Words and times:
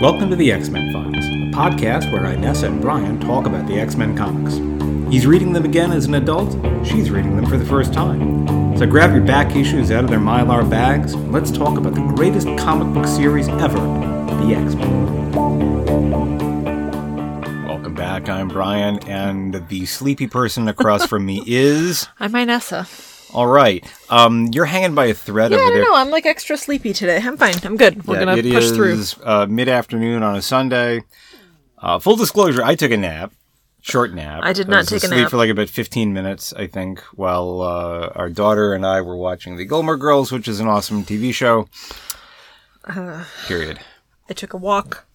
Welcome 0.00 0.30
to 0.30 0.36
the 0.36 0.52
X 0.52 0.68
Men 0.68 0.92
Files, 0.92 1.24
a 1.24 1.50
podcast 1.50 2.12
where 2.12 2.22
Inessa 2.22 2.68
and 2.68 2.80
Brian 2.80 3.18
talk 3.18 3.46
about 3.46 3.66
the 3.66 3.80
X 3.80 3.96
Men 3.96 4.16
comics. 4.16 4.54
He's 5.12 5.26
reading 5.26 5.52
them 5.52 5.64
again 5.64 5.90
as 5.90 6.04
an 6.04 6.14
adult, 6.14 6.52
she's 6.86 7.10
reading 7.10 7.34
them 7.34 7.46
for 7.46 7.56
the 7.56 7.64
first 7.64 7.92
time. 7.92 8.76
So 8.78 8.86
grab 8.86 9.12
your 9.12 9.24
back 9.24 9.56
issues 9.56 9.90
out 9.90 10.04
of 10.04 10.10
their 10.10 10.20
mylar 10.20 10.70
bags, 10.70 11.14
and 11.14 11.32
let's 11.32 11.50
talk 11.50 11.76
about 11.76 11.96
the 11.96 12.14
greatest 12.14 12.46
comic 12.56 12.94
book 12.94 13.08
series 13.08 13.48
ever 13.48 13.78
the 13.78 14.54
X 14.54 14.76
Men. 14.76 15.32
Welcome 17.66 17.96
back, 17.96 18.28
I'm 18.28 18.46
Brian, 18.46 19.00
and 19.08 19.66
the 19.68 19.84
sleepy 19.86 20.28
person 20.28 20.68
across 20.68 21.06
from 21.06 21.26
me 21.26 21.42
is. 21.44 22.06
I'm 22.20 22.34
Inessa. 22.34 23.07
All 23.34 23.46
right. 23.46 23.84
Um, 24.08 24.46
you're 24.52 24.64
hanging 24.64 24.94
by 24.94 25.06
a 25.06 25.14
thread 25.14 25.50
Yeah, 25.50 25.58
I 25.58 25.60
over 25.60 25.68
don't 25.70 25.78
there. 25.78 25.84
know. 25.86 25.94
I'm 25.96 26.10
like 26.10 26.24
extra 26.26 26.56
sleepy 26.56 26.92
today. 26.92 27.20
I'm 27.22 27.36
fine. 27.36 27.54
I'm 27.64 27.76
good. 27.76 28.06
We're 28.06 28.14
Yeah, 28.18 28.24
gonna 28.24 28.36
it 28.38 28.52
push 28.52 28.70
through. 28.70 28.92
is, 28.92 29.16
Uh, 29.22 29.46
mid-afternoon 29.48 30.22
on 30.22 30.36
a 30.36 30.42
Sunday. 30.42 31.02
Uh, 31.80 31.98
full 31.98 32.16
disclosure: 32.16 32.62
I 32.64 32.74
took 32.74 32.90
a 32.90 32.96
nap, 32.96 33.32
short 33.82 34.12
nap. 34.14 34.40
I 34.42 34.52
did 34.52 34.66
not 34.68 34.78
was 34.78 34.88
take 34.88 35.02
a 35.02 35.06
asleep 35.06 35.20
nap. 35.22 35.30
for 35.30 35.36
like 35.36 35.50
about 35.50 35.68
fifteen 35.68 36.12
minutes, 36.12 36.52
I 36.56 36.66
think, 36.66 37.00
while 37.14 37.60
uh, 37.60 38.08
our 38.16 38.30
daughter 38.30 38.72
and 38.72 38.84
I 38.86 39.00
were 39.02 39.16
watching 39.16 39.56
the 39.56 39.64
Gilmore 39.66 39.96
Girls, 39.98 40.32
which 40.32 40.48
is 40.48 40.58
an 40.60 40.66
awesome 40.68 41.04
TV 41.04 41.32
show. 41.34 41.68
Uh, 42.84 43.24
Period. 43.46 43.78
I 44.30 44.32
took 44.32 44.52
a 44.54 44.56
walk, 44.56 45.06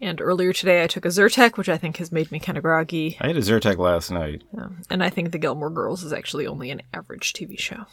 and 0.00 0.20
earlier 0.20 0.52
today 0.52 0.82
I 0.82 0.86
took 0.86 1.04
a 1.04 1.08
Zyrtec, 1.08 1.56
which 1.56 1.68
I 1.68 1.76
think 1.76 1.96
has 1.98 2.12
made 2.12 2.30
me 2.30 2.38
kind 2.38 2.58
of 2.58 2.64
groggy. 2.64 3.16
I 3.20 3.28
had 3.28 3.36
a 3.36 3.40
Zyrtec 3.40 3.78
last 3.78 4.10
night. 4.10 4.42
And 4.90 5.02
I 5.02 5.10
think 5.10 5.32
The 5.32 5.38
Gilmore 5.38 5.70
Girls 5.70 6.04
is 6.04 6.12
actually 6.12 6.46
only 6.46 6.70
an 6.70 6.82
average 6.92 7.32
TV 7.32 7.58
show. 7.58 7.86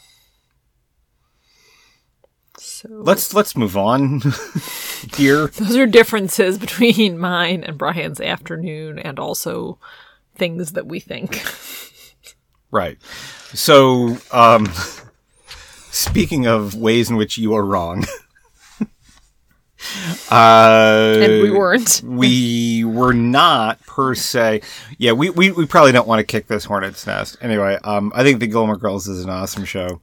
So 2.58 2.88
Let's 2.90 3.34
let's 3.34 3.58
move 3.58 3.76
on 3.76 4.22
here. 5.16 5.48
those 5.58 5.76
are 5.76 5.88
differences 5.88 6.58
between 6.58 7.18
mine 7.18 7.64
and 7.64 7.78
Brian's 7.78 8.22
afternoon, 8.22 9.00
and 9.00 9.18
also 9.18 9.80
things 10.36 10.74
that 10.74 10.86
we 10.86 11.00
think. 11.00 11.44
Right. 12.72 13.02
So, 13.54 14.18
um, 14.32 14.68
speaking 15.92 16.48
of 16.48 16.76
ways 16.76 17.10
in 17.10 17.16
which 17.16 17.38
you 17.38 17.54
are 17.54 17.66
wrong, 17.66 18.06
uh, 20.32 21.18
And 21.22 21.42
we 21.44 21.52
weren't. 21.52 22.02
we 22.06 22.84
were 22.86 23.14
not 23.14 23.80
per 23.86 24.16
se. 24.16 24.62
Yeah, 24.98 25.12
we, 25.14 25.30
we, 25.30 25.52
we 25.52 25.66
probably 25.66 25.92
don't 25.92 26.08
want 26.08 26.20
to 26.20 26.24
kick 26.24 26.48
this 26.48 26.66
hornet's 26.66 27.06
nest. 27.06 27.38
Anyway, 27.42 27.78
um, 27.84 28.12
I 28.16 28.24
think 28.24 28.40
the 28.40 28.48
Gilmore 28.48 28.78
Girls 28.78 29.08
is 29.08 29.24
an 29.24 29.30
awesome 29.30 29.66
show. 29.66 30.02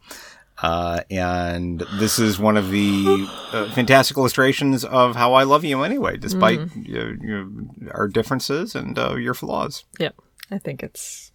Uh, 0.63 1.01
and 1.11 1.81
this 1.99 2.19
is 2.19 2.39
one 2.39 2.59
of 2.59 2.71
the 2.71 3.27
uh, 3.53 3.71
fantastic 3.71 4.17
illustrations 4.19 4.85
of 4.85 5.17
how 5.17 5.33
I 5.33 5.45
love 5.45 5.65
you 5.65 5.83
anyway, 5.83 6.19
despite 6.19 6.59
Mm-hmm. 6.59 6.83
you 6.83 7.19
you 7.23 7.71
our 7.93 8.07
differences 8.09 8.75
and 8.75 8.99
uh, 8.99 9.15
your 9.17 9.33
flaws. 9.33 9.85
Yep, 9.99 10.17
I 10.51 10.59
think 10.59 10.83
it's 10.83 11.33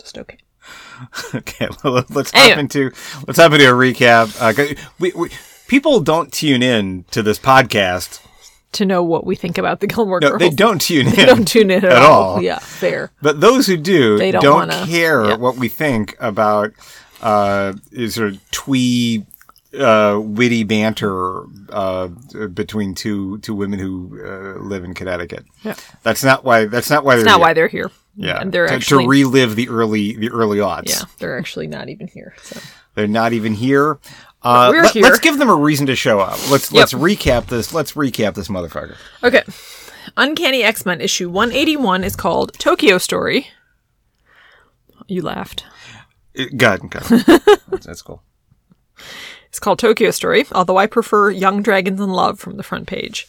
just 0.00 0.16
okay. 0.16 0.38
Okay, 1.34 1.68
well, 1.84 2.04
let's 2.10 2.30
hop 2.34 2.56
into 2.58 2.90
let's 3.26 3.38
hop 3.38 3.52
into 3.52 3.68
a 3.68 3.72
recap. 3.74 4.34
Uh, 4.40 4.74
we, 4.98 5.12
we, 5.12 5.28
people 5.68 6.00
don't 6.00 6.32
tune 6.32 6.62
in 6.62 7.04
to 7.12 7.22
this 7.22 7.38
podcast. 7.38 8.20
To 8.72 8.84
know 8.84 9.02
what 9.02 9.24
we 9.24 9.34
think 9.36 9.56
about 9.56 9.80
the 9.80 9.86
Gilmore 9.86 10.20
No, 10.20 10.30
Girls, 10.30 10.40
they 10.40 10.50
don't 10.50 10.80
tune 10.80 11.06
in. 11.08 11.14
They 11.14 11.24
don't 11.24 11.46
tune 11.48 11.70
in 11.70 11.84
at, 11.84 11.92
at 11.92 12.02
all. 12.02 12.22
all. 12.34 12.42
Yeah, 12.42 12.58
fair. 12.58 13.10
But 13.22 13.40
those 13.40 13.66
who 13.66 13.76
do 13.78 14.18
They 14.18 14.30
don't, 14.30 14.42
don't 14.42 14.56
wanna- 14.68 14.86
care 14.86 15.24
yeah. 15.24 15.36
what 15.36 15.56
we 15.56 15.68
think 15.68 16.16
about 16.20 16.72
uh, 17.22 17.72
sort 18.08 18.32
of 18.34 18.50
twee, 18.50 19.24
uh, 19.78 20.20
witty 20.22 20.64
banter 20.64 21.44
uh, 21.70 22.08
between 22.52 22.94
two 22.94 23.38
two 23.38 23.54
women 23.54 23.78
who 23.78 24.20
uh, 24.24 24.58
live 24.62 24.84
in 24.84 24.92
Connecticut. 24.94 25.44
Yeah. 25.62 25.74
That's 26.02 26.22
not 26.22 26.44
why. 26.44 26.66
That's 26.66 26.90
not 26.90 27.04
why 27.04 27.16
they're 27.16 27.24
That's 27.24 27.32
not 27.32 27.38
here. 27.38 27.46
why 27.46 27.52
they're 27.54 27.68
here. 27.68 27.90
Yeah, 28.20 28.40
and 28.40 28.50
they're 28.52 28.66
to, 28.66 28.72
actually 28.74 29.04
to 29.04 29.08
relive 29.10 29.56
the 29.56 29.68
early 29.68 30.14
the 30.16 30.28
early 30.30 30.58
aughts. 30.58 30.88
yeah, 30.90 31.02
they're 31.18 31.38
actually 31.38 31.68
not 31.68 31.88
even 31.88 32.06
here. 32.08 32.34
So 32.42 32.60
They're 32.94 33.06
not 33.06 33.32
even 33.32 33.54
here. 33.54 33.98
Uh, 34.42 34.68
We're 34.72 34.82
let, 34.84 34.92
here. 34.94 35.06
us 35.06 35.18
give 35.18 35.38
them 35.38 35.48
a 35.50 35.54
reason 35.54 35.86
to 35.86 35.96
show 35.96 36.20
up. 36.20 36.38
Let's 36.50 36.70
Yep. 36.70 36.78
let's 36.78 36.92
recap 36.94 37.46
this. 37.46 37.74
Let's 37.74 37.92
recap 37.92 38.34
this 38.34 38.48
motherfucker. 38.48 38.96
okay, 39.24 39.42
Uncanny 40.16 40.62
X 40.62 40.86
Men 40.86 41.00
issue 41.00 41.28
one 41.28 41.50
eighty 41.52 41.76
one 41.76 42.04
is 42.04 42.14
called 42.16 42.52
Tokyo 42.58 42.98
Story. 42.98 43.48
You 45.08 45.22
laughed. 45.22 45.64
Uh, 46.38 46.44
Go 46.56 46.66
ahead, 46.68 46.80
go 46.90 46.98
ahead. 47.00 47.24
that's, 47.68 47.86
that's 47.86 48.02
cool. 48.02 48.22
It's 49.48 49.58
called 49.58 49.78
Tokyo 49.78 50.10
Story, 50.10 50.44
although 50.52 50.76
I 50.76 50.86
prefer 50.86 51.30
Young 51.30 51.62
Dragons 51.62 52.00
in 52.00 52.10
Love 52.10 52.38
from 52.38 52.56
the 52.58 52.62
front 52.62 52.86
page, 52.86 53.26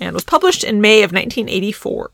and 0.00 0.14
was 0.14 0.24
published 0.24 0.62
in 0.64 0.80
May 0.80 0.98
of 1.02 1.10
1984. 1.12 2.10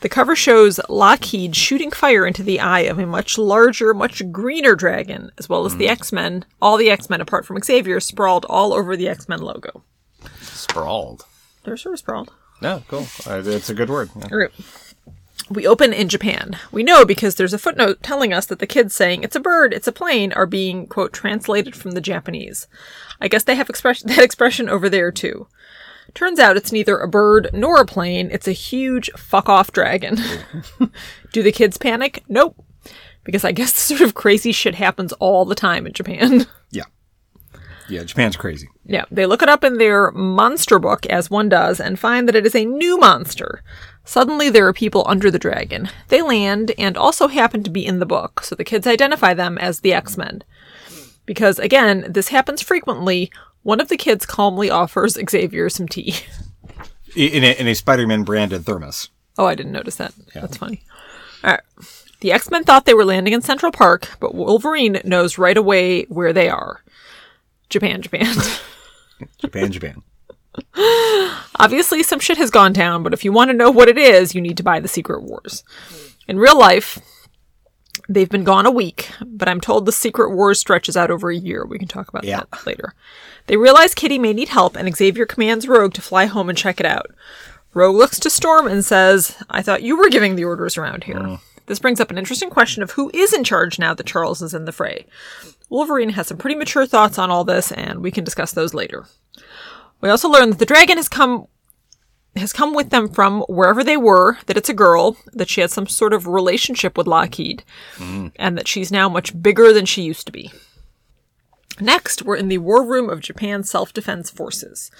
The 0.00 0.08
cover 0.08 0.36
shows 0.36 0.80
Lockheed 0.88 1.56
shooting 1.56 1.90
fire 1.90 2.26
into 2.26 2.42
the 2.42 2.60
eye 2.60 2.80
of 2.80 2.98
a 2.98 3.06
much 3.06 3.38
larger, 3.38 3.94
much 3.94 4.30
greener 4.30 4.74
dragon, 4.74 5.30
as 5.38 5.48
well 5.48 5.64
as 5.64 5.76
the 5.76 5.88
X 5.88 6.12
Men, 6.12 6.44
all 6.60 6.76
the 6.76 6.90
X 6.90 7.08
Men 7.08 7.20
apart 7.20 7.46
from 7.46 7.60
Xavier, 7.62 8.00
sprawled 8.00 8.44
all 8.46 8.72
over 8.74 8.96
the 8.96 9.08
X 9.08 9.28
Men 9.28 9.40
logo. 9.40 9.82
Sprawled. 10.40 11.24
They're 11.64 11.76
sort 11.76 11.94
of 11.94 11.98
sprawled. 12.00 12.32
No, 12.60 12.82
cool. 12.88 13.06
Uh, 13.26 13.42
it's 13.44 13.70
a 13.70 13.74
good 13.74 13.90
word. 13.90 14.10
Yeah. 14.30 14.48
We 15.50 15.66
open 15.66 15.92
in 15.92 16.08
Japan. 16.08 16.58
We 16.72 16.82
know 16.82 17.04
because 17.04 17.34
there's 17.34 17.52
a 17.52 17.58
footnote 17.58 18.02
telling 18.02 18.32
us 18.32 18.46
that 18.46 18.60
the 18.60 18.66
kids 18.66 18.94
saying 18.94 19.22
it's 19.22 19.36
a 19.36 19.40
bird, 19.40 19.74
it's 19.74 19.86
a 19.86 19.92
plane 19.92 20.32
are 20.32 20.46
being 20.46 20.86
quote 20.86 21.12
translated 21.12 21.76
from 21.76 21.90
the 21.90 22.00
Japanese. 22.00 22.66
I 23.20 23.28
guess 23.28 23.44
they 23.44 23.54
have 23.54 23.68
expression 23.68 24.08
that 24.08 24.24
expression 24.24 24.68
over 24.68 24.88
there 24.88 25.12
too. 25.12 25.46
Turns 26.12 26.38
out 26.38 26.56
it's 26.56 26.72
neither 26.72 26.98
a 26.98 27.08
bird 27.08 27.50
nor 27.52 27.80
a 27.80 27.86
plane, 27.86 28.28
it's 28.30 28.46
a 28.46 28.52
huge 28.52 29.10
fuck 29.16 29.48
off 29.48 29.72
dragon. 29.72 30.18
Do 31.32 31.42
the 31.42 31.52
kids 31.52 31.78
panic? 31.78 32.22
Nope. 32.28 32.62
Because 33.24 33.44
I 33.44 33.52
guess 33.52 33.72
this 33.72 33.82
sort 33.98 34.00
of 34.02 34.14
crazy 34.14 34.52
shit 34.52 34.74
happens 34.74 35.12
all 35.14 35.44
the 35.44 35.54
time 35.54 35.86
in 35.86 35.92
Japan. 35.92 36.46
Yeah. 36.70 36.84
Yeah, 37.88 38.02
Japan's 38.02 38.36
crazy. 38.36 38.68
Yeah, 38.84 39.04
they 39.12 39.26
look 39.26 39.42
it 39.42 39.48
up 39.48 39.62
in 39.62 39.78
their 39.78 40.10
monster 40.10 40.80
book, 40.80 41.06
as 41.06 41.30
one 41.30 41.48
does, 41.48 41.78
and 41.78 41.98
find 41.98 42.26
that 42.26 42.34
it 42.34 42.46
is 42.46 42.54
a 42.56 42.64
new 42.64 42.98
monster. 42.98 43.62
Suddenly, 44.04 44.50
there 44.50 44.66
are 44.66 44.72
people 44.72 45.04
under 45.06 45.30
the 45.30 45.38
dragon. 45.38 45.88
They 46.08 46.20
land 46.20 46.72
and 46.78 46.96
also 46.96 47.28
happen 47.28 47.62
to 47.62 47.70
be 47.70 47.86
in 47.86 48.00
the 48.00 48.06
book, 48.06 48.42
so 48.42 48.54
the 48.56 48.64
kids 48.64 48.86
identify 48.86 49.34
them 49.34 49.56
as 49.58 49.80
the 49.80 49.92
X 49.92 50.16
Men. 50.16 50.42
Because, 51.26 51.58
again, 51.58 52.06
this 52.08 52.28
happens 52.28 52.60
frequently. 52.60 53.30
One 53.64 53.80
of 53.80 53.88
the 53.88 53.96
kids 53.96 54.24
calmly 54.26 54.70
offers 54.70 55.18
Xavier 55.28 55.68
some 55.68 55.88
tea. 55.88 56.14
In 57.16 57.44
a, 57.44 57.52
in 57.58 57.66
a 57.66 57.74
Spider-Man 57.74 58.24
branded 58.24 58.64
thermos. 58.64 59.08
Oh, 59.38 59.46
I 59.46 59.54
didn't 59.54 59.72
notice 59.72 59.96
that. 59.96 60.14
That's 60.34 60.56
funny. 60.56 60.82
All 61.42 61.52
right. 61.52 61.60
The 62.20 62.32
X 62.32 62.50
Men 62.50 62.64
thought 62.64 62.86
they 62.86 62.94
were 62.94 63.04
landing 63.04 63.34
in 63.34 63.40
Central 63.42 63.70
Park, 63.70 64.16
but 64.20 64.34
Wolverine 64.34 65.00
knows 65.04 65.38
right 65.38 65.56
away 65.56 66.04
where 66.04 66.32
they 66.32 66.48
are 66.48 66.82
Japan, 67.68 68.02
Japan. 68.02 68.34
Japan, 69.38 69.72
Japan. 69.72 70.02
Obviously, 71.58 72.02
some 72.02 72.20
shit 72.20 72.38
has 72.38 72.50
gone 72.50 72.72
down, 72.72 73.02
but 73.02 73.12
if 73.12 73.24
you 73.24 73.32
want 73.32 73.50
to 73.50 73.56
know 73.56 73.70
what 73.70 73.88
it 73.88 73.98
is, 73.98 74.34
you 74.34 74.40
need 74.40 74.56
to 74.56 74.62
buy 74.62 74.80
The 74.80 74.88
Secret 74.88 75.22
Wars. 75.22 75.64
In 76.28 76.38
real 76.38 76.58
life, 76.58 76.98
they've 78.08 78.28
been 78.28 78.44
gone 78.44 78.66
a 78.66 78.70
week, 78.70 79.10
but 79.24 79.48
I'm 79.48 79.60
told 79.60 79.86
The 79.86 79.92
Secret 79.92 80.30
Wars 80.30 80.58
stretches 80.60 80.96
out 80.96 81.10
over 81.10 81.30
a 81.30 81.36
year. 81.36 81.64
We 81.64 81.78
can 81.78 81.88
talk 81.88 82.08
about 82.08 82.24
Yeah. 82.24 82.42
that 82.50 82.66
later. 82.66 82.94
They 83.46 83.56
realize 83.56 83.94
Kitty 83.94 84.18
may 84.18 84.32
need 84.32 84.48
help, 84.48 84.76
and 84.76 84.94
Xavier 84.94 85.26
commands 85.26 85.68
Rogue 85.68 85.94
to 85.94 86.02
fly 86.02 86.26
home 86.26 86.48
and 86.48 86.56
check 86.58 86.80
it 86.80 86.86
out. 86.86 87.10
Rogue 87.72 87.96
looks 87.96 88.18
to 88.20 88.30
Storm 88.30 88.66
and 88.66 88.84
says, 88.84 89.36
I 89.50 89.60
thought 89.62 89.82
you 89.82 89.96
were 89.96 90.08
giving 90.08 90.36
the 90.36 90.44
orders 90.44 90.76
around 90.78 91.04
here. 91.04 91.16
Mm. 91.16 91.40
This 91.66 91.78
brings 91.78 91.98
up 92.00 92.10
an 92.10 92.18
interesting 92.18 92.50
question 92.50 92.82
of 92.82 92.92
who 92.92 93.10
is 93.14 93.32
in 93.32 93.42
charge 93.42 93.78
now 93.78 93.94
that 93.94 94.06
Charles 94.06 94.42
is 94.42 94.54
in 94.54 94.64
the 94.64 94.72
fray. 94.72 95.06
Wolverine 95.70 96.10
has 96.10 96.26
some 96.28 96.36
pretty 96.36 96.56
mature 96.56 96.86
thoughts 96.86 97.18
on 97.18 97.30
all 97.30 97.42
this, 97.44 97.72
and 97.72 98.00
we 98.02 98.10
can 98.10 98.22
discuss 98.22 98.52
those 98.52 98.74
later. 98.74 99.06
We 100.00 100.10
also 100.10 100.28
learn 100.28 100.50
that 100.50 100.58
the 100.58 100.66
dragon 100.66 100.98
has 100.98 101.08
come 101.08 101.46
has 102.36 102.52
come 102.52 102.74
with 102.74 102.90
them 102.90 103.08
from 103.08 103.42
wherever 103.42 103.84
they 103.84 103.96
were, 103.96 104.38
that 104.46 104.56
it's 104.56 104.68
a 104.68 104.74
girl, 104.74 105.16
that 105.32 105.48
she 105.48 105.60
had 105.60 105.70
some 105.70 105.86
sort 105.86 106.12
of 106.12 106.26
relationship 106.26 106.96
with 106.96 107.06
Lockheed, 107.06 107.62
mm. 107.96 108.32
and 108.36 108.58
that 108.58 108.68
she's 108.68 108.90
now 108.90 109.08
much 109.08 109.40
bigger 109.40 109.72
than 109.72 109.86
she 109.86 110.02
used 110.02 110.26
to 110.26 110.32
be. 110.32 110.50
Next, 111.80 112.22
we're 112.22 112.36
in 112.36 112.48
the 112.48 112.58
war 112.58 112.84
room 112.84 113.10
of 113.10 113.20
Japan's 113.20 113.68
self 113.68 113.92
defense 113.92 114.30
forces. 114.30 114.92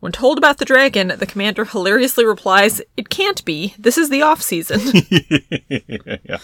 When 0.00 0.12
told 0.12 0.36
about 0.36 0.58
the 0.58 0.66
dragon, 0.66 1.12
the 1.16 1.26
commander 1.26 1.64
hilariously 1.64 2.26
replies, 2.26 2.82
It 2.98 3.08
can't 3.08 3.42
be. 3.46 3.74
This 3.78 3.96
is 3.96 4.10
the 4.10 4.22
off 4.22 4.42
season. 4.42 4.80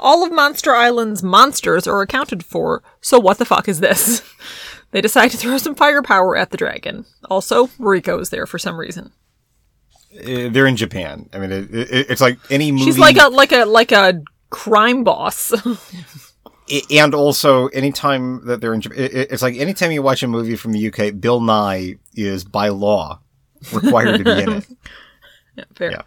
All 0.00 0.24
of 0.24 0.32
Monster 0.32 0.74
Island's 0.74 1.24
monsters 1.24 1.88
are 1.88 2.02
accounted 2.02 2.44
for, 2.44 2.84
so 3.00 3.18
what 3.18 3.38
the 3.38 3.44
fuck 3.44 3.68
is 3.68 3.80
this? 3.80 4.22
They 4.92 5.00
decide 5.00 5.32
to 5.32 5.36
throw 5.36 5.58
some 5.58 5.74
firepower 5.74 6.36
at 6.36 6.52
the 6.52 6.56
dragon. 6.56 7.04
Also, 7.28 7.66
Riko 7.78 8.20
is 8.20 8.30
there 8.30 8.46
for 8.46 8.58
some 8.58 8.78
reason. 8.78 9.12
Uh, 10.18 10.48
they're 10.50 10.66
in 10.66 10.76
Japan. 10.76 11.28
I 11.32 11.38
mean, 11.38 11.52
it, 11.52 11.74
it, 11.74 12.10
it's 12.10 12.20
like 12.20 12.38
any 12.50 12.72
movie. 12.72 12.84
She's 12.84 12.98
like 12.98 13.16
a 13.16 13.28
like 13.28 13.52
a 13.52 13.64
like 13.64 13.92
a 13.92 14.22
crime 14.50 15.04
boss. 15.04 15.52
And 16.90 17.14
also 17.14 17.68
anytime 17.68 18.44
that 18.46 18.60
they're 18.60 18.74
in 18.74 18.80
Japan, 18.80 18.98
it, 18.98 19.30
it's 19.30 19.42
like 19.42 19.54
anytime 19.54 19.92
you 19.92 20.02
watch 20.02 20.22
a 20.24 20.26
movie 20.26 20.56
from 20.56 20.72
the 20.72 20.88
UK, 20.88 21.20
Bill 21.20 21.40
Nighy 21.40 22.00
is 22.14 22.42
by 22.42 22.68
law 22.70 23.20
required 23.72 24.18
to 24.18 24.24
be 24.24 24.42
in 24.42 24.52
it. 24.52 24.66
Yeah, 25.56 25.64
fair. 25.74 25.90
Yeah. 25.92 26.02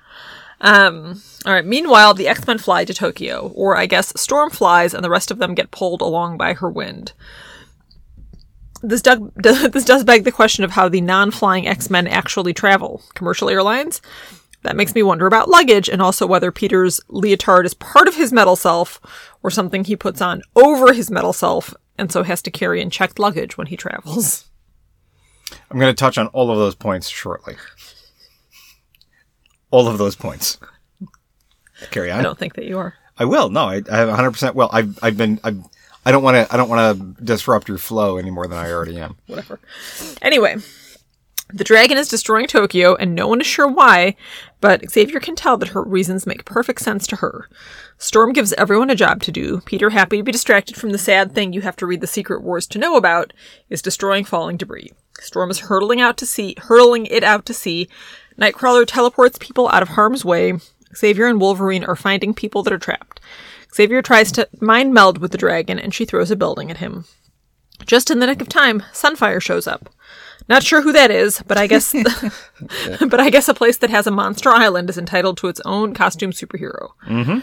Um, 0.61 1.21
all 1.43 1.53
right. 1.53 1.65
Meanwhile, 1.65 2.13
the 2.13 2.27
X 2.27 2.45
Men 2.45 2.59
fly 2.59 2.85
to 2.85 2.93
Tokyo, 2.93 3.51
or 3.55 3.75
I 3.75 3.87
guess 3.87 4.13
Storm 4.15 4.51
flies, 4.51 4.93
and 4.93 5.03
the 5.03 5.09
rest 5.09 5.31
of 5.31 5.39
them 5.39 5.55
get 5.55 5.71
pulled 5.71 6.01
along 6.01 6.37
by 6.37 6.53
her 6.53 6.69
wind. 6.69 7.13
This, 8.81 9.01
dug, 9.01 9.31
this 9.43 9.85
does 9.85 10.03
beg 10.03 10.23
the 10.23 10.31
question 10.31 10.63
of 10.63 10.71
how 10.71 10.89
the 10.89 11.01
non 11.01 11.31
flying 11.31 11.67
X 11.67 11.89
Men 11.89 12.07
actually 12.07 12.53
travel. 12.53 13.03
Commercial 13.13 13.49
airlines? 13.49 14.01
That 14.63 14.75
makes 14.75 14.93
me 14.93 15.03
wonder 15.03 15.25
about 15.25 15.47
luggage 15.47 15.87
and 15.87 16.01
also 16.01 16.27
whether 16.27 16.51
Peter's 16.51 16.99
leotard 17.07 17.65
is 17.65 17.73
part 17.73 18.09
of 18.09 18.15
his 18.15 18.33
metal 18.33 18.57
self 18.57 18.99
or 19.41 19.49
something 19.49 19.85
he 19.85 19.95
puts 19.95 20.21
on 20.21 20.41
over 20.55 20.93
his 20.93 21.09
metal 21.09 21.31
self 21.31 21.73
and 21.97 22.11
so 22.11 22.23
has 22.23 22.41
to 22.41 22.51
carry 22.51 22.81
in 22.81 22.89
checked 22.89 23.19
luggage 23.19 23.57
when 23.57 23.67
he 23.67 23.77
travels. 23.77 24.45
I'm 25.71 25.79
going 25.79 25.93
to 25.93 25.99
touch 25.99 26.17
on 26.17 26.27
all 26.27 26.51
of 26.51 26.57
those 26.57 26.75
points 26.75 27.07
shortly. 27.09 27.55
All 29.71 29.87
of 29.87 29.97
those 29.97 30.15
points. 30.15 30.57
Carry 31.91 32.11
on. 32.11 32.19
I 32.19 32.23
don't 32.23 32.37
think 32.37 32.55
that 32.55 32.65
you 32.65 32.77
are. 32.79 32.95
I 33.17 33.25
will. 33.25 33.49
No, 33.49 33.65
I, 33.65 33.81
I 33.89 33.97
have 33.97 34.07
100. 34.07 34.31
percent 34.31 34.55
Well, 34.55 34.69
I've 34.71 34.97
I've 35.03 35.17
been. 35.17 35.39
I've, 35.43 35.63
I 36.09 36.11
don't 36.11 36.23
want 36.23 36.37
to. 36.37 36.51
I 36.51 36.57
don't 36.57 36.69
want 36.69 37.17
to 37.17 37.23
disrupt 37.23 37.69
your 37.69 37.77
flow 37.77 38.17
any 38.17 38.31
more 38.31 38.47
than 38.47 38.57
I 38.57 38.71
already 38.71 38.97
am. 38.97 39.15
Whatever. 39.27 39.59
Anyway, 40.23 40.55
the 41.53 41.63
dragon 41.63 41.99
is 41.99 42.09
destroying 42.09 42.47
Tokyo, 42.47 42.95
and 42.95 43.13
no 43.13 43.27
one 43.27 43.41
is 43.41 43.45
sure 43.45 43.67
why, 43.67 44.15
but 44.59 44.89
Xavier 44.89 45.19
can 45.19 45.35
tell 45.35 45.55
that 45.57 45.69
her 45.69 45.83
reasons 45.83 46.25
make 46.25 46.45
perfect 46.45 46.81
sense 46.81 47.05
to 47.05 47.17
her. 47.17 47.47
Storm 47.99 48.33
gives 48.33 48.53
everyone 48.53 48.89
a 48.89 48.95
job 48.95 49.21
to 49.21 49.31
do. 49.31 49.61
Peter, 49.65 49.91
happy 49.91 50.17
to 50.17 50.23
be 50.23 50.31
distracted 50.31 50.77
from 50.77 50.89
the 50.89 50.97
sad 50.97 51.35
thing 51.35 51.53
you 51.53 51.61
have 51.61 51.75
to 51.75 51.85
read 51.85 52.01
the 52.01 52.07
Secret 52.07 52.41
Wars 52.41 52.65
to 52.65 52.79
know 52.79 52.95
about, 52.95 53.31
is 53.69 53.83
destroying 53.83 54.25
falling 54.25 54.57
debris. 54.57 54.91
Storm 55.19 55.51
is 55.51 55.59
hurtling 55.59 56.01
out 56.01 56.17
to 56.17 56.25
sea, 56.25 56.55
hurling 56.57 57.05
it 57.05 57.23
out 57.23 57.45
to 57.45 57.53
sea. 57.53 57.87
Nightcrawler 58.35 58.85
teleports 58.87 59.37
people 59.37 59.69
out 59.69 59.83
of 59.83 59.89
harm's 59.89 60.25
way. 60.25 60.53
Xavier 60.95 61.27
and 61.27 61.39
Wolverine 61.39 61.83
are 61.83 61.95
finding 61.95 62.33
people 62.33 62.63
that 62.63 62.73
are 62.73 62.79
trapped. 62.79 63.19
Xavier 63.73 64.01
tries 64.01 64.31
to 64.33 64.47
mind 64.59 64.93
meld 64.93 65.19
with 65.19 65.31
the 65.31 65.37
dragon, 65.37 65.79
and 65.79 65.93
she 65.93 66.05
throws 66.05 66.31
a 66.31 66.35
building 66.35 66.71
at 66.71 66.77
him. 66.77 67.05
Just 67.85 68.11
in 68.11 68.19
the 68.19 68.27
nick 68.27 68.41
of 68.41 68.49
time, 68.49 68.81
Sunfire 68.93 69.41
shows 69.41 69.67
up. 69.67 69.89
Not 70.47 70.63
sure 70.63 70.81
who 70.81 70.91
that 70.93 71.11
is, 71.11 71.43
but 71.47 71.57
I 71.57 71.67
guess 71.67 71.93
but 73.07 73.19
I 73.19 73.29
guess 73.29 73.47
a 73.47 73.53
place 73.53 73.77
that 73.77 73.89
has 73.89 74.07
a 74.07 74.11
monster 74.11 74.49
island 74.49 74.89
is 74.89 74.97
entitled 74.97 75.37
to 75.37 75.47
its 75.47 75.61
own 75.63 75.93
costume 75.93 76.31
superhero. 76.31 76.89
Mm-hmm. 77.07 77.39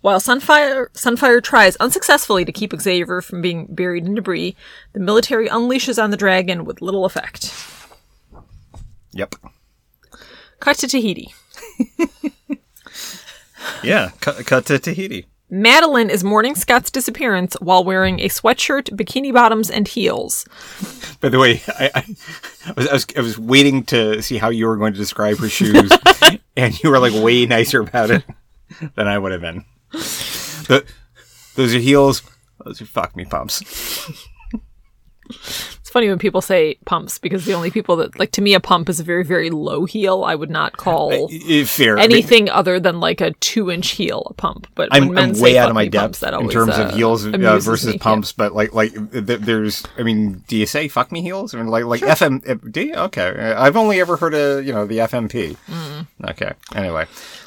While 0.00 0.20
Sunfire 0.20 0.88
Sunfire 0.92 1.42
tries 1.42 1.76
unsuccessfully 1.76 2.44
to 2.44 2.52
keep 2.52 2.78
Xavier 2.78 3.20
from 3.22 3.40
being 3.40 3.66
buried 3.66 4.06
in 4.06 4.14
debris, 4.14 4.56
the 4.92 5.00
military 5.00 5.48
unleashes 5.48 6.02
on 6.02 6.10
the 6.10 6.16
dragon 6.16 6.64
with 6.64 6.82
little 6.82 7.04
effect. 7.04 7.52
Yep. 9.12 9.36
Cut 10.60 10.78
to 10.78 10.88
Tahiti. 10.88 11.32
Yeah. 13.82 14.10
Cut, 14.20 14.46
cut 14.46 14.66
to 14.66 14.78
Tahiti. 14.78 15.26
Madeline 15.48 16.10
is 16.10 16.24
mourning 16.24 16.56
Scott's 16.56 16.90
disappearance 16.90 17.54
while 17.60 17.84
wearing 17.84 18.18
a 18.20 18.28
sweatshirt, 18.28 18.90
bikini 18.96 19.32
bottoms, 19.32 19.70
and 19.70 19.86
heels. 19.86 20.44
By 21.20 21.28
the 21.28 21.38
way, 21.38 21.62
I, 21.78 21.90
I, 21.94 22.16
I, 22.66 22.72
was, 22.72 22.88
I 22.88 22.92
was 22.92 23.06
I 23.16 23.20
was 23.20 23.38
waiting 23.38 23.84
to 23.84 24.20
see 24.22 24.38
how 24.38 24.48
you 24.48 24.66
were 24.66 24.76
going 24.76 24.92
to 24.92 24.98
describe 24.98 25.38
her 25.38 25.48
shoes, 25.48 25.92
and 26.56 26.82
you 26.82 26.90
were 26.90 26.98
like 26.98 27.12
way 27.14 27.46
nicer 27.46 27.80
about 27.80 28.10
it 28.10 28.24
than 28.96 29.06
I 29.06 29.18
would 29.18 29.32
have 29.32 29.40
been. 29.40 29.64
The, 29.92 30.84
those 31.54 31.74
are 31.74 31.78
heels. 31.78 32.22
Those 32.64 32.82
are 32.82 32.86
fuck 32.86 33.14
me 33.14 33.24
pumps. 33.24 33.62
Funny 35.96 36.10
when 36.10 36.18
people 36.18 36.42
say 36.42 36.74
pumps 36.84 37.16
because 37.16 37.46
the 37.46 37.54
only 37.54 37.70
people 37.70 37.96
that 37.96 38.18
like 38.18 38.30
to 38.32 38.42
me 38.42 38.52
a 38.52 38.60
pump 38.60 38.90
is 38.90 39.00
a 39.00 39.02
very 39.02 39.24
very 39.24 39.48
low 39.48 39.86
heel. 39.86 40.24
I 40.24 40.34
would 40.34 40.50
not 40.50 40.76
call 40.76 41.30
I- 41.32 41.64
fair. 41.64 41.96
anything 41.96 42.50
other 42.50 42.78
than 42.78 43.00
like 43.00 43.22
a 43.22 43.30
two 43.40 43.70
inch 43.70 43.92
heel 43.92 44.26
a 44.28 44.34
pump. 44.34 44.66
But 44.74 44.90
I'm, 44.92 45.16
I'm 45.16 45.32
way 45.40 45.56
out 45.56 45.70
of 45.70 45.74
my 45.74 45.84
me 45.84 45.88
pumps, 45.88 46.20
depth 46.20 46.32
that 46.32 46.38
in 46.38 46.50
terms 46.50 46.76
uh, 46.76 46.82
of 46.82 46.94
heels 46.94 47.24
uh, 47.24 47.30
versus 47.30 47.94
me. 47.94 47.98
pumps, 47.98 48.32
but 48.32 48.52
like 48.54 48.74
like 48.74 48.92
th- 49.10 49.40
there's 49.40 49.84
I 49.96 50.02
mean, 50.02 50.44
do 50.48 50.56
you 50.58 50.66
say 50.66 50.86
fuck 50.88 51.10
me 51.10 51.22
heels 51.22 51.54
I 51.54 51.56
mean 51.58 51.68
like 51.68 51.84
like 51.86 52.02
FM? 52.02 52.46
uh, 52.46 52.56
Do 52.70 52.82
you? 52.82 52.94
Okay, 52.94 53.28
Uh, 53.30 53.58
I've 53.62 53.78
only 53.78 53.98
ever 53.98 54.18
heard 54.18 54.34
of 54.34 54.66
you 54.66 54.74
know 54.74 54.84
the 54.84 54.98
FMP. 54.98 55.56
Mm. 55.66 56.06
Okay, 56.32 56.52
anyway, 56.74 57.06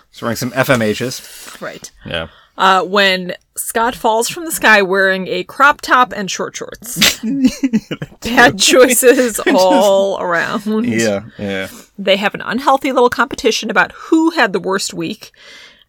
so 0.10 0.26
wearing 0.26 0.38
some 0.38 0.50
FMHs. 0.54 1.62
Right. 1.62 1.92
Yeah. 2.04 2.30
Uh, 2.60 2.84
when 2.84 3.34
Scott 3.56 3.96
falls 3.96 4.28
from 4.28 4.44
the 4.44 4.52
sky 4.52 4.82
wearing 4.82 5.28
a 5.30 5.46
crop 5.46 5.80
top 5.80 6.12
and 6.14 6.30
short 6.30 6.58
shorts. 6.58 7.22
Bad 8.22 8.60
choices 8.60 9.40
all 9.54 10.20
around. 10.20 10.66
Yeah, 10.86 11.22
yeah. 11.38 11.70
They 11.98 12.18
have 12.18 12.36
an 12.36 12.42
unhealthy 12.42 12.92
little 12.92 13.10
competition 13.10 13.70
about 13.70 13.94
who 13.94 14.32
had 14.32 14.52
the 14.52 14.60
worst 14.60 14.94
week, 14.94 15.32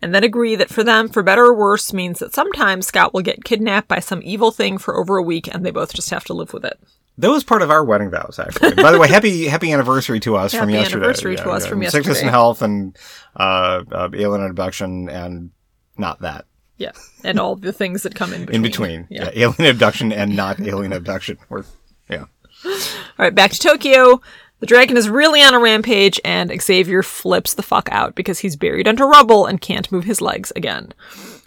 and 0.00 0.14
then 0.14 0.22
agree 0.22 0.54
that 0.54 0.70
for 0.70 0.84
them, 0.84 1.08
for 1.08 1.24
better 1.24 1.46
or 1.46 1.54
worse, 1.54 1.92
means 1.92 2.20
that 2.20 2.34
sometimes 2.34 2.86
Scott 2.86 3.12
will 3.12 3.22
get 3.22 3.42
kidnapped 3.42 3.88
by 3.88 3.98
some 3.98 4.20
evil 4.22 4.52
thing 4.52 4.78
for 4.78 4.96
over 4.96 5.16
a 5.16 5.22
week, 5.24 5.52
and 5.52 5.66
they 5.66 5.72
both 5.72 5.92
just 5.92 6.10
have 6.10 6.24
to 6.26 6.34
live 6.34 6.52
with 6.52 6.64
it. 6.64 6.78
That 7.18 7.30
was 7.30 7.42
part 7.42 7.62
of 7.62 7.70
our 7.72 7.84
wedding 7.84 8.10
vows, 8.10 8.38
actually. 8.38 8.74
By 8.76 8.92
the 8.92 8.98
way, 9.00 9.08
happy 9.08 9.46
happy 9.48 9.72
anniversary 9.72 10.20
to 10.20 10.36
us 10.36 10.52
from 10.52 10.68
Happy 10.68 10.72
yesterday. 10.74 11.04
anniversary 11.04 11.36
to 11.36 11.50
us 11.50 11.66
from 11.66 11.82
yesterday. 11.82 12.02
Sickness 12.04 12.20
and 12.20 12.30
health 12.30 12.62
and 12.62 12.96
uh, 13.36 13.82
uh, 13.90 14.08
alien 14.14 14.46
abduction 14.46 15.08
and 15.08 15.50
not 15.98 16.20
that. 16.20 16.46
Yeah, 16.80 16.92
and 17.22 17.38
all 17.38 17.56
the 17.56 17.74
things 17.74 18.04
that 18.04 18.14
come 18.14 18.32
in 18.32 18.46
between. 18.46 18.56
In 18.56 18.62
between. 18.62 19.06
Yeah. 19.10 19.30
Yeah. 19.34 19.48
Alien 19.48 19.70
abduction 19.70 20.12
and 20.12 20.34
not 20.34 20.58
alien 20.60 20.94
abduction. 20.94 21.36
We're, 21.50 21.64
yeah. 22.08 22.24
All 22.64 22.72
right, 23.18 23.34
back 23.34 23.50
to 23.50 23.58
Tokyo. 23.58 24.22
The 24.60 24.66
dragon 24.66 24.96
is 24.96 25.10
really 25.10 25.42
on 25.42 25.52
a 25.52 25.58
rampage, 25.58 26.18
and 26.24 26.50
Xavier 26.58 27.02
flips 27.02 27.52
the 27.52 27.62
fuck 27.62 27.90
out 27.92 28.14
because 28.14 28.38
he's 28.38 28.56
buried 28.56 28.88
under 28.88 29.06
rubble 29.06 29.44
and 29.44 29.60
can't 29.60 29.92
move 29.92 30.04
his 30.04 30.22
legs 30.22 30.54
again. 30.56 30.94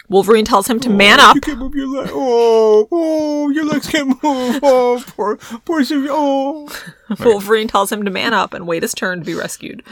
Wolverine 0.08 0.44
tells 0.44 0.68
him 0.68 0.78
to 0.80 0.88
oh, 0.88 0.92
man 0.92 1.18
up. 1.18 1.34
You 1.34 1.40
can't 1.40 1.58
move 1.58 1.74
your 1.74 1.88
leg. 1.88 2.10
Oh, 2.12 2.86
oh, 2.92 3.48
your 3.50 3.64
legs 3.64 3.88
can't 3.88 4.08
move. 4.22 4.60
Oh, 4.62 5.02
poor, 5.16 5.36
poor. 5.64 5.82
Oh. 5.90 6.68
Wolverine 7.20 7.66
tells 7.66 7.90
him 7.90 8.04
to 8.04 8.10
man 8.10 8.34
up 8.34 8.54
and 8.54 8.68
wait 8.68 8.84
his 8.84 8.94
turn 8.94 9.18
to 9.18 9.24
be 9.24 9.34
rescued. 9.34 9.82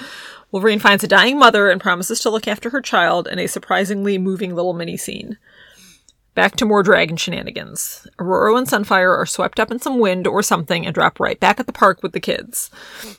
Wolverine 0.52 0.78
finds 0.78 1.02
a 1.02 1.08
dying 1.08 1.38
mother 1.38 1.70
and 1.70 1.80
promises 1.80 2.20
to 2.20 2.30
look 2.30 2.46
after 2.46 2.70
her 2.70 2.82
child 2.82 3.26
in 3.26 3.38
a 3.38 3.48
surprisingly 3.48 4.18
moving 4.18 4.54
little 4.54 4.74
mini 4.74 4.98
scene. 4.98 5.38
Back 6.34 6.56
to 6.56 6.64
more 6.64 6.82
dragon 6.82 7.16
shenanigans. 7.16 8.06
Ororo 8.18 8.56
and 8.56 8.66
Sunfire 8.66 9.16
are 9.18 9.26
swept 9.26 9.58
up 9.58 9.70
in 9.70 9.78
some 9.78 9.98
wind 9.98 10.26
or 10.26 10.42
something 10.42 10.86
and 10.86 10.94
drop 10.94 11.18
right 11.18 11.38
back 11.40 11.58
at 11.58 11.66
the 11.66 11.72
park 11.72 12.02
with 12.02 12.12
the 12.12 12.20
kids. 12.20 12.68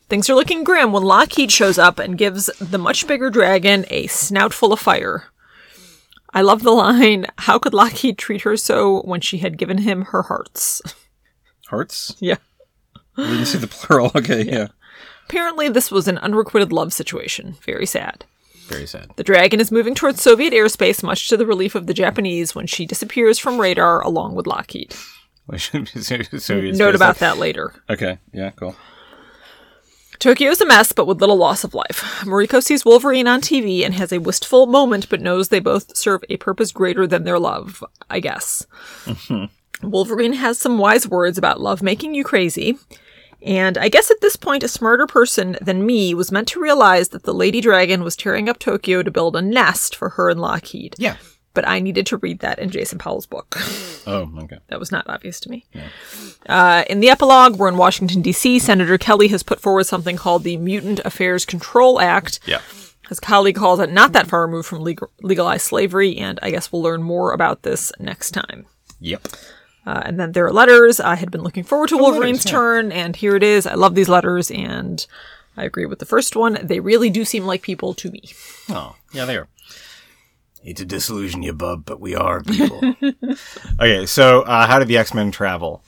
Things 0.10 0.30
are 0.30 0.36
looking 0.36 0.64
grim 0.64 0.92
when 0.92 1.04
Lockheed 1.04 1.52
shows 1.52 1.78
up 1.78 2.00
and 2.00 2.18
gives 2.18 2.48
the 2.60 2.80
much 2.80 3.06
bigger 3.08 3.30
dragon 3.30 3.86
a 3.90 4.08
snout 4.08 4.54
full 4.54 4.74
of 4.74 4.80
fire. 4.80 5.26
I 6.36 6.42
love 6.42 6.64
the 6.64 6.72
line, 6.72 7.28
How 7.40 7.60
could 7.60 7.76
Lockheed 7.76 8.18
treat 8.18 8.42
her 8.42 8.58
so 8.58 9.02
when 9.04 9.22
she 9.22 9.40
had 9.40 9.60
given 9.60 9.80
him 9.80 10.06
her 10.06 10.24
hearts? 10.24 10.82
Hearts? 11.68 12.16
Yeah. 12.20 12.38
You 13.18 13.26
didn't 13.26 13.46
see 13.46 13.58
the 13.60 13.68
plural. 13.68 14.12
Okay, 14.16 14.44
yeah. 14.44 14.68
Apparently, 15.34 15.68
this 15.68 15.90
was 15.90 16.08
an 16.08 16.20
unrequited 16.20 16.72
love 16.72 16.94
situation. 16.94 17.56
Very 17.66 17.88
sad. 17.88 18.24
Very 18.68 18.86
sad. 18.86 19.10
The 19.16 19.24
dragon 19.24 19.60
is 19.60 19.72
moving 19.72 19.96
towards 19.96 20.22
Soviet 20.22 20.54
airspace, 20.54 21.02
much 21.02 21.28
to 21.28 21.36
the 21.36 21.46
relief 21.48 21.74
of 21.74 21.88
the 21.88 21.94
Japanese, 21.96 22.54
when 22.54 22.68
she 22.68 22.86
disappears 22.86 23.40
from 23.40 23.60
radar 23.60 24.00
along 24.02 24.36
with 24.36 24.46
Lockheed. 24.46 24.94
We 25.48 25.58
should 25.58 25.86
be 25.86 25.92
in 25.96 26.40
Soviet. 26.40 26.76
Note 26.76 26.94
about 26.94 27.18
that 27.18 27.40
later. 27.40 27.74
Okay, 27.90 28.20
yeah, 28.32 28.52
cool. 28.52 28.76
Tokyo 30.20 30.52
is 30.52 30.62
a 30.62 30.68
mess, 30.68 30.92
but 30.92 31.08
with 31.08 31.20
little 31.20 31.36
loss 31.36 31.64
of 31.64 31.74
life. 31.74 32.22
Mariko 32.22 32.62
sees 32.62 32.86
Wolverine 32.86 33.28
on 33.28 33.42
TV 33.42 33.84
and 33.84 33.96
has 33.96 34.14
a 34.14 34.20
wistful 34.20 34.68
moment, 34.68 35.10
but 35.10 35.20
knows 35.20 35.50
they 35.50 35.60
both 35.60 35.98
serve 35.98 36.24
a 36.30 36.38
purpose 36.38 36.72
greater 36.72 37.08
than 37.08 37.24
their 37.24 37.40
love, 37.40 37.84
I 38.08 38.20
guess. 38.20 38.68
Wolverine 39.82 40.34
has 40.34 40.60
some 40.60 40.78
wise 40.78 41.08
words 41.08 41.40
about 41.40 41.60
love 41.60 41.82
making 41.82 42.14
you 42.14 42.24
crazy. 42.24 42.78
And 43.46 43.78
I 43.78 43.90
guess 43.90 44.10
at 44.10 44.22
this 44.22 44.36
point, 44.36 44.64
a 44.64 44.68
smarter 44.68 45.06
person 45.06 45.58
than 45.62 45.86
me 45.86 46.14
was 46.14 46.32
meant 46.32 46.48
to 46.50 46.62
realize 46.62 47.10
that 47.10 47.24
the 47.24 47.34
Lady 47.34 47.60
Dragon 47.62 48.04
was 48.04 48.16
tearing 48.16 48.48
up 48.48 48.58
Tokyo 48.58 49.04
to 49.04 49.12
build 49.12 49.36
a 49.36 49.42
nest 49.42 49.96
for 49.96 50.10
her 50.10 50.30
and 50.30 50.40
Lockheed. 50.40 50.96
Yeah. 50.98 51.18
But 51.54 51.68
I 51.68 51.80
needed 51.80 52.06
to 52.08 52.18
read 52.18 52.40
that 52.40 52.58
in 52.58 52.70
Jason 52.72 52.98
Powell's 53.00 53.26
book. 53.26 53.58
Oh, 54.06 54.30
okay. 54.38 54.58
That 54.68 54.82
was 54.82 54.92
not 54.92 55.06
obvious 55.08 55.40
to 55.40 55.50
me. 55.50 55.66
Uh, 56.50 56.84
in 56.90 57.00
the 57.00 57.10
epilogue, 57.10 57.56
we're 57.56 57.70
in 57.70 57.78
Washington, 57.78 58.22
D.C. 58.22 58.60
Senator 58.60 58.98
Kelly 58.98 59.30
has 59.30 59.44
put 59.44 59.62
forward 59.62 59.86
something 59.86 60.18
called 60.18 60.44
the 60.44 60.58
Mutant 60.58 61.00
Affairs 61.06 61.46
Control 61.46 62.02
Act. 62.02 62.42
Yeah. 62.46 62.60
His 63.08 63.22
colleague 63.22 63.56
calls 63.56 63.80
it 63.80 63.94
not 63.94 64.12
that 64.12 64.28
far 64.28 64.46
removed 64.46 64.68
from 64.68 64.82
legal- 64.82 65.10
legalized 65.22 65.66
slavery, 65.66 66.18
and 66.18 66.38
I 66.42 66.52
guess 66.52 66.70
we'll 66.70 66.82
learn 66.82 67.02
more 67.02 67.32
about 67.32 67.62
this 67.64 67.94
next 67.98 68.32
time. 68.32 68.66
Yep. 69.00 69.26
Uh, 69.86 70.02
and 70.06 70.20
then 70.20 70.32
there 70.32 70.46
are 70.46 70.54
letters. 70.54 71.00
I 71.00 71.16
had 71.16 71.30
been 71.32 71.42
looking 71.42 71.64
forward 71.64 71.90
to 71.90 71.98
Wolverine's 71.98 72.40
letters, 72.40 72.46
yeah. 72.46 72.52
turn, 72.52 72.92
and 72.92 73.16
here 73.16 73.36
it 73.36 73.44
is. 73.44 73.68
I 73.68 73.74
love 73.74 73.96
these 73.96 74.08
letters, 74.10 74.50
and 74.50 75.06
I 75.58 75.66
agree 75.66 75.86
with 75.86 76.00
the 76.00 76.06
first 76.06 76.36
one. 76.36 76.58
They 76.64 76.80
really 76.80 77.10
do 77.10 77.26
seem 77.26 77.46
like 77.46 77.62
people 77.62 77.94
to 77.96 78.10
me. 78.10 78.22
Oh, 78.70 78.96
yeah, 79.12 79.26
they 79.26 79.36
are. 79.36 79.48
Hate 80.62 80.78
to 80.78 80.86
disillusion 80.86 81.44
you, 81.44 81.52
bub, 81.52 81.84
but 81.86 82.00
we 82.00 82.16
are 82.16 82.42
people. 82.42 82.96
okay, 83.80 84.06
so 84.06 84.44
uh, 84.44 84.66
how 84.66 84.80
did 84.80 84.88
the 84.88 84.98
X 84.98 85.14
Men 85.14 85.30
travel? 85.32 85.84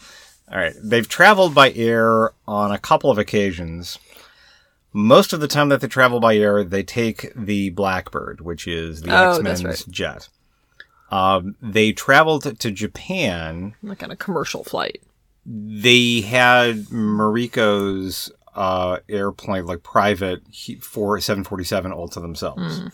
All 0.52 0.58
right, 0.58 0.75
they've 0.84 1.08
traveled 1.08 1.56
by 1.56 1.72
air 1.72 2.32
on 2.46 2.72
a 2.72 2.78
couple 2.78 3.10
of 3.10 3.18
occasions. 3.18 3.98
Most 4.92 5.32
of 5.34 5.40
the 5.40 5.48
time 5.48 5.70
that 5.70 5.80
they 5.82 5.88
travel 5.88 6.20
by 6.20 6.36
air, 6.36 6.64
they 6.64 6.84
take 6.84 7.32
the 7.36 7.70
Blackbird, 7.70 8.42
which 8.42 8.68
is 8.68 9.02
the 9.02 9.18
Oh, 9.18 9.32
X 9.36 9.42
Men's 9.42 9.64
right. 9.64 9.84
jet. 9.90 10.28
Um, 11.16 11.56
they 11.62 11.94
traveled 11.94 12.60
to 12.60 12.72
Japan. 12.72 13.76
Like 13.82 14.04
on 14.04 14.12
a 14.12 14.16
commercial 14.16 14.64
flight. 14.64 15.02
They 15.46 16.22
had 16.22 16.86
Mariko's 16.92 18.32
uh, 18.56 19.00
airplane, 19.08 19.66
like 19.66 19.84
private 19.84 20.42
for 20.82 21.20
747, 21.20 21.92
all 21.92 22.08
to 22.10 22.20
themselves. 22.20 22.80
Hmm. 22.80 22.88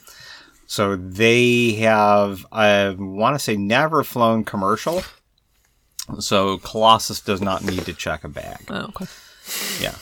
So 0.67 0.95
they 0.95 1.73
have, 1.73 2.45
I 2.51 2.95
want 2.97 3.35
to 3.35 3.39
say, 3.39 3.55
never 3.57 4.03
flown 4.03 4.43
commercial. 4.43 5.03
So 6.19 6.57
Colossus 6.59 7.21
does 7.21 7.41
not 7.41 7.63
need 7.63 7.85
to 7.85 7.93
check 7.93 8.23
a 8.23 8.29
bag. 8.29 8.65
Oh, 8.69 8.89
okay. 8.89 9.05
Yeah. 9.79 9.95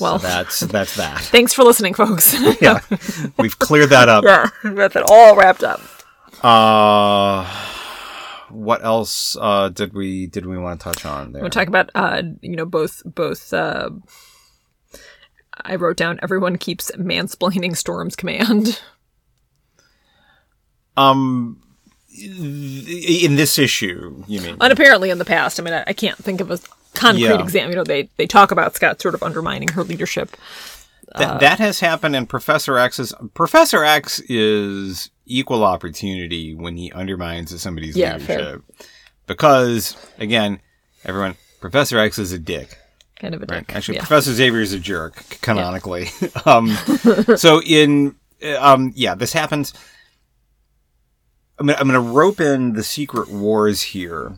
Well, 0.00 0.18
That's 0.18 0.60
that's 0.60 0.96
that. 0.96 1.20
thanks 1.22 1.52
for 1.52 1.64
listening, 1.64 1.94
folks. 1.94 2.34
Yeah, 2.60 2.80
we've 3.38 3.58
cleared 3.58 3.90
that 3.90 4.08
up. 4.08 4.24
yeah, 4.24 4.48
that's 4.62 4.96
it 4.96 5.04
all 5.08 5.34
wrapped 5.36 5.64
up. 5.64 5.80
Uh, 6.42 7.44
what 8.50 8.84
else 8.84 9.36
uh, 9.40 9.68
did 9.68 9.92
we 9.94 10.26
did 10.26 10.46
we 10.46 10.56
want 10.58 10.80
to 10.80 10.84
touch 10.84 11.04
on 11.04 11.32
there? 11.32 11.42
We'll 11.42 11.50
talk 11.50 11.68
about, 11.68 11.90
uh, 11.94 12.22
you 12.40 12.56
know, 12.56 12.64
both 12.66 13.02
both. 13.04 13.52
Uh, 13.52 13.90
I 15.64 15.74
wrote 15.76 15.96
down 15.96 16.18
everyone 16.22 16.56
keeps 16.56 16.90
mansplaining 16.92 17.76
Storm's 17.76 18.14
command. 18.16 18.80
Um, 20.96 21.60
in 22.16 23.36
this 23.36 23.58
issue, 23.58 24.24
you 24.26 24.40
mean? 24.40 24.56
And 24.60 24.72
apparently 24.72 25.10
in 25.10 25.18
the 25.18 25.24
past, 25.24 25.60
I 25.60 25.62
mean, 25.62 25.74
I, 25.74 25.84
I 25.86 25.92
can't 25.92 26.18
think 26.18 26.40
of 26.40 26.50
a 26.50 26.58
concrete 26.94 27.22
Yeah. 27.24 27.40
example. 27.42 27.70
You 27.70 27.76
know, 27.76 27.84
they 27.84 28.08
they 28.16 28.26
talk 28.26 28.50
about 28.50 28.74
Scott 28.74 29.00
sort 29.00 29.14
of 29.14 29.22
undermining 29.22 29.68
her 29.68 29.84
leadership. 29.84 30.36
That 31.16 31.40
that 31.40 31.58
has 31.58 31.80
happened 31.80 32.16
in 32.16 32.26
Professor 32.26 32.76
X's. 32.78 33.14
Professor 33.34 33.84
X 33.84 34.20
is 34.28 35.10
equal 35.28 35.64
opportunity 35.64 36.54
when 36.54 36.76
he 36.76 36.90
undermines 36.92 37.60
somebody's 37.60 37.96
Yeah, 37.96 38.18
fair. 38.18 38.38
leadership, 38.38 38.62
because 39.26 39.96
again, 40.18 40.60
everyone, 41.04 41.36
Professor 41.60 41.98
X 41.98 42.18
is 42.18 42.32
a 42.32 42.38
dick. 42.38 42.76
Kind 43.20 43.34
of 43.34 43.42
a 43.42 43.46
dick. 43.46 43.74
Actually, 43.74 43.96
yeah. 43.96 44.02
Professor 44.02 44.32
Xavier 44.32 44.60
is 44.60 44.72
a 44.72 44.78
jerk, 44.78 45.16
canonically. 45.42 46.06
um, 46.46 46.68
so 47.36 47.60
in, 47.62 48.14
uh, 48.42 48.56
um, 48.60 48.92
yeah, 48.94 49.14
this 49.14 49.32
happens. 49.32 49.72
I'm 51.58 51.66
gonna, 51.66 51.78
I'm 51.80 51.88
gonna 51.88 52.00
rope 52.00 52.40
in 52.40 52.74
the 52.74 52.84
Secret 52.84 53.28
Wars 53.28 53.82
here 53.82 54.36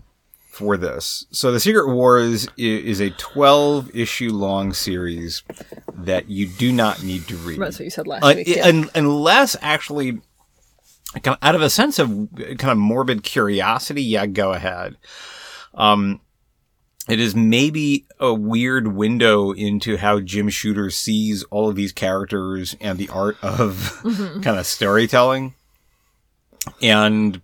for 0.48 0.76
this. 0.78 1.26
So 1.30 1.52
the 1.52 1.60
Secret 1.60 1.88
Wars 1.94 2.48
is 2.56 3.00
a 3.00 3.10
12 3.10 3.94
issue 3.94 4.30
long 4.32 4.72
series 4.72 5.42
that 5.94 6.30
you 6.30 6.46
do 6.48 6.72
not 6.72 7.02
need 7.02 7.28
to 7.28 7.36
read. 7.36 7.60
That's 7.60 7.78
what 7.78 7.84
you 7.84 7.90
said 7.90 8.06
last 8.06 8.24
Uh, 8.24 8.32
week. 8.36 8.46
yeah. 8.48 8.66
un- 8.66 8.90
unless 8.94 9.54
actually, 9.60 10.20
kind 11.14 11.28
of 11.28 11.38
out 11.42 11.54
of 11.54 11.62
a 11.62 11.70
sense 11.70 11.98
of 11.98 12.08
kind 12.36 12.70
of 12.70 12.78
morbid 12.78 13.22
curiosity, 13.22 14.02
yeah, 14.02 14.26
go 14.26 14.52
ahead. 14.52 14.96
Um, 15.74 16.20
it 17.08 17.18
is 17.18 17.34
maybe 17.34 18.06
a 18.20 18.32
weird 18.32 18.88
window 18.88 19.50
into 19.52 19.96
how 19.96 20.20
Jim 20.20 20.48
Shooter 20.48 20.90
sees 20.90 21.42
all 21.44 21.68
of 21.68 21.74
these 21.74 21.92
characters 21.92 22.76
and 22.80 22.98
the 22.98 23.08
art 23.08 23.36
of 23.42 24.00
kind 24.42 24.58
of 24.58 24.66
storytelling. 24.66 25.54
And 26.82 27.40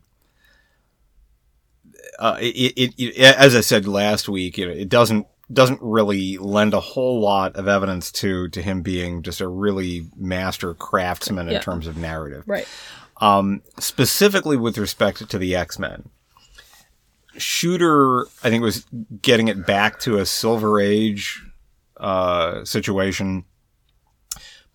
uh, 2.18 2.38
it, 2.40 2.72
it, 2.76 2.94
it, 2.98 3.16
as 3.18 3.56
I 3.56 3.60
said 3.60 3.86
last 3.88 4.28
week, 4.28 4.58
you 4.58 4.66
know, 4.66 4.72
it 4.72 4.88
doesn't 4.88 5.26
doesn't 5.52 5.80
really 5.80 6.38
lend 6.38 6.74
a 6.74 6.80
whole 6.80 7.20
lot 7.20 7.54
of 7.56 7.68
evidence 7.68 8.10
to 8.10 8.48
to 8.48 8.60
him 8.60 8.82
being 8.82 9.22
just 9.22 9.40
a 9.40 9.46
really 9.48 10.06
master 10.16 10.74
craftsman 10.74 11.46
in 11.48 11.54
Yeah. 11.54 11.60
terms 11.60 11.86
of 11.86 11.96
narrative 11.96 12.42
right. 12.48 12.66
Um, 13.20 13.62
specifically 13.78 14.56
with 14.56 14.78
respect 14.78 15.28
to 15.28 15.38
the 15.38 15.54
X 15.54 15.78
Men. 15.78 16.10
Shooter, 17.38 18.22
I 18.42 18.48
think, 18.48 18.62
was 18.62 18.86
getting 19.20 19.48
it 19.48 19.66
back 19.66 19.98
to 20.00 20.18
a 20.18 20.26
Silver 20.26 20.80
Age 20.80 21.42
uh, 21.98 22.64
situation. 22.64 23.44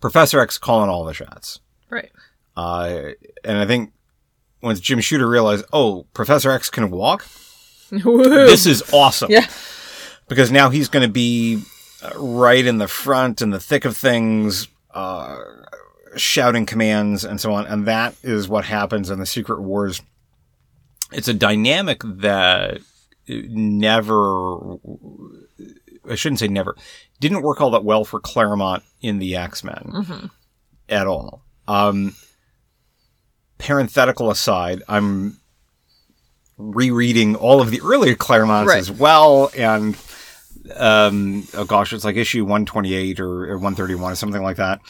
Professor 0.00 0.40
X 0.40 0.58
calling 0.58 0.88
all 0.88 1.04
the 1.04 1.14
shots. 1.14 1.60
Right. 1.90 2.10
Uh, 2.56 3.10
and 3.44 3.58
I 3.58 3.66
think 3.66 3.92
once 4.62 4.80
Jim 4.80 5.00
Shooter 5.00 5.28
realized, 5.28 5.64
oh, 5.72 6.06
Professor 6.14 6.50
X 6.50 6.70
can 6.70 6.90
walk, 6.90 7.24
Woohoo. 7.90 8.46
this 8.46 8.66
is 8.66 8.82
awesome. 8.92 9.30
Yeah. 9.30 9.46
Because 10.28 10.50
now 10.50 10.70
he's 10.70 10.88
going 10.88 11.06
to 11.06 11.12
be 11.12 11.62
uh, 12.02 12.10
right 12.16 12.64
in 12.64 12.78
the 12.78 12.88
front, 12.88 13.42
in 13.42 13.50
the 13.50 13.60
thick 13.60 13.84
of 13.84 13.96
things, 13.96 14.68
uh, 14.92 15.38
shouting 16.16 16.66
commands 16.66 17.24
and 17.24 17.40
so 17.40 17.52
on. 17.54 17.66
And 17.66 17.86
that 17.86 18.14
is 18.22 18.48
what 18.48 18.64
happens 18.64 19.10
in 19.10 19.18
the 19.18 19.26
Secret 19.26 19.60
Wars. 19.60 20.02
It's 21.12 21.28
a 21.28 21.34
dynamic 21.34 22.00
that 22.04 22.78
never, 23.28 24.76
I 26.08 26.14
shouldn't 26.14 26.38
say 26.40 26.48
never, 26.48 26.76
didn't 27.20 27.42
work 27.42 27.60
all 27.60 27.70
that 27.70 27.84
well 27.84 28.04
for 28.04 28.20
Claremont 28.20 28.82
in 29.00 29.18
the 29.18 29.36
X 29.36 29.62
Men 29.62 30.30
at 30.88 31.06
all. 31.06 31.42
Um, 31.68 32.14
parenthetical 33.58 34.30
aside, 34.30 34.82
I'm 34.88 35.38
rereading 36.58 37.34
all 37.36 37.60
of 37.60 37.70
the 37.70 37.80
earlier 37.82 38.14
Claremonts 38.14 38.66
Right. 38.66 38.78
as 38.78 38.90
well, 38.90 39.50
and 39.56 39.96
um, 40.76 41.46
oh 41.54 41.64
gosh, 41.64 41.92
it's 41.92 42.04
like 42.04 42.16
issue 42.16 42.42
128 42.44 43.20
or, 43.20 43.50
or 43.50 43.56
131 43.58 44.12
or 44.12 44.14
something 44.16 44.42
like 44.42 44.56
that. 44.56 44.80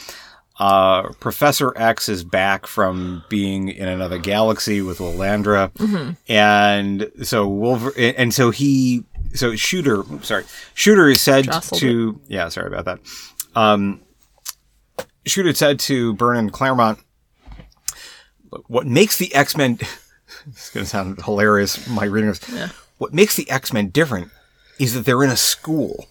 Uh, 0.62 1.08
Professor 1.18 1.72
X 1.74 2.08
is 2.08 2.22
back 2.22 2.68
from 2.68 3.24
being 3.28 3.68
in 3.68 3.88
another 3.88 4.16
galaxy 4.18 4.80
with 4.80 4.98
Lilandra, 4.98 5.72
and 6.28 7.10
so 7.26 7.48
Wolver- 7.48 7.92
and 7.98 8.32
so 8.32 8.50
he, 8.50 9.02
so 9.34 9.56
Shooter, 9.56 10.04
sorry, 10.22 10.44
Shooter 10.74 11.08
is 11.08 11.20
said 11.20 11.46
Jostled 11.46 11.80
to, 11.80 12.20
yeah, 12.28 12.48
sorry 12.48 12.68
about 12.68 12.84
that. 12.84 13.00
Um, 13.56 14.02
Shooter 15.26 15.52
said 15.52 15.80
to 15.80 16.14
Byrne 16.14 16.36
and 16.38 16.52
Claremont, 16.52 17.00
what 18.68 18.86
makes 18.86 19.18
the 19.18 19.34
X 19.34 19.56
Men. 19.56 19.78
it's 20.46 20.70
going 20.70 20.84
to 20.84 20.88
sound 20.88 21.20
hilarious. 21.24 21.88
My 21.88 22.04
reading. 22.04 22.34
Yeah. 22.52 22.68
What 22.98 23.12
makes 23.12 23.34
the 23.34 23.50
X 23.50 23.72
Men 23.72 23.88
different 23.88 24.30
is 24.78 24.94
that 24.94 25.04
they're 25.06 25.24
in 25.24 25.30
a 25.30 25.36
school. 25.36 26.06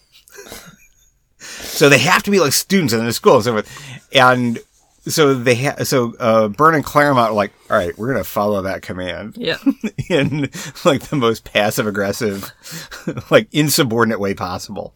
so 1.38 1.88
they 1.88 1.98
have 1.98 2.22
to 2.24 2.30
be 2.30 2.40
like 2.40 2.52
students 2.52 2.92
in 2.92 3.04
a 3.04 3.12
school 3.12 3.36
and 3.36 3.44
so 3.44 3.52
forth. 3.52 3.91
And 4.14 4.58
so 5.06 5.34
they 5.34 5.56
ha- 5.56 5.82
so 5.84 6.14
uh, 6.20 6.48
Byrne 6.48 6.74
and 6.76 6.84
Claremont 6.84 7.30
are 7.30 7.34
like, 7.34 7.52
all 7.70 7.76
right, 7.76 7.96
we're 7.98 8.14
to 8.14 8.24
follow 8.24 8.62
that 8.62 8.82
command 8.82 9.34
Yeah. 9.36 9.56
in 10.08 10.42
like 10.84 11.02
the 11.08 11.16
most 11.16 11.44
passive 11.44 11.86
aggressive, 11.86 12.52
like 13.30 13.48
insubordinate 13.52 14.20
way 14.20 14.34
possible. 14.34 14.94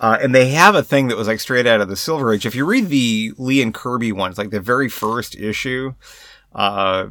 Uh, 0.00 0.18
and 0.20 0.34
they 0.34 0.48
have 0.48 0.74
a 0.74 0.82
thing 0.82 1.08
that 1.08 1.16
was 1.16 1.28
like 1.28 1.38
straight 1.38 1.66
out 1.66 1.80
of 1.80 1.88
the 1.88 1.96
Silver 1.96 2.32
Age. 2.32 2.46
If 2.46 2.54
you 2.54 2.64
read 2.64 2.88
the 2.88 3.32
Lee 3.38 3.62
and 3.62 3.72
Kirby 3.74 4.10
ones, 4.12 4.36
like 4.38 4.50
the 4.50 4.58
very 4.60 4.88
first 4.88 5.36
issue, 5.36 5.94
uh, 6.54 7.06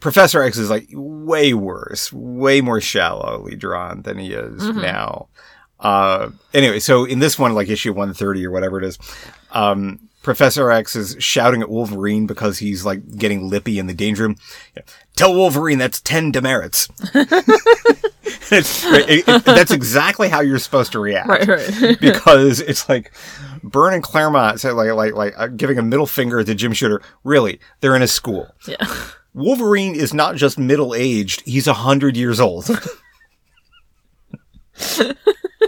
Professor 0.00 0.42
X 0.42 0.58
is 0.58 0.68
like 0.70 0.88
way 0.92 1.54
worse, 1.54 2.12
way 2.12 2.60
more 2.60 2.80
shallowly 2.80 3.56
drawn 3.56 4.02
than 4.02 4.18
he 4.18 4.32
is 4.32 4.62
now. 4.68 5.28
Uh, 5.80 6.30
anyway, 6.54 6.78
so 6.80 7.04
in 7.04 7.18
this 7.18 7.38
one, 7.38 7.54
like 7.54 7.68
issue 7.68 7.92
130 7.92 8.46
or 8.46 8.50
whatever 8.50 8.78
it 8.78 8.84
is, 8.84 8.98
um, 9.52 10.00
Professor 10.26 10.72
X 10.72 10.96
is 10.96 11.14
shouting 11.20 11.62
at 11.62 11.68
Wolverine 11.70 12.26
because 12.26 12.58
he's 12.58 12.84
like 12.84 13.16
getting 13.16 13.48
lippy 13.48 13.78
in 13.78 13.86
the 13.86 13.94
danger 13.94 14.24
room. 14.24 14.34
Tell 15.14 15.32
Wolverine 15.32 15.78
that's 15.78 16.00
10 16.00 16.32
demerits. 16.32 16.88
it's, 17.14 18.84
it- 18.86 19.28
it- 19.28 19.44
that's 19.44 19.70
exactly 19.70 20.28
how 20.28 20.40
you're 20.40 20.58
supposed 20.58 20.90
to 20.92 20.98
react 20.98 21.28
Right. 21.28 21.46
Right. 21.46 22.00
because 22.00 22.58
it's 22.58 22.88
like 22.88 23.12
Byrne 23.62 23.94
and 23.94 24.02
Claremont 24.02 24.60
say 24.60 24.72
like 24.72 24.90
like 24.94 25.14
like 25.14 25.34
uh, 25.38 25.46
giving 25.46 25.78
a 25.78 25.82
middle 25.82 26.06
finger 26.08 26.42
to 26.42 26.54
Jim 26.56 26.72
Shooter. 26.72 27.00
Really, 27.22 27.60
they're 27.80 27.94
in 27.94 28.02
a 28.02 28.08
school. 28.08 28.48
yeah. 28.66 28.84
Wolverine 29.32 29.94
is 29.94 30.12
not 30.12 30.34
just 30.34 30.58
middle 30.58 30.92
aged; 30.92 31.42
he's 31.46 31.68
a 31.68 31.72
hundred 31.74 32.16
years 32.16 32.40
old. 32.40 32.68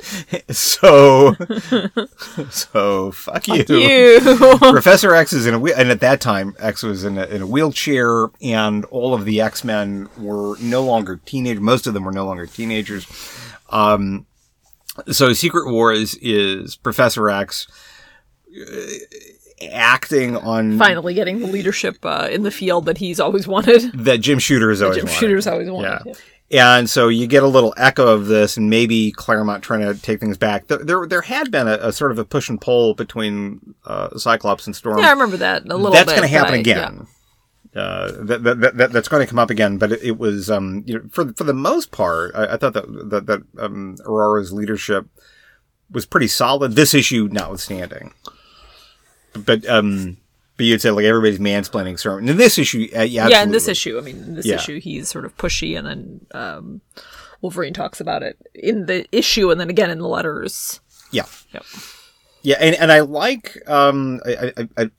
so, 0.51 1.35
so 2.51 3.11
fuck 3.13 3.49
you. 3.49 3.65
You. 3.69 4.21
Professor 4.59 5.15
X 5.15 5.33
is 5.33 5.47
in 5.47 5.55
a 5.55 5.65
and 5.65 5.91
at 5.91 6.01
that 6.01 6.21
time, 6.21 6.55
X 6.59 6.83
was 6.83 7.05
in 7.05 7.19
a, 7.19 7.25
in 7.27 7.43
a 7.43 7.47
wheelchair, 7.47 8.29
and 8.43 8.85
all 8.87 9.15
of 9.15 9.25
the 9.25 9.41
X 9.41 9.65
Men 9.65 10.09
were 10.19 10.57
no 10.61 10.83
longer 10.83 11.21
teenagers. 11.25 11.61
Most 11.61 11.87
of 11.87 11.95
them 11.95 12.05
were 12.05 12.13
no 12.13 12.27
longer 12.27 12.47
teenagers. 12.47 13.07
Um, 13.71 14.27
so 15.11 15.33
Secret 15.33 15.71
Wars 15.71 16.15
is 16.17 16.77
Professor 16.77 17.29
X 17.29 17.69
uh, 18.61 18.87
acting 19.71 20.37
on 20.37 20.79
Finally 20.79 21.15
getting 21.15 21.41
the 21.41 21.47
leadership 21.47 21.97
uh, 22.05 22.29
in 22.31 22.43
the 22.43 22.51
field 22.51 22.87
that 22.87 22.99
he's 22.99 23.21
always 23.21 23.47
wanted. 23.47 23.93
that 23.93 24.19
Jim 24.21 24.39
Shooter 24.39 24.71
has 24.71 24.83
always 24.83 24.99
Jim 24.99 25.07
wanted. 25.07 25.19
Shooter's 25.19 25.47
always 25.47 25.71
wanted. 25.71 25.89
Yeah. 25.89 26.03
Yeah. 26.07 26.13
And 26.51 26.89
so 26.89 27.09
you 27.09 27.27
get 27.27 27.43
a 27.43 27.47
little 27.47 27.75
echo 27.77 28.07
of 28.09 28.27
this, 28.27 28.57
and 28.57 28.71
maybe 28.71 29.13
Claremont 29.13 29.63
trying 29.63 29.81
to 29.81 29.95
take 30.01 30.19
things 30.19 30.39
back. 30.39 30.67
There, 30.69 30.79
there, 30.79 31.07
there 31.07 31.21
had 31.21 31.51
been 31.51 31.69
a, 31.69 31.75
a 31.75 31.93
sort 31.93 32.11
of 32.11 32.19
a 32.19 32.25
push 32.25 32.49
and 32.49 32.59
pull 32.59 32.95
between 32.95 33.75
uh, 33.85 34.17
Cyclops 34.17 34.67
and 34.67 34.75
Storm. 34.75 34.99
Yeah, 34.99 35.09
I 35.09 35.11
remember 35.11 35.37
that 35.37 35.65
a 35.65 35.77
little 35.77 35.91
bit. 35.91 36.07
That's 36.07 36.13
going 36.13 36.23
to 36.23 36.29
happen 36.29 36.55
I- 36.55 36.59
again. 36.59 37.07
Uh, 37.77 38.13
that, 38.25 38.43
that, 38.45 38.61
that, 38.61 38.77
that- 38.79 38.93
that's 38.93 39.09
going 39.09 39.23
to 39.23 39.29
come 39.29 39.39
up 39.39 39.51
again, 39.51 39.77
but 39.77 39.93
it, 39.93 40.03
it 40.03 40.19
was 40.19 40.51
um, 40.51 40.83
you 40.87 40.95
know, 40.95 41.05
for 41.11 41.35
for 41.35 41.45
the 41.45 41.53
most 41.53 41.91
part, 41.91 42.35
I, 42.35 42.55
I 42.55 42.57
thought 42.57 42.73
that 42.73 42.87
that, 43.11 43.27
that 43.27 43.43
um, 43.59 43.97
Ororo's 44.07 44.51
leadership 44.51 45.07
was 45.91 46.07
pretty 46.07 46.29
solid. 46.29 46.73
This 46.73 46.95
issue, 46.95 47.29
notwithstanding, 47.31 48.15
but 49.35 49.69
um, 49.69 50.17
but 50.59 50.67
you'd 50.67 50.83
say 50.83 50.91
like 50.91 51.07
everybody's 51.07 51.39
mansplaining 51.39 51.99
Storm. 51.99 52.29
In 52.29 52.37
this 52.37 52.59
issue, 52.59 52.87
uh, 52.95 53.01
yeah, 53.03 53.29
yeah, 53.29 53.43
in 53.43 53.53
this 53.53 53.69
issue, 53.69 53.97
I 53.97 54.03
mean, 54.03 54.17
in 54.19 54.35
this 54.35 54.45
Yeah. 54.45 54.57
issue, 54.57 54.79
he's 54.81 55.09
sort 55.09 55.25
of 55.25 55.35
pushy, 55.39 55.79
and 55.79 55.87
then 55.87 56.27
um, 56.33 56.81
Wolverine 57.41 57.73
talks 57.73 58.01
about 58.01 58.23
it 58.23 58.37
in 58.55 58.85
the 58.87 59.07
issue, 59.17 59.51
and 59.51 59.59
then 59.59 59.71
again 59.71 59.89
in 59.89 59.99
the 59.99 60.09
letters. 60.09 60.81
yeah, 61.11 61.25
Yep. 61.55 61.65
Yeah, 62.43 62.57
and, 62.61 62.77
and 62.77 62.93
I 62.93 63.01
like 63.01 63.57
um 63.67 64.21
I, 64.27 64.53
I, 64.57 64.69
I 64.77 64.91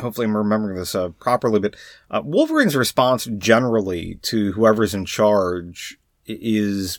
hopefully 0.00 0.26
I'm 0.26 0.36
remembering 0.36 0.76
this 0.78 0.94
uh, 0.94 1.08
properly, 1.20 1.60
but 1.60 1.76
uh, 2.10 2.20
Wolverine's 2.24 2.76
response 2.76 3.24
generally 3.38 4.16
to 4.22 4.52
whoever's 4.52 4.94
in 4.94 5.04
charge 5.06 5.98
is, 6.26 6.98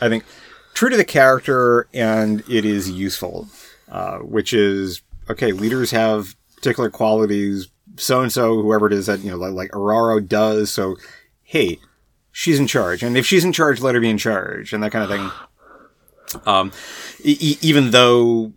I 0.00 0.08
think, 0.08 0.24
true 0.74 0.88
to 0.88 0.96
the 0.96 1.04
character 1.04 1.88
and 1.92 2.42
it 2.48 2.64
is 2.64 2.88
useful, 2.90 3.48
uh, 3.90 4.18
which 4.18 4.52
is 4.54 5.02
okay. 5.28 5.52
Leaders 5.52 5.90
have 5.90 6.36
particular 6.62 6.90
qualities. 6.90 7.68
So 7.96 8.22
and 8.22 8.32
so, 8.32 8.62
whoever 8.62 8.86
it 8.86 8.92
is 8.92 9.06
that 9.06 9.20
you 9.20 9.30
know, 9.30 9.36
like, 9.36 9.52
like 9.52 9.70
Ororo 9.72 10.26
does. 10.26 10.70
So, 10.70 10.96
hey, 11.42 11.78
she's 12.30 12.58
in 12.58 12.66
charge, 12.66 13.02
and 13.02 13.16
if 13.16 13.26
she's 13.26 13.44
in 13.44 13.52
charge, 13.52 13.80
let 13.80 13.94
her 13.94 14.00
be 14.00 14.08
in 14.08 14.18
charge, 14.18 14.72
and 14.72 14.82
that 14.82 14.92
kind 14.92 15.04
of 15.04 15.10
thing. 15.10 16.40
Um, 16.46 16.72
e- 17.22 17.58
even 17.60 17.90
though 17.90 18.52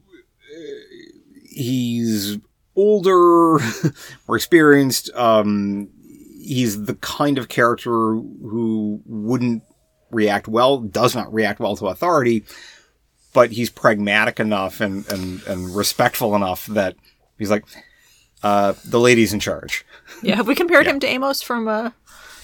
he's 1.44 2.38
older, 2.76 3.60
more 4.28 4.38
experienced. 4.38 5.10
Um, 5.16 5.90
he's 6.40 6.84
the 6.86 6.96
kind 6.96 7.38
of 7.38 7.50
character 7.50 7.90
who 7.90 9.02
wouldn't 9.06 9.64
react 10.12 10.48
well, 10.48 10.80
does 10.80 11.16
not 11.16 11.34
react 11.34 11.60
well 11.60 11.76
to 11.76 11.88
authority, 11.88 12.46
but 13.34 13.52
he's 13.52 13.70
pragmatic 13.70 14.40
enough 14.40 14.80
and, 14.80 15.10
and, 15.12 15.42
and 15.48 15.76
respectful 15.76 16.36
enough 16.36 16.68
that 16.68 16.96
he's 17.38 17.50
like, 17.50 17.66
uh, 18.46 18.74
the 18.86 19.00
lady's 19.00 19.34
in 19.34 19.40
charge. 19.40 19.86
Yeah, 20.22 20.36
have 20.36 20.48
we 20.48 20.54
compared 20.56 20.86
him 20.86 21.00
to 21.00 21.08
Amos 21.08 21.42
from 21.42 21.68
uh, 21.68 21.90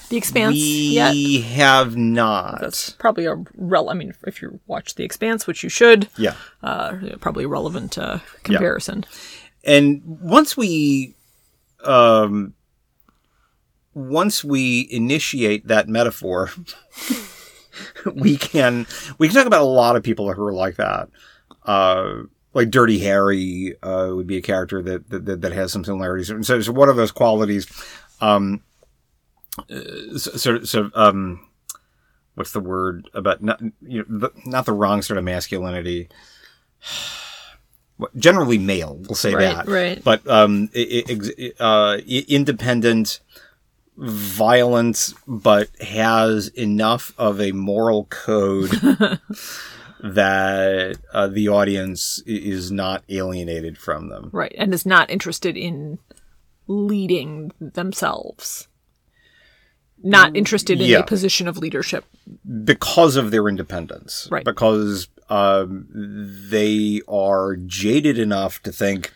The 0.10 0.18
Expanse 0.18 0.54
we 0.56 0.90
yet? 0.96 1.16
have 1.54 1.96
not. 1.96 2.60
That's 2.60 2.90
probably 2.90 3.26
a 3.26 3.36
rel. 3.56 3.90
I 3.90 3.94
mean, 3.94 4.14
if 4.26 4.42
you 4.42 4.60
watch 4.68 4.96
The 4.96 5.04
Expanse, 5.04 5.46
which 5.48 5.64
you 5.64 5.70
should, 5.70 6.10
yeah. 6.18 6.36
uh, 6.64 6.98
probably 7.20 7.44
a 7.44 7.48
relevant 7.48 7.98
uh, 7.98 8.20
comparison. 8.44 9.06
and 9.64 10.02
once 10.06 10.58
we 10.58 11.14
um 11.84 12.54
once 13.94 14.44
we 14.44 14.88
initiate 14.92 15.68
that 15.68 15.88
metaphor 15.88 16.50
we 18.16 18.38
can 18.38 18.86
we 19.18 19.28
can 19.28 19.36
talk 19.36 19.46
about 19.48 19.62
a 19.62 19.66
lot 19.66 19.96
of 19.96 20.04
people 20.04 20.32
who 20.34 20.44
are 20.44 20.54
like 20.54 20.76
that 20.78 21.10
uh 21.66 22.22
like 22.54 22.70
dirty 22.70 23.00
harry 23.00 23.76
uh 23.84 24.10
would 24.12 24.28
be 24.28 24.38
a 24.38 24.42
character 24.42 24.82
that 24.82 25.10
that, 25.10 25.42
that 25.42 25.52
has 25.54 25.72
some 25.72 25.84
similarities. 25.86 26.30
And 26.30 26.46
so, 26.46 26.60
so 26.62 26.72
what 26.72 26.90
are 26.90 26.94
those 26.94 27.12
qualities 27.12 27.68
um 28.20 28.62
uh, 29.70 30.18
so, 30.18 30.32
so, 30.38 30.64
so 30.64 30.90
um 30.96 31.48
what's 32.36 32.52
the 32.54 32.60
word 32.60 33.10
about 33.14 33.42
not 33.44 33.62
you 33.82 34.00
know 34.00 34.06
the, 34.20 34.30
not 34.46 34.66
the 34.66 34.74
wrong 34.74 35.02
sort 35.02 35.18
of 35.18 35.24
masculinity. 35.24 36.08
Generally 38.18 38.58
male 38.58 38.96
we'll 39.08 39.16
say 39.16 39.34
Right, 39.36 39.56
that. 39.56 39.68
right. 39.68 40.04
but 40.04 40.28
um 40.28 40.70
i- 40.76 40.80
i- 40.80 41.12
ex- 41.12 41.30
uh 41.60 41.98
independent 42.08 43.20
violent 43.98 45.14
but 45.28 45.70
has 45.82 46.48
enough 46.50 47.14
of 47.20 47.40
a 47.40 47.52
moral 47.52 48.06
code 48.06 48.72
that 50.04 50.98
uh, 51.14 51.28
the 51.28 51.48
audience 51.48 52.22
is 52.26 52.72
not 52.72 53.04
alienated 53.10 53.78
from 53.78 54.10
them 54.10 54.30
Right, 54.34 54.54
and 54.58 54.74
is 54.74 54.86
not 54.86 55.10
interested 55.10 55.56
in 55.58 56.00
leading 56.68 57.52
themselves. 57.60 58.68
Not 60.04 60.36
interested 60.36 60.82
in 60.82 60.88
yeah. 60.88 61.00
a 61.00 61.04
position 61.06 61.48
of 61.48 61.58
leadership. 61.60 62.06
because 62.64 63.16
of 63.16 63.30
their 63.30 63.48
independence 63.48 64.28
Right. 64.32 64.44
because 64.44 65.08
um, 65.30 65.88
they 66.50 67.02
are 67.08 67.56
jaded 67.58 68.18
enough 68.18 68.62
to 68.64 68.72
think 68.72 69.14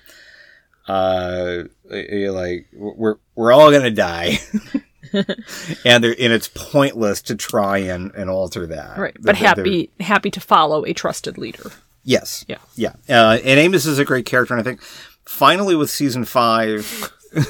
uh 0.87 1.63
like 1.89 2.67
we're 2.73 3.15
we're 3.33 3.51
all 3.51 3.71
gonna 3.71 3.89
die 3.89 4.37
and 5.85 6.03
they're, 6.03 6.15
and 6.19 6.33
it's 6.33 6.49
pointless 6.53 7.21
to 7.23 7.35
try 7.35 7.77
and, 7.79 8.11
and 8.15 8.29
alter 8.29 8.67
that 8.67 8.97
Right, 8.97 9.13
They're- 9.19 9.33
but 9.33 9.39
they're- 9.39 9.47
happy 9.47 9.89
happy 9.99 10.31
to 10.31 10.39
follow 10.39 10.85
a 10.85 10.93
trusted 10.93 11.37
leader. 11.37 11.71
Yes. 12.03 12.45
Yeah. 12.47 12.57
Yeah. 12.75 12.93
Uh, 13.09 13.39
and 13.43 13.59
Amos 13.59 13.85
is 13.85 13.97
a 13.99 14.05
great 14.05 14.25
character, 14.27 14.53
and 14.53 14.61
I 14.61 14.63
think 14.63 14.81
finally 15.25 15.75
with 15.75 15.89
season 15.89 16.23
five 16.25 17.11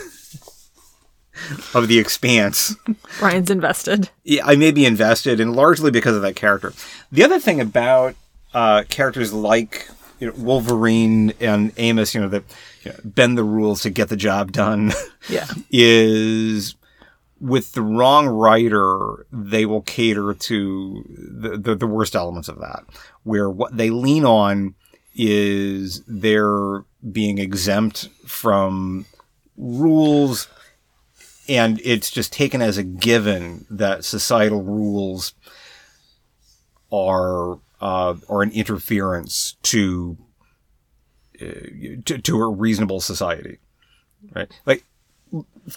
of 1.73 1.87
The 1.89 1.99
Expanse, 1.99 2.75
Brian's 3.19 3.49
invested. 3.51 4.09
yeah, 4.23 4.45
I 4.45 4.55
may 4.55 4.71
be 4.71 4.85
invested, 4.85 5.39
and 5.41 5.55
largely 5.55 5.91
because 5.91 6.15
of 6.15 6.21
that 6.21 6.35
character. 6.35 6.71
The 7.11 7.23
other 7.23 7.39
thing 7.39 7.59
about 7.59 8.15
uh, 8.53 8.83
characters 8.89 9.33
like 9.33 9.89
you 10.21 10.27
know, 10.27 10.33
Wolverine 10.37 11.33
and 11.41 11.73
Amos, 11.75 12.15
you 12.15 12.21
know, 12.21 12.29
that 12.29 12.43
you 12.83 12.91
know, 12.91 12.97
bend 13.03 13.37
the 13.37 13.43
rules 13.43 13.81
to 13.81 13.89
get 13.89 14.07
the 14.07 14.15
job 14.15 14.53
done, 14.53 14.93
Yeah. 15.27 15.47
is 15.69 16.75
with 17.45 17.73
the 17.73 17.81
wrong 17.81 18.27
writer, 18.27 19.25
they 19.31 19.65
will 19.65 19.81
cater 19.81 20.33
to 20.33 21.03
the, 21.07 21.57
the, 21.57 21.75
the 21.75 21.87
worst 21.87 22.15
elements 22.15 22.47
of 22.47 22.59
that, 22.59 22.83
where 23.23 23.49
what 23.49 23.77
they 23.77 23.89
lean 23.89 24.25
on 24.25 24.75
is 25.13 26.03
their 26.05 26.83
being 27.11 27.37
exempt 27.37 28.09
from 28.25 29.05
rules 29.55 30.47
and 31.47 31.79
it's 31.83 32.09
just 32.09 32.33
taken 32.33 32.61
as 32.61 32.77
a 32.77 32.83
given 32.83 33.65
that 33.69 34.03
societal 34.03 34.63
rules 34.63 35.33
are 36.91 37.59
uh, 37.79 38.15
are 38.29 38.41
an 38.41 38.51
interference 38.51 39.57
to, 39.61 40.17
uh, 41.41 41.45
to 42.05 42.17
to 42.17 42.41
a 42.41 42.49
reasonable 42.49 42.99
society, 42.99 43.59
right? 44.33 44.51
Like 44.65 44.83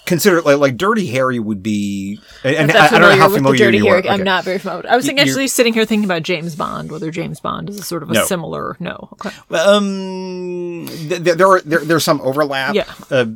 consider 0.05 0.43
like 0.43 0.59
like 0.59 0.77
Dirty 0.77 1.07
Harry 1.09 1.39
would 1.39 1.63
be, 1.63 2.21
and, 2.45 2.71
I, 2.73 2.87
I 2.87 2.91
don't 2.91 3.01
know 3.01 3.17
how 3.17 3.29
familiar 3.31 3.67
dirty 3.67 3.79
you 3.79 3.85
hair. 3.87 3.97
are. 3.97 4.07
I'm 4.07 4.15
Okay. 4.15 4.23
not 4.23 4.45
very 4.45 4.59
familiar. 4.59 4.89
I 4.91 4.97
was 4.97 5.07
thinking, 5.07 5.27
actually 5.27 5.49
sitting 5.49 5.73
here 5.73 5.85
thinking 5.85 6.05
about 6.05 6.23
James 6.23 6.55
Bond, 6.57 6.91
whether 6.93 7.11
James 7.11 7.41
Bond 7.41 7.71
is 7.71 7.79
a 7.79 7.83
sort 7.83 8.03
of 8.03 8.11
a 8.11 8.15
No. 8.15 8.25
similar. 8.25 8.77
No. 8.81 9.09
Okay. 9.15 9.31
Um, 9.51 10.87
th- 10.89 11.25
th- 11.25 11.37
there 11.37 11.49
are 11.49 11.61
there, 11.63 11.81
there's 11.85 12.05
some 12.05 12.21
overlap. 12.21 12.75
Yeah. 12.75 12.85
Uh, 13.11 13.27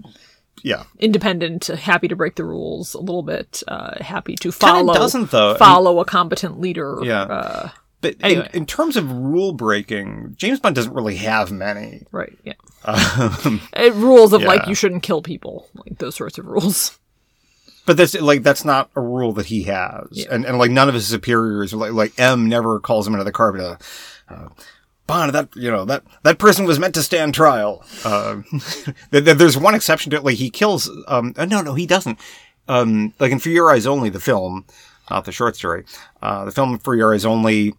yeah. 0.63 0.85
Independent, 1.01 1.67
happy 1.67 2.07
to 2.09 2.15
break 2.17 2.37
the 2.37 2.45
rules 2.45 2.95
a 2.95 3.01
little 3.01 3.23
bit, 3.23 3.63
uh, 3.67 4.03
happy 4.03 4.35
to 4.37 4.53
Kinda 4.53 4.57
follow. 4.59 4.95
doesn't, 4.95 5.31
though. 5.31 5.49
I 5.49 5.53
mean- 5.53 5.59
Follow 5.59 6.01
a 6.01 6.05
competent 6.05 6.61
leader. 6.61 6.99
Yeah. 7.03 7.23
Uh, 7.23 7.69
But 8.01 8.17
Anyway. 8.21 8.49
in, 8.53 8.61
in 8.63 8.67
terms 8.67 8.97
of 8.97 9.11
rule 9.11 9.53
breaking, 9.53 10.35
James 10.37 10.61
Bond 10.61 10.75
doesn't 10.77 10.93
really 10.95 11.17
have 11.17 11.51
many. 11.53 12.03
right. 12.13 12.37
Yeah. 12.45 12.55
Um, 12.85 13.61
rules 13.95 14.33
of 14.33 14.43
like 14.43 14.67
you 14.67 14.75
shouldn't 14.75 15.03
kill 15.03 15.23
people, 15.23 15.69
like 15.75 15.99
those 15.99 16.17
sorts 16.17 16.39
of 16.39 16.47
rules. 16.47 16.99
but 17.87 17.97
that's 17.97 18.15
like 18.21 18.43
that's 18.43 18.65
not 18.65 18.91
a 18.97 19.01
rule 19.01 19.33
that 19.35 19.47
he 19.47 19.65
has, 19.65 20.27
and 20.31 20.45
and 20.45 20.59
like 20.59 20.71
none 20.71 20.89
of 20.89 20.95
his 20.95 21.07
superiors, 21.07 21.73
like 21.73 21.93
like 21.93 22.13
M, 22.19 22.49
never 22.49 22.81
calls 22.81 23.07
him 23.07 23.15
into 23.15 23.25
the 23.25 23.33
carpet. 23.33 23.63
Uh, 23.63 23.77
uh, 24.35 24.49
Bond, 25.07 25.33
that 25.35 25.55
you 25.57 25.71
know 25.71 25.85
that 25.85 26.05
that 26.23 26.39
person 26.39 26.65
was 26.65 26.79
meant 26.79 26.95
to 26.95 27.03
stand 27.03 27.35
trial. 27.35 27.85
Uh, 28.05 28.43
there- 29.11 29.21
there- 29.21 29.35
there's 29.35 29.59
one 29.59 29.75
exception 29.75 30.11
to 30.11 30.17
it. 30.17 30.25
Like 30.25 30.37
he 30.37 30.49
kills. 30.51 30.91
Um, 31.09 31.35
uh, 31.37 31.45
no, 31.45 31.61
no, 31.61 31.75
he 31.75 31.87
doesn't. 31.87 32.19
Um, 32.69 33.13
like 33.19 33.33
in 33.33 33.41
For 33.41 33.49
Your 33.49 33.71
Eyes 33.73 33.87
Only, 33.87 34.09
the 34.11 34.21
film, 34.21 34.65
not 35.11 35.25
the 35.25 35.33
short 35.33 35.57
story. 35.57 35.85
Uh, 36.23 36.45
the 36.45 36.53
film 36.53 36.79
For 36.79 36.95
Your 36.95 37.13
Eyes 37.15 37.25
Only. 37.25 37.75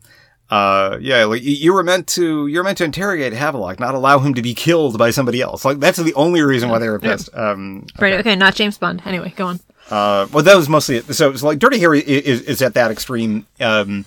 Uh, 0.54 0.98
yeah, 1.02 1.24
like 1.26 1.42
you- 1.42 1.56
you 1.66 1.74
were 1.74 1.84
meant 1.84 2.06
to, 2.08 2.46
you're 2.48 2.64
meant 2.64 2.78
to 2.78 2.84
interrogate 2.84 3.34
Havelock, 3.34 3.80
not 3.80 3.96
allow 3.96 4.20
him 4.20 4.34
to 4.36 4.42
be 4.42 4.54
killed 4.54 4.98
by 4.98 5.10
somebody 5.10 5.42
else. 5.42 5.66
Like 5.66 5.80
that's 5.80 5.98
the 5.98 6.14
only 6.14 6.42
reason 6.42 6.70
why 6.70 6.78
they 6.80 6.90
were 6.90 7.00
pissed. 7.00 7.30
Um, 7.34 7.86
Right. 8.00 8.20
Okay. 8.20 8.36
Not 8.36 8.54
James 8.56 8.78
Bond. 8.78 9.02
Anyway, 9.06 9.34
go 9.36 9.48
on. 9.48 9.60
uh, 9.90 10.28
well, 10.32 10.44
that 10.44 10.56
was 10.56 10.70
mostly 10.70 10.98
it. 10.98 11.12
So 11.16 11.32
it's 11.32 11.42
like 11.44 11.58
Dirty 11.60 11.80
Harry 11.80 12.02
is, 12.02 12.42
is 12.42 12.62
at 12.62 12.74
that 12.76 12.92
extreme. 12.92 13.48
Um, 13.60 14.06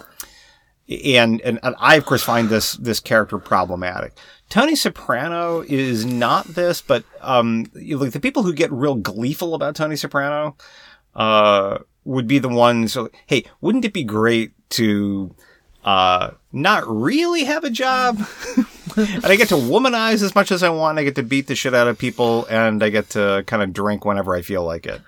and, 0.89 1.41
and, 1.41 1.59
and 1.65 1.75
I, 1.81 1.97
of 1.97 2.07
course, 2.07 2.23
find 2.23 2.49
this, 2.49 2.75
this 2.75 3.01
character 3.01 3.39
problematic. 3.39 4.13
Tony 4.49 4.77
Soprano 4.77 5.65
is 5.67 6.05
not 6.07 6.47
this, 6.47 6.81
but, 6.81 7.03
um, 7.23 7.67
you 7.75 7.97
know, 7.97 8.03
like 8.05 8.13
the 8.13 8.21
people 8.21 8.45
who 8.45 8.53
get 8.53 8.71
real 8.71 8.95
gleeful 8.95 9.55
about 9.55 9.75
Tony 9.75 9.97
Soprano, 9.97 10.57
uh, 11.17 11.79
would 12.05 12.29
be 12.29 12.39
the 12.39 12.49
ones. 12.49 12.97
Hey, 13.27 13.45
wouldn't 13.61 13.85
it 13.85 13.93
be 13.93 14.05
great 14.05 14.53
to 14.71 15.35
uh, 15.87 16.33
not 16.53 16.87
really 16.87 17.45
have 17.45 17.65
a 17.65 17.71
job? 17.71 18.19
and 18.97 19.25
I 19.25 19.37
get 19.37 19.49
to 19.49 19.55
womanize 19.55 20.23
as 20.23 20.35
much 20.35 20.51
as 20.53 20.63
I 20.63 20.69
want. 20.69 20.99
I 20.99 21.05
get 21.05 21.15
to 21.15 21.23
beat 21.23 21.47
the 21.47 21.55
shit 21.55 21.75
out 21.75 21.87
of 21.89 21.97
people, 21.99 22.45
and 22.51 22.83
I 22.83 22.91
get 22.91 23.11
to 23.11 23.45
kind 23.47 23.63
of 23.63 23.73
drink 23.73 24.05
whenever 24.05 24.35
I 24.35 24.43
feel 24.43 24.65
like 24.65 24.85
it. 24.87 25.01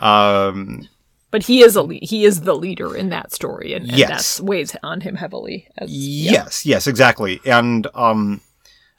Um, 0.00 0.88
But 1.30 1.44
he 1.44 1.62
is 1.62 1.76
a 1.76 1.82
le- 1.82 1.94
he 2.02 2.24
is 2.24 2.42
the 2.42 2.54
leader 2.54 2.94
in 2.96 3.08
that 3.10 3.32
story, 3.32 3.72
and, 3.74 3.88
and 3.88 3.96
Yes. 3.98 4.08
that's 4.08 4.40
weighs 4.40 4.76
on 4.82 5.00
him 5.00 5.14
heavily. 5.16 5.68
As, 5.78 5.90
yeah. 5.90 6.32
Yes, 6.32 6.66
yes, 6.66 6.86
exactly. 6.86 7.40
And 7.46 7.86
um, 7.94 8.40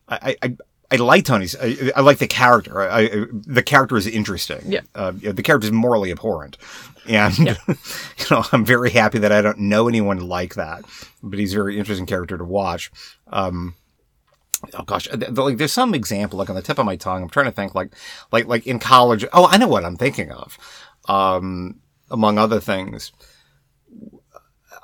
I, 0.09 0.35
I, 0.41 0.57
I 0.93 0.97
like 0.97 1.25
Tony's. 1.25 1.55
I, 1.59 1.91
I 1.95 2.01
like 2.01 2.19
the 2.19 2.27
character. 2.27 2.79
I, 2.79 3.01
I, 3.01 3.25
the 3.31 3.63
character 3.63 3.97
is 3.97 4.05
interesting. 4.05 4.61
Yeah. 4.67 4.81
Uh, 4.93 5.11
the 5.11 5.41
character 5.41 5.65
is 5.65 5.71
morally 5.71 6.11
abhorrent, 6.11 6.55
and 7.09 7.35
you 7.67 8.25
know, 8.29 8.43
I'm 8.51 8.63
very 8.63 8.91
happy 8.91 9.17
that 9.17 9.31
I 9.31 9.41
don't 9.41 9.57
know 9.57 9.87
anyone 9.87 10.19
like 10.19 10.53
that. 10.53 10.85
But 11.23 11.39
he's 11.39 11.53
a 11.53 11.55
very 11.55 11.79
interesting 11.79 12.05
character 12.05 12.37
to 12.37 12.43
watch. 12.43 12.91
Um, 13.27 13.73
oh 14.75 14.83
gosh, 14.83 15.11
like 15.11 15.57
there's 15.57 15.73
some 15.73 15.95
example 15.95 16.37
like 16.37 16.51
on 16.51 16.55
the 16.55 16.61
tip 16.61 16.77
of 16.77 16.85
my 16.85 16.95
tongue. 16.95 17.23
I'm 17.23 17.29
trying 17.29 17.47
to 17.47 17.51
think 17.51 17.73
like, 17.73 17.91
like, 18.31 18.45
like 18.45 18.67
in 18.67 18.77
college. 18.77 19.25
Oh, 19.33 19.47
I 19.47 19.57
know 19.57 19.67
what 19.67 19.85
I'm 19.85 19.97
thinking 19.97 20.31
of. 20.31 20.59
Um, 21.09 21.79
among 22.11 22.37
other 22.37 22.59
things. 22.59 23.11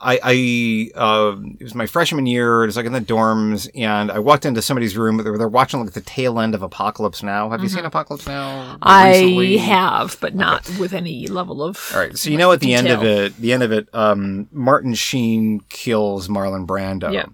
I, 0.02 0.20
I 0.24 1.00
uh, 1.00 1.36
it 1.60 1.64
was 1.64 1.76
my 1.76 1.86
freshman 1.86 2.26
year. 2.26 2.64
It 2.64 2.68
was 2.68 2.78
like 2.78 2.86
in 2.86 2.94
the 2.94 3.02
dorms, 3.02 3.70
and 3.76 4.12
I 4.12 4.20
walked 4.20 4.46
into 4.46 4.62
somebody's 4.62 4.96
room. 4.96 5.18
They 5.18 5.30
were 5.30 5.38
they're 5.38 5.50
watching 5.50 5.82
like 5.84 5.94
the 5.94 6.02
tail 6.02 6.40
end 6.40 6.56
of 6.56 6.62
Apocalypse 6.62 7.22
Now. 7.22 7.50
Have 7.50 7.62
you 7.62 7.70
seen 7.70 7.86
Apocalypse 7.86 8.26
Now? 8.26 8.76
Mm-hmm. 8.76 8.78
I 8.82 9.12
recently? 9.12 9.58
have, 9.58 10.18
but 10.22 10.36
not 10.36 10.70
with 10.80 10.94
any 10.94 11.28
level 11.28 11.62
of. 11.62 11.92
All 11.94 12.00
right, 12.00 12.18
so 12.18 12.30
you 12.30 12.38
know 12.38 12.52
at 12.52 12.62
the 12.62 12.74
end 12.74 12.88
of 12.88 13.04
it, 13.04 13.36
the 13.38 13.52
end 13.52 13.64
of 13.64 13.72
it, 13.72 13.90
um, 13.94 14.48
Martin 14.52 14.94
Sheen 14.94 15.62
kills 15.70 16.28
Marlon 16.28 16.66
Brando. 16.66 17.12
Yeah. 17.14 17.26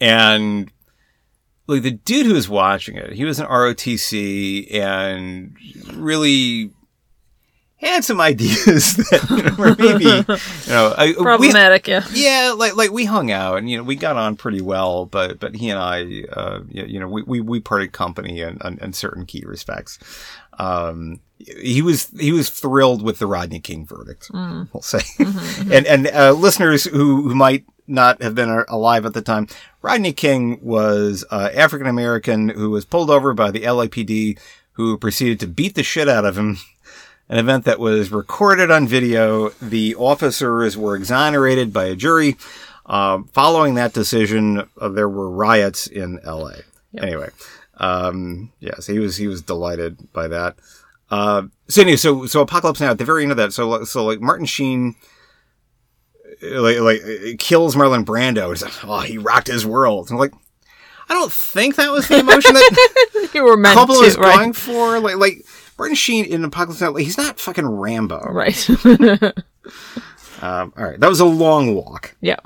and 0.00 0.70
like 1.66 1.82
the 1.82 1.90
dude 1.90 2.26
who 2.26 2.34
was 2.34 2.48
watching 2.48 2.96
it, 2.96 3.12
he 3.12 3.24
was 3.24 3.40
an 3.40 3.46
ROTC 3.46 4.72
and 4.74 5.56
really 5.94 6.70
had 7.78 8.04
some 8.04 8.20
ideas 8.20 8.96
that 9.10 9.56
were 9.58 9.76
maybe 9.78 10.04
you 10.04 10.72
know 10.72 10.94
I, 10.96 11.08
we, 11.08 11.14
Problematic, 11.14 11.86
yeah. 11.86 12.04
yeah, 12.12 12.54
like 12.56 12.74
like 12.74 12.90
we 12.90 13.04
hung 13.04 13.30
out 13.30 13.58
and 13.58 13.68
you 13.70 13.76
know 13.76 13.82
we 13.82 13.96
got 13.96 14.16
on 14.16 14.36
pretty 14.36 14.62
well, 14.62 15.06
but 15.06 15.38
but 15.38 15.54
he 15.54 15.68
and 15.68 15.78
I, 15.78 16.24
uh, 16.32 16.60
you 16.68 16.84
you 16.84 17.00
know, 17.00 17.08
we 17.08 17.22
we, 17.22 17.40
we 17.40 17.60
parted 17.60 17.92
company 17.92 18.40
in, 18.40 18.58
in, 18.64 18.78
in 18.78 18.92
certain 18.92 19.26
key 19.26 19.42
respects. 19.44 19.98
Um, 20.58 21.20
he 21.38 21.82
was 21.82 22.08
he 22.18 22.32
was 22.32 22.48
thrilled 22.48 23.02
with 23.02 23.18
the 23.18 23.26
Rodney 23.26 23.60
King 23.60 23.84
verdict. 23.84 24.30
We'll 24.72 24.82
say, 24.82 25.00
and 25.70 25.86
and 25.86 26.06
uh, 26.08 26.32
listeners 26.32 26.84
who 26.84 27.28
who 27.28 27.34
might 27.34 27.66
not 27.86 28.22
have 28.22 28.34
been 28.34 28.64
alive 28.68 29.04
at 29.04 29.12
the 29.12 29.22
time, 29.22 29.48
Rodney 29.82 30.14
King 30.14 30.58
was 30.62 31.24
uh, 31.30 31.50
African 31.54 31.86
American 31.86 32.48
who 32.48 32.70
was 32.70 32.86
pulled 32.86 33.10
over 33.10 33.34
by 33.34 33.50
the 33.50 33.60
LAPD, 33.60 34.38
who 34.72 34.96
proceeded 34.96 35.38
to 35.40 35.46
beat 35.46 35.74
the 35.74 35.82
shit 35.82 36.08
out 36.08 36.24
of 36.24 36.38
him 36.38 36.58
an 37.28 37.38
event 37.38 37.64
that 37.64 37.78
was 37.78 38.10
recorded 38.12 38.70
on 38.70 38.86
video. 38.86 39.50
The 39.60 39.94
officers 39.96 40.76
were 40.76 40.94
exonerated 40.96 41.72
by 41.72 41.84
a 41.86 41.96
jury. 41.96 42.36
Uh, 42.84 43.22
following 43.32 43.74
that 43.74 43.92
decision, 43.92 44.68
uh, 44.80 44.88
there 44.88 45.08
were 45.08 45.28
riots 45.30 45.86
in 45.88 46.20
L.A. 46.24 46.62
Anyway, 46.96 47.30
um, 47.78 48.52
yes, 48.60 48.86
he 48.86 48.98
was 49.00 49.16
he 49.16 49.26
was 49.26 49.42
delighted 49.42 50.12
by 50.12 50.28
that. 50.28 50.56
Uh, 51.10 51.42
so 51.68 51.82
anyway, 51.82 51.96
so 51.96 52.26
so 52.26 52.40
Apocalypse 52.42 52.80
Now 52.80 52.90
at 52.90 52.98
the 52.98 53.04
very 53.04 53.22
end 53.22 53.32
of 53.32 53.36
that, 53.38 53.52
so 53.52 53.82
so 53.84 54.04
like 54.04 54.20
Martin 54.20 54.46
Sheen. 54.46 54.94
uh, 56.42 56.60
Like, 56.60 56.78
like 56.78 57.02
uh, 57.02 57.36
kills 57.38 57.74
Marlon 57.74 58.04
Brando. 58.04 58.50
He's 58.50 58.62
like, 58.62 58.84
oh, 58.84 59.00
he 59.00 59.18
rocked 59.18 59.48
his 59.48 59.66
world. 59.66 60.08
I'm 60.10 60.16
like, 60.16 60.32
I 61.08 61.14
don't 61.14 61.32
think 61.32 61.76
that 61.76 61.90
was 61.90 62.08
the 62.08 62.18
emotion 62.20 62.54
that 62.54 63.30
You 63.34 63.44
were 63.44 63.56
meant 63.56 63.78
Coppola 63.78 64.00
to, 64.00 64.06
is 64.06 64.16
right? 64.16 64.36
going 64.36 64.52
for. 64.52 64.98
Like, 65.00 65.16
like 65.16 65.44
Martin 65.78 65.94
Sheen 65.94 66.24
in 66.24 66.44
Apocalypse 66.44 66.80
Now, 66.80 66.90
like, 66.92 67.04
he's 67.04 67.18
not 67.18 67.38
fucking 67.38 67.66
Rambo. 67.66 68.20
Right. 68.30 68.68
Um, 70.42 70.72
all 70.76 70.84
right, 70.84 71.00
that 71.00 71.08
was 71.08 71.20
a 71.20 71.24
long 71.24 71.74
walk, 71.74 72.14
yeah. 72.20 72.36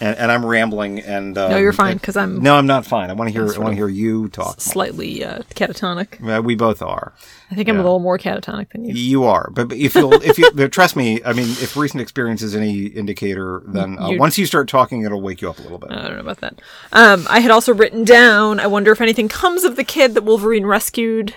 and, 0.00 0.16
and 0.16 0.32
I'm 0.32 0.44
rambling. 0.44 0.98
And 0.98 1.38
um, 1.38 1.52
No, 1.52 1.56
you're 1.56 1.72
fine 1.72 1.96
because 1.96 2.16
I'm 2.16 2.42
No, 2.42 2.56
I'm 2.56 2.66
not 2.66 2.84
fine. 2.84 3.10
I 3.10 3.12
want 3.12 3.28
to 3.28 3.32
hear. 3.32 3.44
I 3.54 3.58
want 3.58 3.70
to 3.70 3.76
hear 3.76 3.88
you 3.88 4.28
talk. 4.28 4.60
slightly 4.60 5.24
uh, 5.24 5.42
catatonic. 5.54 6.20
Uh, 6.20 6.42
we 6.42 6.56
both 6.56 6.82
are. 6.82 7.12
I 7.50 7.54
think 7.54 7.68
I'm 7.68 7.76
a 7.76 7.82
little 7.82 8.00
more 8.00 8.18
catatonic 8.18 8.70
than 8.70 8.84
you. 8.84 8.94
You 8.94 9.24
are, 9.24 9.50
but, 9.54 9.68
but 9.68 9.78
if 9.78 9.94
you'll, 9.94 10.14
if 10.14 10.36
you 10.36 10.50
but 10.54 10.72
trust 10.72 10.96
me, 10.96 11.22
I 11.24 11.32
mean, 11.32 11.46
if 11.46 11.76
recent 11.76 12.00
experience 12.02 12.42
is 12.42 12.56
any 12.56 12.86
indicator, 12.86 13.62
then 13.66 13.98
uh, 14.00 14.10
once 14.16 14.36
you 14.36 14.44
start 14.44 14.68
talking, 14.68 15.02
it'll 15.02 15.22
wake 15.22 15.40
you 15.40 15.48
up 15.48 15.60
a 15.60 15.62
little 15.62 15.78
bit. 15.78 15.92
I 15.92 16.08
don't 16.08 16.14
know 16.14 16.20
about 16.20 16.40
that. 16.40 16.60
Um, 16.92 17.24
I 17.30 17.38
had 17.38 17.52
also 17.52 17.72
written 17.72 18.02
down. 18.02 18.58
I 18.58 18.66
wonder 18.66 18.90
if 18.90 19.00
anything 19.00 19.28
comes 19.28 19.62
of 19.62 19.76
the 19.76 19.84
kid 19.84 20.14
that 20.14 20.24
Wolverine 20.24 20.66
rescued. 20.66 21.36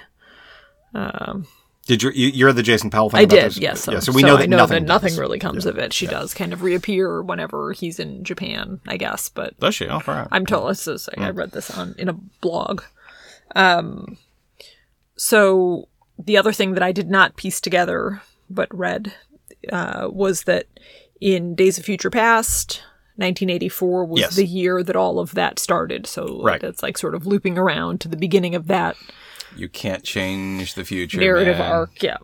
Did 0.94 2.04
you, 2.04 2.12
you? 2.12 2.28
You're 2.28 2.54
the 2.54 2.62
Jason 2.64 2.90
Powell 2.90 3.10
thing. 3.10 3.20
I 3.20 3.24
about 3.24 3.36
did, 3.36 3.44
this? 3.46 3.58
yes. 3.58 3.82
So, 3.82 3.92
yeah. 3.92 4.00
So 4.00 4.12
we 4.12 4.22
know 4.22 4.38
that 4.38 4.44
I 4.44 4.46
know 4.46 4.58
nothing. 4.58 4.84
that 4.84 4.88
nothing 4.88 5.16
really 5.18 5.40
comes 5.40 5.66
of 5.66 5.78
it. 5.78 5.94
She 5.94 6.06
does 6.06 6.34
kind 6.34 6.54
of 6.54 6.62
reappear 6.62 7.22
whenever 7.24 7.74
he's 7.74 8.00
in 8.00 8.24
Japan, 8.24 8.80
I 8.88 8.98
guess. 8.98 9.30
But 9.30 9.60
Does 9.60 9.76
she? 9.76 9.88
Oh, 9.88 9.94
all 9.96 10.02
right. 10.08 10.28
I'm 10.32 10.46
told 10.46 10.70
this 10.70 10.88
is, 10.88 11.10
I 11.18 11.32
read 11.32 11.52
this 11.52 11.72
on 11.76 11.96
in 11.98 12.08
a 12.08 12.14
blog. 12.14 12.84
Um, 13.56 14.18
so 15.18 15.88
the 16.18 16.38
other 16.38 16.54
thing 16.54 16.74
that 16.74 16.84
I 16.84 16.92
did 16.92 17.10
not 17.10 17.36
piece 17.36 17.60
together 17.60 18.22
but 18.50 18.74
read 18.76 19.14
uh, 19.72 20.08
was 20.12 20.44
that 20.44 20.68
in 21.20 21.56
Days 21.56 21.78
of 21.78 21.86
Future 21.86 22.10
Past, 22.10 22.82
1984 23.16 24.06
was 24.06 24.20
Yes. 24.22 24.36
the 24.36 24.46
year 24.46 24.84
that 24.84 24.96
all 24.96 25.20
of 25.20 25.34
that 25.36 25.58
started. 25.60 26.06
So 26.08 26.42
Right. 26.44 26.64
it's 26.64 26.84
like 26.84 26.98
sort 26.98 27.16
of 27.16 27.26
looping 27.26 27.58
around 27.58 28.02
to 28.02 28.08
the 28.08 28.18
beginning 28.18 28.56
of 28.56 28.68
that 28.68 28.96
You 29.56 29.68
can't 29.70 30.04
change 30.04 30.74
the 30.76 30.84
future. 30.86 31.20
narrative 31.20 31.58
man. 31.58 31.72
arc. 31.72 32.02
Yeah. 32.04 32.18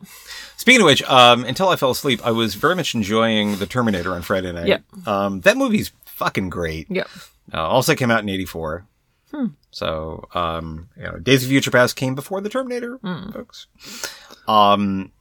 Speaking 0.58 0.82
of 0.82 0.86
which, 0.86 1.04
um, 1.04 1.44
until 1.46 1.70
I 1.70 1.76
fell 1.76 1.92
asleep, 1.92 2.20
I 2.26 2.32
was 2.32 2.56
very 2.56 2.76
much 2.76 2.96
enjoying 2.96 3.58
The 3.58 3.66
Terminator 3.68 4.14
on 4.14 4.22
Friday 4.22 4.52
night. 4.52 4.68
Yep. 4.68 4.84
Um, 5.08 5.42
that 5.42 5.56
movie's 5.58 5.92
fucking 6.06 6.50
great. 6.50 6.88
Yeah. 6.90 7.04
Uh, 7.54 7.62
also 7.68 7.96
came 7.96 8.12
out 8.12 8.22
in 8.24 8.30
'84. 8.30 8.86
So, 9.72 10.28
um, 10.34 10.90
you 10.98 11.04
know, 11.04 11.18
Days 11.20 11.44
of 11.44 11.50
Future 11.50 11.70
Past 11.70 11.96
came 11.96 12.16
before 12.16 12.42
The 12.42 12.50
Terminator, 12.50 12.98
folks. 13.32 13.68
Um, 14.48 15.12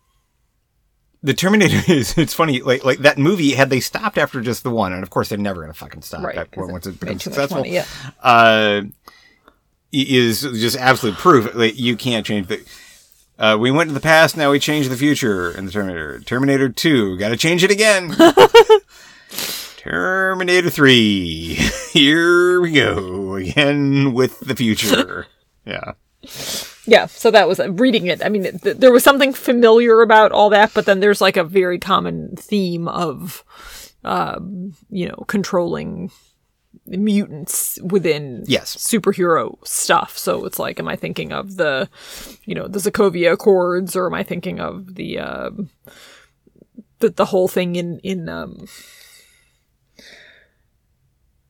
the 1.23 1.35
Terminator 1.35 1.83
is, 1.93 2.17
it's 2.17 2.33
funny, 2.33 2.63
like, 2.63 2.85
like 2.85 3.01
that 3.01 3.19
movie, 3.19 3.53
had 3.53 3.69
they 3.69 3.81
stopped 3.81 4.17
after 4.17 4.41
just 4.41 4.63
the 4.63 4.71
one, 4.71 4.93
and 4.95 5.03
of 5.03 5.11
course 5.11 5.29
they're 5.29 5.37
never 5.39 5.61
going 5.61 5.73
to 5.73 5.79
fucking 5.79 6.03
stop 6.03 6.23
Right. 6.23 6.37
that 6.37 6.49
once 6.57 6.87
it 6.87 6.99
becomes 6.99 7.25
successful. 7.25 7.59
money, 7.59 7.75
Yeah. 7.75 7.85
uh, 8.23 8.83
is 9.93 10.43
just 10.43 10.77
absolute 10.77 11.17
proof 11.17 11.53
that 11.55 11.77
you 11.77 11.97
can't 11.97 12.27
change 12.27 12.49
the. 12.49 12.65
Uh, 13.39 13.57
we 13.61 13.71
went 13.71 13.91
to 13.91 13.95
the 13.95 14.01
past, 14.01 14.37
now 14.37 14.51
we 14.51 14.59
change 14.59 14.89
the 14.89 14.97
future 14.97 15.51
in 15.51 15.67
the 15.67 15.73
Terminator. 15.73 16.21
Terminator 16.21 16.71
2, 16.71 17.19
gotta 17.19 17.37
change 17.37 17.63
it 17.63 17.71
again. 17.71 18.15
Terminator 19.77 20.71
3, 20.71 21.55
here 21.93 22.61
we 22.61 22.73
go 22.73 23.35
again 23.35 24.13
with 24.15 24.41
the 24.41 24.57
future. 24.57 25.27
Yeah. 25.67 25.95
Yeah, 26.87 27.07
so 27.07 27.33
that 27.33 27.49
was 27.49 27.59
reading 27.59 28.07
it. 28.07 28.25
I 28.25 28.29
mean, 28.29 28.45
th- 28.61 28.77
there 28.77 28.93
was 28.93 29.03
something 29.03 29.33
familiar 29.33 30.01
about 30.01 30.31
all 30.31 30.49
that, 30.51 30.73
but 30.75 30.87
then 30.87 31.01
there's 31.01 31.21
like 31.21 31.37
a 31.37 31.43
very 31.43 31.81
common 31.81 32.37
theme 32.37 32.87
of, 32.87 33.43
um, 34.05 34.75
you 34.91 35.09
know, 35.09 35.25
controlling 35.27 36.13
mutants 36.89 37.79
within 37.83 38.45
Yes. 38.47 38.77
superhero 38.77 39.57
stuff. 39.67 40.17
So 40.17 40.45
it's 40.45 40.59
like, 40.59 40.79
am 40.79 40.89
I 40.89 40.97
thinking 40.97 41.33
of 41.33 41.57
the, 41.57 41.89
you 42.45 42.55
know, 42.55 42.69
the 42.69 42.79
Sokovia 42.79 43.33
Accords, 43.33 43.97
or 43.97 44.07
am 44.07 44.15
I 44.15 44.23
thinking 44.23 44.61
of 44.61 44.95
the, 44.95 45.19
um, 45.19 45.71
the 46.99 47.11
the 47.11 47.27
whole 47.27 47.49
thing 47.49 47.77
in 47.77 47.99
in 48.01 48.29
um, 48.29 48.67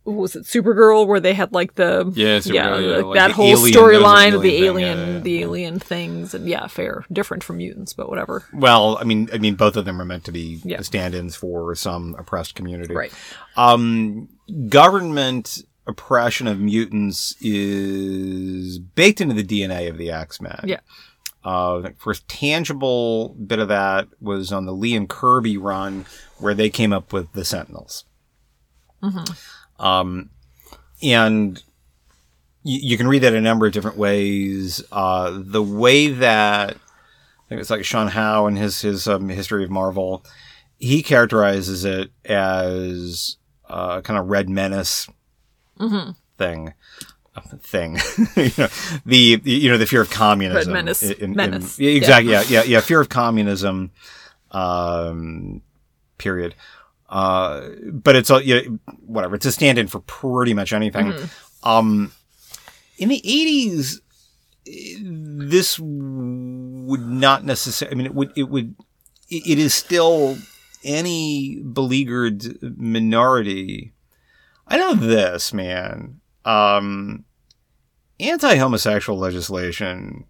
was 0.06 0.36
it 0.36 0.44
Supergirl 0.44 1.06
where 1.06 1.18
they 1.20 1.34
had 1.34 1.52
like 1.52 1.74
the 1.74 2.10
Yeah, 2.14 2.38
Supergirl, 2.38 2.54
yeah, 2.54 2.96
like 2.98 3.04
like 3.06 3.14
that 3.16 3.30
whole 3.32 3.56
storyline 3.56 4.34
of 4.34 4.42
the 4.42 4.64
alien 4.64 4.74
thing, 4.74 4.86
alien 4.86 4.98
yeah, 4.98 5.14
yeah, 5.14 5.18
the 5.20 5.30
yeah. 5.32 5.40
alien 5.44 5.78
things 5.80 6.32
and 6.34 6.46
yeah 6.48 6.66
fair 6.68 7.04
different 7.12 7.42
from 7.44 7.56
mutants 7.58 7.92
but 7.92 8.08
whatever 8.08 8.44
Well, 8.52 8.98
I 9.00 9.04
mean, 9.04 9.28
I 9.32 9.38
mean, 9.38 9.56
both 9.56 9.76
of 9.76 9.84
them 9.84 10.00
are 10.00 10.04
meant 10.04 10.24
to 10.24 10.32
be 10.32 10.60
Yeah. 10.64 10.80
stand-ins 10.82 11.34
for 11.36 11.74
some 11.74 12.14
oppressed 12.18 12.54
community. 12.54 12.94
right 12.94 13.12
Um, 13.56 14.28
government 14.68 15.62
oppression 15.88 16.46
of 16.46 16.58
mutants 16.60 17.34
is 17.40 18.78
baked 18.78 19.20
into 19.20 19.34
the 19.34 19.44
DNA 19.44 19.88
of 19.88 19.98
the 19.98 20.10
X-Men. 20.10 20.60
yeah 20.64 20.80
Uh, 21.44 21.78
the 21.80 21.94
first 21.98 22.26
tangible 22.28 23.28
bit 23.44 23.58
of 23.60 23.68
that 23.68 24.08
was 24.20 24.52
on 24.52 24.66
the 24.66 24.72
Lee 24.72 24.96
and 24.96 25.08
Kirby 25.08 25.56
run, 25.56 26.04
where 26.38 26.54
they 26.54 26.68
came 26.70 26.92
up 26.92 27.12
with 27.12 27.32
the 27.34 27.44
Sentinels. 27.44 28.04
Um, 29.78 30.30
and 31.02 31.62
you, 32.62 32.90
you 32.90 32.96
can 32.96 33.08
read 33.08 33.20
that 33.22 33.34
a 33.34 33.40
number 33.40 33.66
of 33.66 33.72
different 33.72 33.96
ways. 33.96 34.82
Uh, 34.90 35.38
the 35.42 35.62
way 35.62 36.08
that 36.08 36.70
I 36.70 37.48
think 37.48 37.60
it's 37.60 37.70
like 37.70 37.84
Sean 37.84 38.08
Howe 38.08 38.46
in 38.46 38.56
his 38.56 38.80
his 38.80 39.06
um, 39.06 39.28
history 39.28 39.64
of 39.64 39.70
Marvel. 39.70 40.24
He 40.78 41.02
characterizes 41.02 41.84
it 41.84 42.10
as 42.24 43.36
uh, 43.68 44.00
kind 44.02 44.18
of 44.18 44.26
red 44.28 44.48
menace 44.48 45.08
thing. 45.78 46.74
uh, 47.34 47.40
Thing, 47.60 47.98
you 48.36 48.50
know, 48.58 48.68
the 49.04 49.40
you 49.44 49.70
know 49.70 49.78
the 49.78 49.86
fear 49.86 50.00
of 50.02 50.10
communism. 50.10 50.72
Red 50.72 50.84
menace. 50.84 51.02
In- 51.02 51.12
in- 51.30 51.34
Menace. 51.36 51.78
yeah, 51.78 51.90
exactly. 51.90 52.32
Yeah. 52.32 52.42
yeah, 52.48 52.62
yeah, 52.64 52.80
Fear 52.80 53.00
of 53.00 53.08
communism. 53.10 53.90
Um, 54.52 55.62
period. 56.18 56.54
Uh, 57.08 57.68
but 57.92 58.16
it's 58.16 58.30
a 58.30 58.44
you 58.44 58.54
know, 58.54 58.78
whatever. 59.06 59.36
It's 59.36 59.46
a 59.46 59.52
stand-in 59.52 59.86
for 59.86 60.00
pretty 60.00 60.54
much 60.54 60.72
anything. 60.72 61.12
Um, 61.62 62.12
in 62.98 63.08
the 63.08 63.20
eighties, 63.24 64.00
this 64.64 65.78
would 65.78 67.06
not 67.06 67.44
necessarily. 67.44 67.94
I 67.94 67.96
mean, 67.96 68.06
it 68.06 68.14
would. 68.14 68.32
It 68.36 68.44
would. 68.44 68.74
It 69.28 69.46
it 69.46 69.58
is 69.58 69.74
still 69.74 70.36
any 70.84 71.60
beleaguered 71.60 72.58
minority. 72.78 73.92
I 74.66 74.78
know 74.78 74.94
this 74.94 75.52
man. 75.52 76.20
Um, 76.44 77.24
anti-homosexual 78.18 79.18
legislation, 79.18 80.24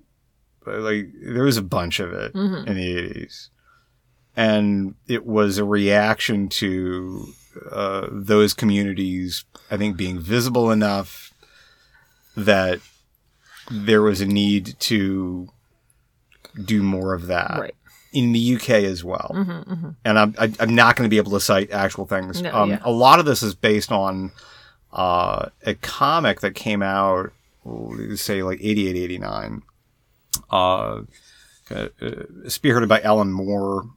like 0.67 1.09
there 1.23 1.45
was 1.45 1.57
a 1.57 1.62
bunch 1.62 2.01
of 2.01 2.12
it 2.12 2.35
in 2.35 2.75
the 2.75 2.99
eighties, 2.99 3.51
and 4.37 4.94
it 5.09 5.25
was 5.27 5.59
a 5.59 5.64
reaction 5.64 6.49
to 6.51 7.33
uh, 7.70 8.07
those 8.11 8.53
communities. 8.55 9.44
I 9.70 9.77
think 9.77 9.96
being 9.96 10.18
visible 10.20 10.70
enough 10.70 11.33
that 12.37 12.81
there 13.70 14.03
was 14.03 14.20
a 14.20 14.27
need 14.27 14.77
to 14.79 15.49
do 16.64 16.83
more 16.83 17.14
of 17.14 17.27
that 17.27 17.59
Right. 17.59 17.75
in 18.12 18.33
the 18.33 18.55
UK 18.57 18.70
as 18.85 19.03
well. 19.03 19.94
And 20.05 20.18
I'm, 20.18 20.35
I, 20.38 20.53
I'm 20.61 20.75
not 20.75 20.96
going 20.96 21.07
to 21.09 21.11
be 21.11 21.16
able 21.18 21.33
to 21.33 21.40
cite 21.40 21.70
actual 21.70 22.07
things. 22.07 22.42
No, 22.42 22.55
um, 22.55 22.70
yeah. 22.70 22.79
A 22.85 22.90
lot 22.92 23.18
of 23.18 23.25
this 23.27 23.42
is 23.42 23.55
based 23.55 23.90
on 23.90 24.31
uh, 24.92 25.49
a 25.64 25.75
comic 25.75 26.40
that 26.42 26.55
came 26.55 26.83
out, 26.83 27.33
say, 28.14 28.42
like 28.42 28.59
88, 28.62 28.96
89, 28.96 29.62
uh, 30.51 30.55
uh, 30.55 31.03
spearheaded 32.46 32.88
by 32.88 33.01
Alan 33.01 33.33
Moore, 33.33 33.88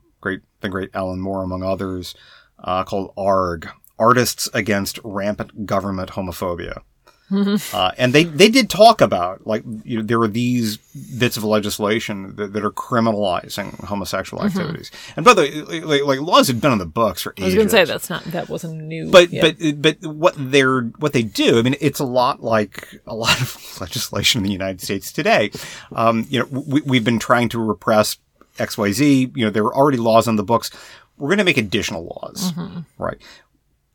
the 0.60 0.68
great 0.68 0.90
Alan 0.94 1.20
Moore, 1.20 1.42
among 1.42 1.62
others, 1.62 2.14
uh, 2.62 2.84
called 2.84 3.12
AARGH, 3.16 3.70
Artists 3.98 4.48
Against 4.54 4.98
Rampant 5.04 5.66
Government 5.66 6.10
Homophobia. 6.10 6.82
Uh, 7.72 7.92
and 7.96 8.12
they, 8.12 8.24
they 8.24 8.48
did 8.48 8.68
talk 8.68 9.00
about 9.00 9.46
like 9.46 9.62
you 9.84 9.98
know, 9.98 10.02
there 10.02 10.18
were 10.18 10.26
these 10.26 10.78
bits 11.16 11.36
of 11.36 11.44
legislation 11.44 12.34
that, 12.34 12.52
that 12.52 12.64
are 12.64 12.72
criminalizing 12.72 13.72
homosexual 13.84 14.44
activities. 14.44 14.90
And 15.14 15.24
by 15.24 15.34
the 15.34 15.42
way, 15.42 15.80
like, 15.80 16.02
like 16.02 16.20
laws 16.20 16.48
had 16.48 16.60
been 16.60 16.72
on 16.72 16.78
the 16.78 16.86
books 16.86 17.22
for 17.22 17.32
ages. 17.36 17.42
I 17.42 17.46
was 17.46 17.54
going 17.54 17.66
to 17.68 17.70
say 17.70 17.84
that's 17.84 18.10
not 18.10 18.24
that 18.24 18.48
wasn't 18.48 18.82
new. 18.82 19.10
But 19.10 19.30
yeah. 19.30 19.42
but 19.42 19.80
but 20.00 20.12
what 20.12 20.34
they're 20.36 20.82
what 20.98 21.12
they 21.12 21.22
do, 21.22 21.60
I 21.60 21.62
mean, 21.62 21.76
it's 21.80 22.00
a 22.00 22.04
lot 22.04 22.42
like 22.42 23.00
a 23.06 23.14
lot 23.14 23.40
of 23.40 23.56
legislation 23.80 24.40
in 24.40 24.44
the 24.44 24.52
United 24.52 24.80
States 24.80 25.12
today. 25.12 25.52
Um, 25.92 26.26
you 26.28 26.40
know, 26.40 26.46
we, 26.46 26.80
we've 26.80 27.04
been 27.04 27.20
trying 27.20 27.48
to 27.50 27.60
repress 27.60 28.18
X 28.60 28.78
Y 28.78 28.92
Z. 28.92 29.32
You 29.34 29.44
know, 29.44 29.50
there 29.50 29.64
were 29.64 29.74
already 29.74 29.98
laws 29.98 30.28
on 30.28 30.36
the 30.36 30.44
books. 30.44 30.70
We're 31.16 31.28
going 31.28 31.38
to 31.38 31.44
make 31.44 31.58
additional 31.58 32.04
laws, 32.04 32.52
mm-hmm. 32.52 32.80
right? 33.02 33.20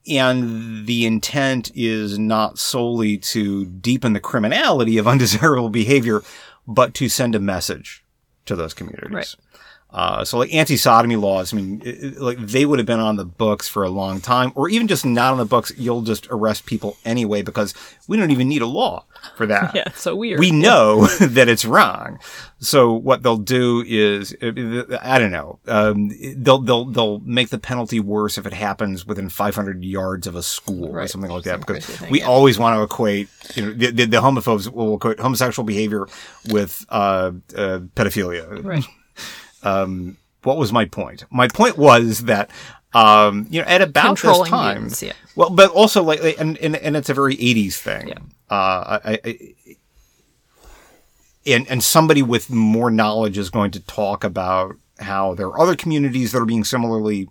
And 0.08 0.86
the 0.86 1.06
intent 1.06 1.72
is 1.74 2.20
not 2.20 2.60
solely 2.60 3.18
to 3.18 3.66
deepen 3.66 4.14
the 4.14 4.20
criminality 4.20 4.98
of 4.98 5.08
undesirable 5.08 5.70
behavior, 5.70 6.22
but 6.68 6.94
to 6.96 7.10
send 7.10 7.36
a 7.36 7.40
message 7.40 8.04
to 8.46 8.56
those 8.56 8.74
communities. 8.74 9.12
Right. 9.12 9.36
Uh, 9.96 10.26
so 10.26 10.38
like 10.38 10.54
anti-sodomy 10.54 11.16
laws, 11.16 11.54
I 11.54 11.56
mean, 11.56 11.82
it- 11.86 12.04
it- 12.04 12.22
like 12.22 12.38
they 12.38 12.66
would 12.66 12.80
have 12.80 12.86
been 12.86 13.00
on 13.00 13.16
the 13.16 13.24
books 13.24 13.66
for 13.70 13.84
a 13.84 13.90
long 13.90 14.20
time, 14.20 14.52
or 14.54 14.68
even 14.68 14.88
just 14.90 15.06
not 15.06 15.32
on 15.32 15.38
the 15.38 15.46
books. 15.46 15.72
You'll 15.78 16.02
just 16.02 16.28
arrest 16.30 16.66
people 16.66 16.98
anyway 17.06 17.42
because 17.44 17.74
we 18.06 18.18
don't 18.18 18.30
even 18.30 18.50
need 18.50 18.62
a 18.62 18.66
law 18.66 19.06
for 19.38 19.46
that. 19.46 19.72
yeah, 19.76 19.90
so 19.96 20.14
weird. 20.14 20.42
We 20.42 20.52
know 20.52 21.06
that 21.22 21.48
it's 21.48 21.64
wrong. 21.64 22.20
So 22.60 22.92
what 22.92 23.24
they'll 23.24 23.38
do 23.38 23.86
is, 23.88 24.36
I 24.42 25.18
don't 25.18 25.32
know, 25.32 25.60
um, 25.68 26.12
they'll 26.44 26.60
they'll 26.60 26.86
they'll 26.86 27.20
make 27.20 27.48
the 27.48 27.58
penalty 27.60 28.02
worse 28.02 28.38
if 28.38 28.46
it 28.46 28.52
happens 28.54 29.06
within 29.08 29.30
500 29.30 29.82
yards 29.82 30.28
of 30.28 30.36
a 30.36 30.44
school 30.44 30.90
or 30.98 31.08
something 31.08 31.32
like 31.32 31.44
that. 31.46 31.62
Because 31.62 31.86
thing, 31.86 32.12
we 32.12 32.20
yeah. 32.20 32.28
always 32.28 32.60
want 32.60 32.78
to 32.78 32.84
equate, 32.84 33.30
you 33.56 33.62
know, 33.66 33.72
the, 33.72 33.92
the, 33.92 34.06
the 34.08 34.18
homophobes 34.22 34.70
will 34.70 34.96
equate 34.96 35.22
homosexual 35.22 35.66
behavior 35.66 36.06
with 36.50 36.86
uh, 36.90 37.32
uh, 37.56 37.80
pedophilia 37.96 38.62
right. 38.62 38.84
what 40.44 40.58
was 40.58 40.72
my 40.72 40.86
point? 40.86 41.26
My 41.32 41.48
point 41.48 41.78
was 41.78 42.26
that 42.26 42.50
um, 42.94 43.48
you 43.50 43.62
know 43.62 43.68
at 43.68 43.82
about 43.82 44.20
this 44.20 44.48
time, 44.48 44.76
mutants, 44.84 45.04
yeah. 45.04 45.14
well, 45.36 45.50
but 45.50 45.70
also 45.72 46.04
like 46.04 46.22
and, 46.40 46.58
and 46.58 46.76
and 46.76 46.96
it's 46.96 47.10
a 47.10 47.14
very 47.14 47.36
'80s 47.36 47.76
thing. 47.76 48.10
Yeah. 48.10 48.20
Uh, 48.50 49.00
I, 49.04 49.20
I, 49.24 49.56
and 51.46 51.68
and 51.70 51.84
somebody 51.84 52.22
with 52.22 52.50
more 52.50 52.90
knowledge 52.90 53.38
is 53.38 53.50
going 53.50 53.72
to 53.72 53.80
talk 53.82 54.24
about 54.24 54.76
how 55.00 55.34
there 55.34 55.48
are 55.48 55.60
other 55.60 55.76
communities 55.76 56.32
that 56.32 56.40
are 56.40 56.46
being 56.46 56.64
similarly 56.64 57.28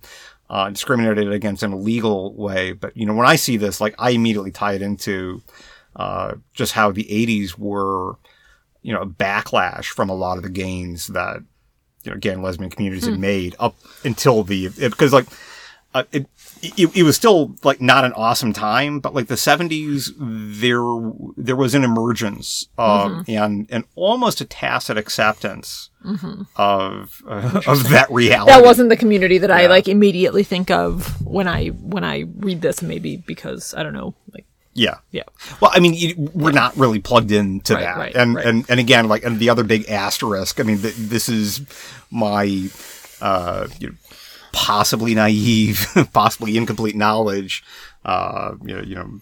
uh, 0.51 0.69
discriminated 0.71 1.33
against 1.33 1.63
in 1.63 1.73
a 1.73 1.79
legal 1.79 2.35
way. 2.35 2.73
But 2.73 2.97
you 2.97 3.07
know, 3.07 3.15
when 3.15 3.27
I 3.27 3.37
see 3.37 3.57
this, 3.57 3.81
like 3.81 3.95
I 3.99 4.11
immediately 4.11 4.51
tie 4.51 4.75
it 4.75 4.83
into 4.83 5.43
uh, 5.97 6.35
just 6.53 6.73
how 6.73 6.91
the 6.91 7.05
'80s 7.05 7.57
were, 7.57 8.17
you 8.83 8.93
know, 8.93 9.01
a 9.01 9.07
backlash 9.07 9.87
from 9.87 10.11
a 10.11 10.15
lot 10.15 10.37
of 10.37 10.43
the 10.43 10.51
gains 10.51 11.07
that 11.09 11.43
you 12.05 12.11
know, 12.13 12.17
again, 12.17 12.43
lesbian 12.43 12.71
communities 12.71 13.07
had 13.07 13.19
made 13.19 13.57
up 13.59 13.77
until 14.05 14.43
the 14.45 14.69
because 14.79 15.13
like 15.13 15.27
uh, 15.95 16.03
it, 16.11 16.27
it 16.61 16.97
it 16.97 17.03
was 17.05 17.15
still 17.15 17.55
like 17.63 17.81
not 17.81 18.05
an 18.05 18.13
awesome 18.15 18.53
time, 18.53 18.99
but 18.99 19.15
like 19.15 19.29
the 19.29 19.37
seventies, 19.37 20.13
there 20.19 20.83
there 21.37 21.57
was 21.57 21.75
an 21.75 21.85
emergence 21.85 22.67
of 22.77 23.29
and 23.29 23.67
and 23.71 23.85
almost 23.95 24.41
a 24.41 24.45
tacit 24.45 24.99
acceptance 24.99 25.91
of 26.57 27.23
uh, 27.29 27.61
of 27.67 27.89
that 27.91 28.09
reality. 28.11 28.53
That 28.53 28.65
wasn't 28.65 28.89
the 28.89 28.97
community 28.97 29.39
that 29.39 29.51
I 29.51 29.67
like 29.67 29.87
immediately 29.89 30.43
think 30.43 30.71
of 30.71 31.25
when 31.25 31.47
I 31.47 31.69
when 31.69 32.03
I 32.05 32.25
read 32.39 32.61
this. 32.61 32.83
Maybe 32.83 33.17
because 33.17 33.73
I 33.75 33.83
don't 33.85 33.95
know, 33.95 34.15
like 34.33 34.47
Yeah. 34.75 34.97
yeah, 35.13 35.23
Well, 35.61 35.71
I 35.73 35.79
mean, 35.81 35.95
you, 35.95 36.15
we're 36.35 36.51
not 36.53 36.77
really 36.77 36.99
plugged 36.99 37.31
into 37.31 37.75
Right, 37.75 37.81
that, 37.83 37.97
right, 37.97 38.15
and 38.17 38.35
right. 38.35 38.45
and 38.47 38.65
and 38.69 38.81
again, 38.81 39.07
like, 39.09 39.23
and 39.25 39.39
the 39.39 39.49
other 39.51 39.63
big 39.63 39.89
asterisk. 39.89 40.59
I 40.59 40.65
mean, 40.65 40.81
th- 40.83 40.97
this 40.97 41.29
is 41.29 41.61
my, 42.11 42.69
uh, 43.21 43.69
you 43.79 43.89
know, 43.91 43.95
possibly 44.53 45.15
naive, 45.15 45.87
possibly 46.13 46.57
incomplete 46.57 46.97
knowledge, 46.97 47.63
uh, 48.05 48.55
you 48.65 48.75
know, 48.77 48.83
you 48.83 48.95
know, 48.97 49.21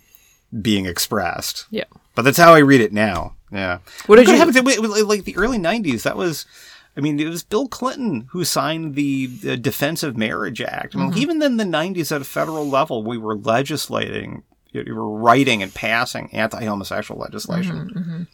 being 0.61 0.87
expressed. 0.87 1.67
yeah. 1.71 1.85
But 2.15 2.23
that's 2.23 2.37
how 2.39 2.53
I 2.53 2.59
read 2.59 2.83
it 2.83 2.93
now. 2.93 3.35
Yeah. 3.51 3.79
What 4.07 4.17
did 4.17 4.29
you- 4.29 4.37
happen 4.37 4.53
to- 4.55 5.05
like 5.05 5.25
the 5.25 5.37
early 5.37 5.59
'90s? 5.59 6.03
That 6.03 6.17
was. 6.17 6.47
I 6.95 7.01
mean, 7.01 7.19
it 7.19 7.27
was 7.27 7.43
Bill 7.43 7.69
Clinton 7.69 8.29
who 8.33 8.45
signed 8.45 8.97
the, 8.97 9.25
the 9.27 9.57
Defense 9.57 10.03
of 10.03 10.15
Marriage 10.19 10.61
Act. 10.61 10.95
I 10.95 10.99
Mm-hmm. 10.99 11.19
even 11.19 11.43
in 11.43 11.57
the 11.57 11.65
90s 11.65 12.15
at 12.15 12.21
a 12.21 12.25
federal 12.25 12.69
level, 12.69 13.03
we 13.03 13.17
were 13.17 13.35
legislating, 13.35 14.43
we 14.73 14.83
were 14.93 15.09
writing 15.11 15.63
and 15.63 15.73
passing 15.75 16.31
anti-homosexual 16.33 17.21
legislation. 17.21 18.27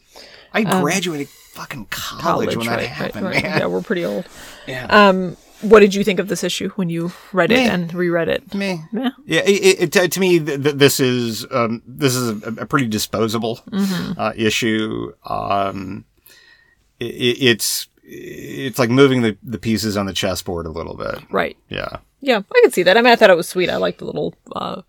I 0.53 0.63
graduated 0.63 1.27
fucking 1.29 1.87
college, 1.89 2.55
when 2.55 2.67
that 2.67 2.79
Mm-hmm. 2.79 2.79
Um, 2.79 2.79
right, 2.79 2.87
happened, 2.89 3.25
right, 3.25 3.33
right. 3.35 3.43
man. 3.43 3.59
Yeah, 3.59 3.65
we're 3.67 3.81
pretty 3.81 4.05
old. 4.05 4.25
Yeah. 4.67 4.85
Um, 4.89 5.37
what 5.61 5.81
did 5.81 5.93
you 5.93 6.03
think 6.05 6.19
of 6.19 6.27
this 6.29 6.43
issue 6.43 6.69
when 6.75 6.89
you 6.89 7.11
read 7.33 7.51
it 7.51 7.55
Meh. 7.57 7.73
and 7.73 7.93
reread 7.93 8.29
it? 8.29 8.53
Me. 8.53 8.81
Yeah. 8.93 9.09
Yeah, 9.25 9.41
it, 9.41 9.81
it, 9.81 9.91
to- 9.93 10.07
to 10.07 10.19
me, 10.19 10.39
th- 10.39 10.63
th- 10.63 10.75
this 10.75 10.99
is 11.01 11.45
um, 11.51 11.81
this 11.85 12.15
is 12.15 12.41
a, 12.43 12.61
a 12.61 12.65
pretty 12.65 12.87
disposable 12.87 13.57
Mm-hmm. 13.69 14.19
uh, 14.19 14.31
issue. 14.37 15.11
Um, 15.25 16.05
it, 16.99 17.05
it's 17.05 17.87
it's 18.03 18.79
like 18.79 18.89
moving 18.89 19.21
the, 19.21 19.37
the 19.43 19.59
pieces 19.59 19.97
on 19.97 20.05
the 20.07 20.13
chessboard 20.13 20.65
a 20.65 20.71
little 20.71 20.95
bit. 20.95 21.19
Right. 21.29 21.57
Yeah, 21.69 21.97
Yeah, 22.21 22.37
I 22.39 22.61
could 22.63 22.73
see 22.73 22.83
that. 22.83 22.97
I 22.97 23.01
mean, 23.01 23.11
I 23.11 23.15
thought 23.15 23.29
it 23.29 23.35
was 23.37 23.47
sweet. 23.49 23.69
I 23.69 23.75
liked 23.75 23.99
the 23.99 24.05
little, 24.05 24.33
uh, 24.55 24.81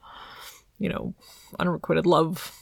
you 0.79 0.89
know, 0.89 1.13
unrequited 1.61 2.07
love 2.07 2.53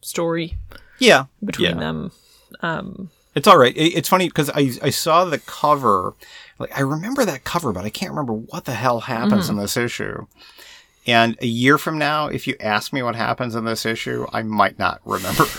story 0.00 0.56
yeah, 0.98 1.26
between 1.44 1.70
yeah. 1.70 1.78
them. 1.78 3.10
It's 3.34 3.46
all 3.46 3.58
right. 3.58 3.76
It, 3.76 3.94
it's 3.96 4.08
funny 4.08 4.26
because 4.28 4.50
I 4.50 4.72
I 4.82 4.90
saw 4.90 5.24
the 5.24 5.38
cover, 5.38 6.14
like 6.58 6.76
I 6.76 6.82
remember 6.82 7.24
that 7.24 7.44
cover, 7.44 7.72
but 7.72 7.84
I 7.84 7.90
can't 7.90 8.10
remember 8.10 8.32
what 8.32 8.64
the 8.64 8.72
hell 8.74 9.00
happens 9.00 9.44
Mm-hmm. 9.44 9.52
in 9.52 9.62
this 9.62 9.76
issue. 9.76 10.26
And 11.06 11.36
a 11.40 11.46
year 11.46 11.78
from 11.78 11.96
now, 11.98 12.26
if 12.26 12.46
you 12.46 12.56
ask 12.60 12.92
me 12.92 13.02
what 13.02 13.16
happens 13.16 13.54
in 13.54 13.64
this 13.64 13.86
issue, 13.86 14.26
I 14.32 14.42
might 14.42 14.78
not 14.78 15.00
remember. 15.04 15.44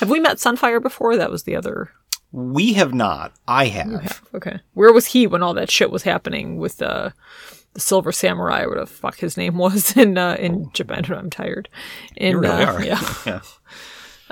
Have 0.00 0.10
we 0.10 0.20
met 0.20 0.36
Sunfire 0.38 0.82
before? 0.82 1.16
That 1.16 1.30
was 1.30 1.44
the 1.44 1.54
other. 1.56 1.90
we 2.32 2.72
have 2.74 2.92
not. 2.92 3.32
I 3.48 3.66
have. 3.66 4.20
Okay. 4.34 4.58
Where 4.74 4.92
was 4.92 5.06
he 5.06 5.26
when 5.26 5.42
all 5.42 5.54
that 5.54 5.70
shit 5.70 5.90
was 5.90 6.02
happening 6.02 6.58
with 6.58 6.82
uh, 6.82 7.10
the 7.10 7.59
Silver 7.80 8.12
Samurai, 8.12 8.66
whatever 8.66 8.86
the 8.86 8.92
fuck 8.92 9.18
his 9.18 9.36
name 9.36 9.56
was 9.58 9.96
in 9.96 10.18
uh, 10.18 10.36
in 10.38 10.70
Japan? 10.72 11.04
I'm 11.12 11.30
tired. 11.30 11.68
In, 12.16 12.32
You 12.32 12.38
really 12.38 12.64
uh, 12.64 12.72
are. 12.72 12.84
Yeah. 12.84 13.14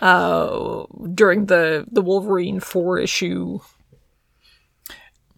yeah. 0.00 0.84
during 1.14 1.46
the 1.46 1.87
the 1.90 2.02
Wolverine 2.02 2.61
four 2.61 2.98
issue 2.98 3.61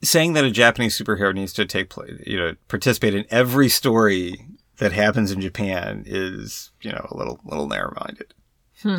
saying 0.03 0.33
that 0.33 0.44
a 0.44 0.51
Japanese 0.51 0.99
superhero 0.99 1.35
needs 1.35 1.53
to 1.55 1.66
take 1.66 1.90
place, 1.90 2.23
you 2.27 2.38
know, 2.38 2.55
participate 2.68 3.14
in 3.14 3.27
every 3.31 3.68
story 3.68 4.46
that 4.79 4.92
happens 4.92 5.31
in 5.31 5.40
Japan 5.40 6.05
is, 6.07 6.70
you 6.81 6.90
know, 6.90 7.07
a 7.11 7.16
little 7.16 7.40
little 7.44 7.68
narrow-minded. 7.68 8.35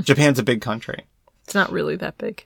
Japan's 0.03 0.37
a 0.37 0.43
big 0.43 0.61
country. 0.61 1.07
It's 1.43 1.55
not 1.55 1.71
really 1.71 1.95
that 1.95 2.17
big. 2.19 2.45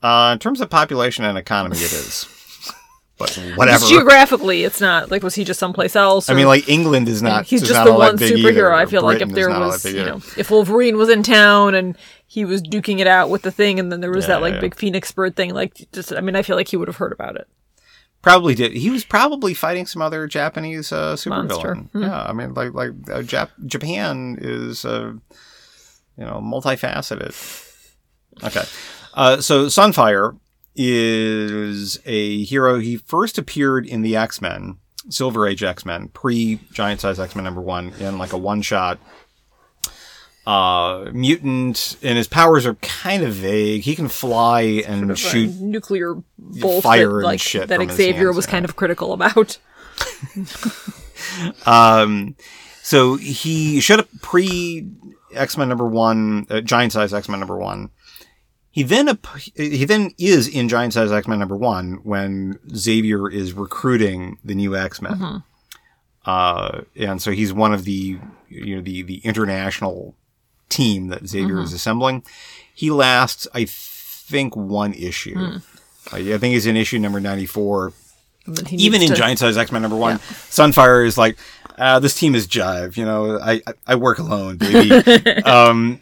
Uh, 0.00 0.30
in 0.32 0.38
terms 0.38 0.60
of 0.60 0.70
population 0.70 1.24
and 1.24 1.36
economy, 1.36 1.76
it 1.76 1.92
is. 1.92 2.26
but 3.18 3.30
whatever. 3.56 3.84
Geographically, 3.86 4.64
it's 4.64 4.80
not 4.80 5.10
like 5.10 5.22
was 5.22 5.34
he 5.34 5.44
just 5.44 5.60
someplace 5.60 5.94
else? 5.94 6.28
I 6.28 6.34
mean, 6.34 6.46
like 6.46 6.68
England 6.68 7.08
is 7.08 7.22
not. 7.22 7.44
he's 7.46 7.60
just 7.60 7.74
not 7.74 7.84
the 7.84 7.94
one 7.94 8.16
superhero. 8.16 8.48
either, 8.48 8.72
I 8.72 8.82
or 8.82 8.86
feel 8.86 9.02
like 9.02 9.20
if 9.20 9.28
there 9.30 9.48
was, 9.50 9.84
you 9.84 10.04
know, 10.04 10.16
if 10.36 10.50
Wolverine 10.50 10.96
was 10.96 11.08
in 11.08 11.22
town 11.22 11.74
and 11.74 11.96
he 12.26 12.44
was 12.44 12.62
duking 12.62 12.98
it 13.00 13.06
out 13.06 13.28
with 13.30 13.42
the 13.42 13.50
thing, 13.52 13.78
and 13.78 13.92
then 13.92 14.00
there 14.00 14.10
was 14.10 14.24
Yeah, 14.24 14.34
that 14.34 14.42
like 14.42 14.54
yeah. 14.54 14.60
big 14.60 14.74
Phoenix 14.74 15.12
Bird 15.12 15.36
thing, 15.36 15.52
like 15.54 15.86
just, 15.92 16.12
I 16.12 16.20
mean, 16.20 16.34
I 16.36 16.42
feel 16.42 16.56
like 16.56 16.68
he 16.68 16.76
would 16.76 16.88
have 16.88 16.96
heard 16.96 17.12
about 17.12 17.36
it. 17.36 17.46
Probably 18.22 18.54
did. 18.54 18.72
He 18.72 18.88
was 18.88 19.04
probably 19.04 19.52
fighting 19.52 19.84
some 19.84 20.00
other 20.00 20.26
Japanese 20.28 20.92
uh, 20.92 21.16
Monster. 21.26 21.74
supervillain. 21.74 21.90
Hmm. 21.90 22.02
Yeah, 22.02 22.22
I 22.22 22.32
mean, 22.32 22.54
like 22.54 22.72
like 22.72 22.90
uh, 23.10 23.22
Jap- 23.22 23.50
Japan 23.66 24.38
is, 24.40 24.84
uh, 24.84 25.12
you 26.16 26.24
know, 26.24 26.40
multifaceted. 26.42 27.34
Okay, 28.44 28.62
uh, 29.14 29.40
so 29.40 29.66
Sunfire 29.66 30.38
is 30.74 32.00
a 32.04 32.42
hero. 32.44 32.78
He 32.78 32.96
first 32.96 33.38
appeared 33.38 33.86
in 33.86 34.02
the 34.02 34.16
X 34.16 34.40
Men, 34.40 34.78
Silver 35.08 35.46
Age 35.46 35.62
X 35.62 35.84
Men, 35.84 36.08
pre 36.08 36.60
Giant 36.72 37.00
Size 37.00 37.18
X 37.18 37.34
Men 37.34 37.44
number 37.44 37.60
one, 37.60 37.92
in 37.98 38.18
like 38.18 38.32
a 38.32 38.38
one 38.38 38.62
shot. 38.62 38.98
Uh, 40.44 41.08
mutant, 41.12 41.96
and 42.02 42.18
his 42.18 42.26
powers 42.26 42.66
are 42.66 42.74
kind 42.76 43.22
of 43.22 43.32
vague. 43.32 43.82
He 43.82 43.94
can 43.94 44.08
fly 44.08 44.62
and 44.86 45.16
shoot 45.16 45.50
A 45.50 45.62
nuclear 45.62 46.16
bolt 46.36 46.82
fire 46.82 47.08
that, 47.08 47.14
and 47.14 47.24
like 47.24 47.40
shit 47.40 47.68
that 47.68 47.80
Xavier 47.92 48.24
hands, 48.24 48.36
was 48.36 48.46
yeah. 48.46 48.50
kind 48.50 48.64
of 48.64 48.76
critical 48.76 49.12
about. 49.12 49.58
Um, 51.66 52.36
so 52.82 53.16
he 53.16 53.80
showed 53.80 54.00
up 54.00 54.08
pre 54.20 54.88
X 55.32 55.56
Men 55.56 55.68
number 55.68 55.86
one, 55.86 56.46
uh, 56.50 56.60
Giant 56.60 56.92
Size 56.92 57.14
X 57.14 57.28
Men 57.28 57.40
number 57.40 57.56
one. 57.56 57.90
He 58.72 58.82
then 58.82 59.18
he 59.54 59.84
then 59.84 60.12
is 60.18 60.48
in 60.48 60.68
Giant 60.68 60.94
Size 60.94 61.12
X 61.12 61.28
Men 61.28 61.38
number 61.38 61.56
one 61.56 62.00
when 62.04 62.58
Xavier 62.74 63.30
is 63.30 63.52
recruiting 63.52 64.38
the 64.42 64.54
new 64.54 64.74
X 64.74 65.00
Men, 65.02 65.42
uh, 66.24 66.80
and 66.96 67.20
so 67.20 67.32
he's 67.32 67.52
one 67.52 67.74
of 67.74 67.84
the 67.84 68.18
you 68.48 68.76
know 68.76 68.80
the 68.82 69.02
the 69.02 69.18
international 69.18 70.14
team 70.70 71.08
that 71.08 71.26
Xavier 71.28 71.60
is 71.60 71.74
assembling. 71.74 72.22
He 72.74 72.90
lasts, 72.90 73.46
I 73.52 73.66
think, 73.68 74.56
one 74.56 74.94
issue. 74.94 75.36
Uh, 75.38 76.16
I 76.16 76.38
think 76.38 76.54
he's 76.54 76.64
in 76.66 76.76
issue 76.76 76.98
number 76.98 77.20
ninety 77.20 77.44
four 77.46 77.92
And 78.46 78.56
then 78.56 78.64
he 78.64 78.76
even 78.76 79.02
in 79.02 79.08
to- 79.08 79.14
Giant 79.14 79.38
Size 79.38 79.58
X 79.58 79.70
Men 79.70 79.82
number 79.82 79.98
one, 79.98 80.18
Sunfire 80.18 81.06
is 81.06 81.18
like, 81.18 81.36
uh, 81.76 81.98
this 82.00 82.14
team 82.14 82.34
is 82.34 82.48
jive. 82.48 82.96
You 82.96 83.04
know, 83.04 83.38
I 83.38 83.60
I, 83.66 83.72
I 83.88 83.94
work 83.96 84.18
alone, 84.18 84.56
baby. 84.56 84.90
um, 85.44 86.00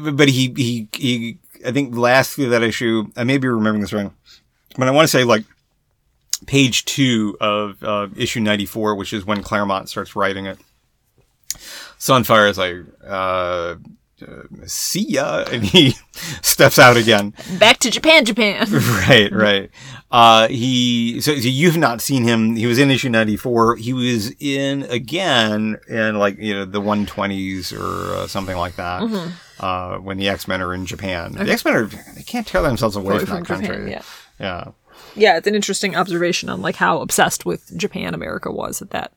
but 0.00 0.28
he 0.30 0.52
he 0.56 0.88
he. 0.92 1.38
I 1.64 1.72
think 1.72 1.94
last 1.94 2.36
that 2.36 2.62
issue, 2.62 3.10
I 3.16 3.24
may 3.24 3.38
be 3.38 3.48
remembering 3.48 3.80
this 3.80 3.92
wrong, 3.92 4.14
but 4.76 4.88
I 4.88 4.90
want 4.90 5.04
to 5.04 5.10
say 5.10 5.24
like 5.24 5.44
page 6.46 6.84
two 6.84 7.36
of 7.40 7.82
uh, 7.82 8.08
issue 8.16 8.40
ninety 8.40 8.66
four, 8.66 8.94
which 8.94 9.12
is 9.12 9.24
when 9.24 9.42
Claremont 9.42 9.88
starts 9.88 10.16
writing 10.16 10.46
it. 10.46 10.58
Sunfire 11.98 12.50
is 12.50 12.58
like, 12.58 12.76
uh, 13.06 13.76
uh, 14.22 14.42
see 14.66 15.02
ya, 15.12 15.44
and 15.52 15.64
he 15.64 15.94
steps 16.42 16.78
out 16.78 16.96
again. 16.96 17.34
back 17.58 17.78
to 17.78 17.90
Japan, 17.90 18.24
Japan. 18.24 18.66
Right, 18.70 19.32
right. 19.32 19.70
Uh, 20.10 20.48
he, 20.48 21.20
so, 21.20 21.34
so 21.34 21.48
you've 21.48 21.76
not 21.76 22.00
seen 22.00 22.22
him. 22.22 22.56
He 22.56 22.66
was 22.66 22.78
in 22.78 22.90
issue 22.90 23.08
94. 23.08 23.76
He 23.76 23.92
was 23.92 24.32
in 24.40 24.84
again 24.84 25.76
in 25.88 26.18
like, 26.18 26.38
you 26.38 26.54
know, 26.54 26.64
the 26.64 26.80
120s 26.80 27.72
or 27.78 28.14
uh, 28.14 28.26
something 28.26 28.56
like 28.56 28.76
that. 28.76 29.02
Mm-hmm. 29.02 29.32
Uh, 29.58 29.96
when 29.98 30.18
the 30.18 30.28
X-Men 30.28 30.60
are 30.60 30.74
in 30.74 30.84
Japan. 30.86 31.32
The 31.32 31.50
X-Men 31.50 31.74
are, 31.74 31.84
they 31.86 32.22
can't 32.22 32.46
tear 32.46 32.62
themselves 32.62 32.94
away 32.96 33.14
Away 33.16 33.24
from, 33.24 33.36
that 33.38 33.46
Japan, 33.46 33.66
country. 33.66 33.90
yeah. 33.90 34.02
Yeah. 34.38 34.64
yeah, 35.14 35.36
it's 35.38 35.46
an 35.46 35.54
interesting 35.54 35.96
observation 35.96 36.48
on 36.50 36.60
like 36.60 36.76
how 36.76 37.00
obsessed 37.00 37.46
with 37.46 37.76
Japan 37.76 38.12
America 38.14 38.50
was 38.52 38.82
at 38.82 38.90
that 38.90 39.12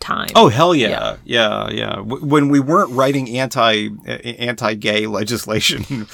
time. 0.00 0.28
Oh 0.36 0.48
hell 0.48 0.74
yeah, 0.74 1.16
yeah, 1.24 1.68
yeah. 1.70 1.90
W- 1.96 2.24
When 2.24 2.48
we 2.48 2.60
weren't 2.60 2.90
writing 2.92 3.28
anti 3.38 3.88
uh, 4.06 4.10
anti-gay 4.10 5.06
legislation 5.18 6.06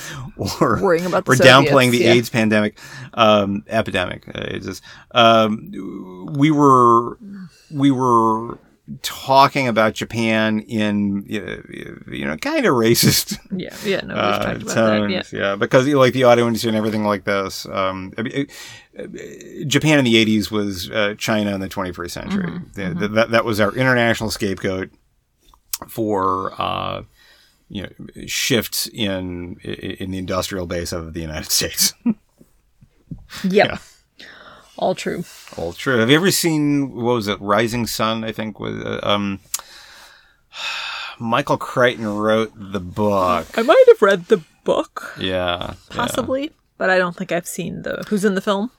or 0.61 0.81
Worrying 0.81 1.07
about 1.07 1.25
the 1.27 1.33
or 1.33 1.35
downplaying 1.35 1.91
the 1.91 1.99
yeah. 1.99 2.13
AIDS 2.13 2.31
pandemic, 2.31 2.79
um, 3.15 3.65
epidemic, 3.69 4.25
uh, 4.35 4.59
just, 4.59 4.83
um, 5.11 6.33
we 6.39 6.51
were 6.51 7.19
we 7.71 7.91
were 7.91 8.59
talking 9.03 9.69
about 9.69 9.95
Japan 9.95 10.61
in 10.61 11.25
you 11.29 12.25
know 12.27 12.37
kind 12.37 12.67
of 12.67 12.75
racist 12.75 13.39
yeah, 13.53 13.75
yeah. 13.85 14.01
No, 14.05 14.15
uh, 14.15 14.39
talked 14.43 14.63
about 14.63 14.75
tones, 14.75 15.31
that. 15.31 15.37
Yeah. 15.37 15.51
yeah, 15.51 15.57
because 15.57 15.87
like 15.89 16.13
the 16.13 16.25
audio 16.25 16.47
industry 16.47 16.69
and 16.69 16.77
everything 16.77 17.05
like 17.05 17.25
this. 17.25 17.67
Um, 17.67 18.13
I 18.19 18.23
mean, 18.23 18.47
Japan 19.69 19.99
in 19.99 20.05
the 20.05 20.15
'80s 20.25 20.51
was 20.51 20.91
uh, 20.91 21.15
China 21.17 21.55
in 21.55 21.61
the 21.61 21.69
21st 21.69 22.11
century. 22.11 22.45
Mm-hmm, 22.47 22.73
The- 22.75 22.95
the- 23.01 23.09
that 23.09 23.31
that 23.31 23.45
was 23.45 23.61
our 23.61 23.73
international 23.75 24.31
scapegoat 24.31 24.91
for 25.89 26.53
uh, 26.61 27.03
you 27.69 27.83
know 27.85 27.89
shifts 28.27 28.89
in 28.93 29.57
in 29.63 30.11
the 30.11 30.19
industrial 30.19 30.67
base 30.67 30.93
of 30.93 31.13
the 31.15 31.21
United 31.21 31.51
States. 31.51 31.95
Yep. 32.05 32.17
Yeah. 33.45 33.79
All 34.81 34.95
true. 34.95 35.25
All 35.57 35.73
true. 35.75 35.99
Have 35.99 36.09
you 36.11 36.17
ever 36.17 36.31
seen 36.31 36.91
what 36.95 37.15
was 37.15 37.29
it? 37.29 37.41
Rising 37.41 37.87
Sun, 37.87 38.25
I 38.25 38.33
think 38.33 38.59
was. 38.59 38.83
Uh, 38.83 38.99
um, 39.03 39.41
Michael 41.19 41.59
Crichton 41.59 42.09
wrote 42.17 42.53
the 42.57 42.81
book. 42.81 43.47
I 43.59 43.63
might 43.63 43.85
have 43.89 44.01
read 44.03 44.27
the 44.29 44.43
book, 44.65 45.15
Yeah, 45.19 45.75
yeah. 45.91 45.97
possibly, 45.97 46.51
but 46.79 46.89
I 46.89 46.97
don't 46.99 47.15
think 47.15 47.31
I've 47.31 47.47
seen 47.47 47.83
the. 47.83 48.05
Who's 48.09 48.25
in 48.25 48.35
the 48.35 48.41
film? 48.41 48.71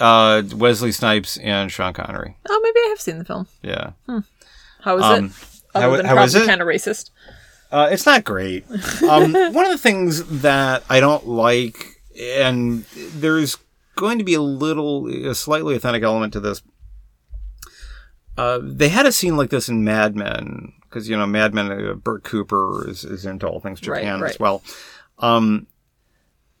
Uh, 0.00 0.42
Wesley 0.54 0.90
Snipes 0.92 1.36
and 1.38 1.70
Sean 1.70 1.92
Connery. 1.94 2.36
Oh, 2.48 2.60
maybe 2.62 2.80
I 2.84 2.88
have 2.90 3.00
seen 3.00 3.18
the 3.18 3.24
film. 3.24 3.46
Yeah. 3.62 3.92
How 4.80 4.98
is 4.98 5.04
Um, 5.04 5.26
it? 5.26 5.32
Other 5.76 5.84
how- 5.90 5.96
than 5.96 6.06
how 6.06 6.14
probably 6.14 6.46
kind 6.46 6.60
of 6.60 6.66
racist. 6.66 7.10
Uh, 7.70 7.88
it's 7.90 8.04
not 8.06 8.24
great. 8.24 8.64
Um, 9.02 9.32
one 9.52 9.64
of 9.64 9.70
the 9.72 9.78
things 9.78 10.24
that 10.42 10.82
I 10.88 11.00
don't 11.00 11.26
like, 11.28 12.00
and 12.20 12.84
there's 13.14 13.56
going 13.96 14.18
to 14.18 14.24
be 14.24 14.34
a 14.34 14.40
little, 14.40 15.08
a 15.08 15.34
slightly 15.34 15.74
authentic 15.74 16.04
element 16.04 16.32
to 16.34 16.40
this. 16.40 16.62
Uh, 18.38 18.60
they 18.62 18.90
had 18.90 19.06
a 19.06 19.12
scene 19.12 19.36
like 19.36 19.50
this 19.50 19.68
in 19.68 19.82
Mad 19.82 20.14
Men 20.14 20.72
because 20.82 21.08
you 21.08 21.16
know 21.16 21.26
Mad 21.26 21.54
Men. 21.54 21.72
Uh, 21.72 21.94
Bert 21.94 22.22
Cooper 22.22 22.88
is, 22.88 23.02
is 23.02 23.24
into 23.24 23.46
all 23.48 23.60
things 23.60 23.80
Japan 23.80 24.20
right. 24.20 24.30
as 24.30 24.38
well. 24.38 24.62
Um, 25.18 25.66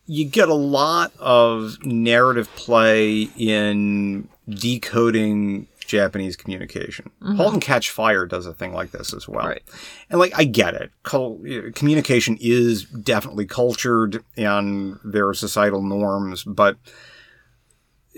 you 0.06 0.24
get 0.24 0.48
a 0.48 0.54
lot 0.54 1.12
of 1.18 1.84
narrative 1.84 2.48
play 2.54 3.28
in 3.36 4.28
decoding 4.48 5.68
Japanese 5.86 6.36
communication. 6.36 7.10
*Halt 7.22 7.52
and 7.52 7.62
Catch 7.62 7.90
Fire* 7.90 8.24
does 8.24 8.46
a 8.46 8.54
thing 8.54 8.72
like 8.72 8.92
this 8.92 9.12
as 9.12 9.28
well. 9.28 9.40
Mm-hmm. 9.40 9.48
Right. 9.48 9.62
And 10.08 10.18
like 10.18 10.32
I 10.34 10.44
get 10.44 10.74
it, 10.74 10.92
Cul- 11.02 11.40
communication 11.74 12.38
is 12.40 12.84
definitely 12.84 13.46
cultured 13.46 14.24
and 14.36 14.98
there 15.04 15.28
are 15.28 15.34
societal 15.34 15.82
norms, 15.82 16.42
but 16.44 16.78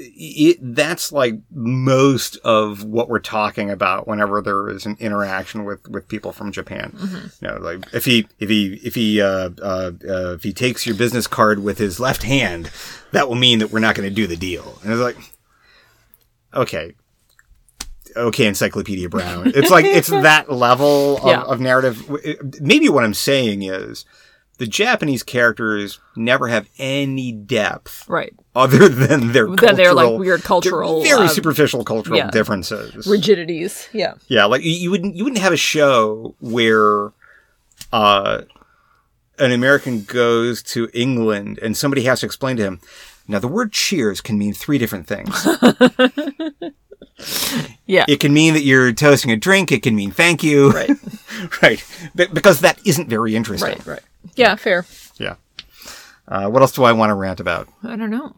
it, 0.00 0.58
that's 0.76 1.10
like 1.10 1.34
most 1.50 2.36
of 2.44 2.84
what 2.84 3.08
we're 3.08 3.18
talking 3.18 3.68
about 3.68 4.06
whenever 4.06 4.40
there 4.40 4.68
is 4.68 4.86
an 4.86 4.96
interaction 5.00 5.64
with, 5.64 5.88
with 5.88 6.06
people 6.08 6.32
from 6.32 6.52
Japan. 6.52 6.96
You 7.42 7.48
know, 7.48 7.56
like 7.56 7.84
if 7.92 8.04
he 8.04 8.28
if 8.38 8.48
he 8.48 8.74
if 8.84 8.94
he 8.94 9.20
uh, 9.20 9.50
uh, 9.60 9.90
uh, 10.08 10.34
if 10.34 10.44
he 10.44 10.52
takes 10.52 10.86
your 10.86 10.94
business 10.94 11.26
card 11.26 11.62
with 11.64 11.78
his 11.78 11.98
left 11.98 12.22
hand, 12.22 12.70
that 13.12 13.28
will 13.28 13.34
mean 13.34 13.58
that 13.58 13.72
we're 13.72 13.80
not 13.80 13.96
going 13.96 14.08
to 14.08 14.14
do 14.14 14.26
the 14.28 14.36
deal. 14.36 14.78
And 14.84 14.92
it's 14.92 15.02
like, 15.02 15.16
okay, 16.54 16.94
okay, 18.16 18.46
Encyclopedia 18.46 19.08
Brown. 19.08 19.50
It's 19.54 19.70
like 19.70 19.84
it's 19.84 20.08
that 20.08 20.50
level 20.50 21.18
of, 21.18 21.26
Yeah. 21.26 21.42
of 21.42 21.60
narrative. 21.60 22.08
Maybe 22.60 22.88
what 22.88 23.04
I'm 23.04 23.14
saying 23.14 23.62
is 23.62 24.04
the 24.58 24.66
Japanese 24.66 25.22
characters 25.22 25.98
never 26.16 26.48
have 26.48 26.68
any 26.78 27.32
depth 27.32 28.04
Right. 28.08 28.34
other 28.54 28.88
than 28.88 29.32
their 29.32 29.46
Then 29.48 29.76
they're, 29.76 29.94
like, 29.94 30.18
weird 30.18 30.42
cultural, 30.42 31.02
very 31.02 31.24
uh, 31.26 31.28
superficial 31.28 31.84
cultural 31.84 32.18
yeah. 32.18 32.30
differences. 32.30 33.06
Rigidities. 33.06 33.88
Yeah. 33.92 34.14
yeah, 34.28 34.44
like 34.44 34.62
you, 34.62 34.72
you 34.72 34.90
wouldn't 34.90 35.16
you 35.16 35.24
wouldn't 35.24 35.40
have 35.42 35.52
a 35.52 35.56
show 35.56 36.34
where 36.40 37.12
uh, 37.92 38.42
an 39.38 39.52
American 39.52 40.02
goes 40.02 40.62
to 40.64 40.88
England 40.92 41.58
and 41.62 41.76
somebody 41.76 42.02
has 42.02 42.20
to 42.20 42.26
explain 42.26 42.56
to 42.56 42.64
him. 42.64 42.80
Now 43.28 43.38
the 43.38 43.48
word 43.48 43.72
cheers 43.72 44.20
can 44.20 44.36
mean 44.38 44.54
three 44.54 44.78
different 44.78 45.06
things. 45.06 45.46
Yeah. 47.86 48.04
it 48.06 48.20
can 48.20 48.32
mean 48.32 48.54
that 48.54 48.62
you're 48.62 48.92
toasting 48.92 49.32
a 49.32 49.36
drink. 49.36 49.72
It 49.72 49.82
can 49.82 49.96
mean 49.96 50.10
thank 50.12 50.44
you. 50.44 50.70
right. 50.70 50.90
right. 51.62 51.84
Be- 52.14 52.26
Because 52.26 52.60
that 52.60 52.78
isn't 52.86 53.08
very 53.08 53.34
interesting. 53.34 53.70
Right. 53.70 53.86
Right. 53.86 54.00
Yeah. 54.36 54.54
Fair. 54.56 54.84
Yeah. 55.18 55.36
Uh, 56.26 56.48
what 56.48 56.62
else 56.62 56.72
do 56.72 56.84
I 56.84 56.92
want 56.92 57.10
to 57.10 57.14
rant 57.14 57.40
about? 57.40 57.68
I 57.82 57.96
don't 57.96 58.10
know. 58.10 58.34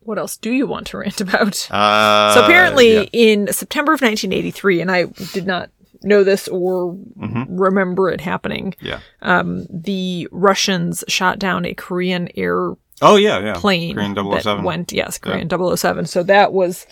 what 0.00 0.18
else 0.18 0.36
do 0.36 0.50
you 0.50 0.66
want 0.66 0.86
to 0.88 0.98
rant 0.98 1.20
about? 1.20 1.68
Uh, 1.70 2.34
so 2.34 2.44
apparently, 2.44 2.94
yeah. 2.94 3.04
in 3.12 3.52
September 3.52 3.92
of 3.92 4.00
1983, 4.00 4.80
and 4.80 4.90
I 4.90 5.04
did 5.32 5.46
not 5.46 5.70
know 6.02 6.24
this 6.24 6.48
or 6.48 6.96
remember 7.16 8.10
it 8.10 8.20
happening, 8.20 8.74
yeah. 8.80 9.00
the 9.20 10.26
Russians 10.32 11.04
shot 11.08 11.38
down 11.38 11.64
a 11.64 11.74
Korean 11.74 12.28
air 12.36 12.72
Oh 13.02 13.16
yeah, 13.16 13.38
yeah. 13.38 13.54
plane 13.54 13.94
Korean 13.94 14.14
that 14.14 14.42
007. 14.42 14.62
went 14.64 14.92
yes 14.92 15.16
Korean 15.16 15.48
007 15.48 16.04
so 16.04 16.22
that 16.24 16.52
was 16.52 16.86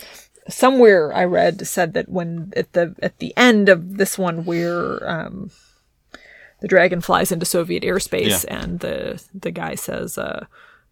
somewhere 0.48 1.12
I 1.12 1.24
read 1.24 1.66
said 1.66 1.92
that 1.94 2.08
when 2.08 2.50
at 2.56 2.72
the 2.72 2.94
at 3.02 3.18
the 3.18 3.34
end 3.36 3.68
of 3.68 3.98
this 3.98 4.16
one 4.16 4.46
where 4.46 5.06
um 5.08 5.50
the 6.60 6.68
dragon 6.68 7.00
flies 7.00 7.30
into 7.32 7.46
Soviet 7.46 7.82
airspace 7.82 8.44
and 8.48 8.80
the 8.80 9.22
the 9.34 9.50
guy 9.50 9.74
says 9.74 10.18
uh 10.18 10.46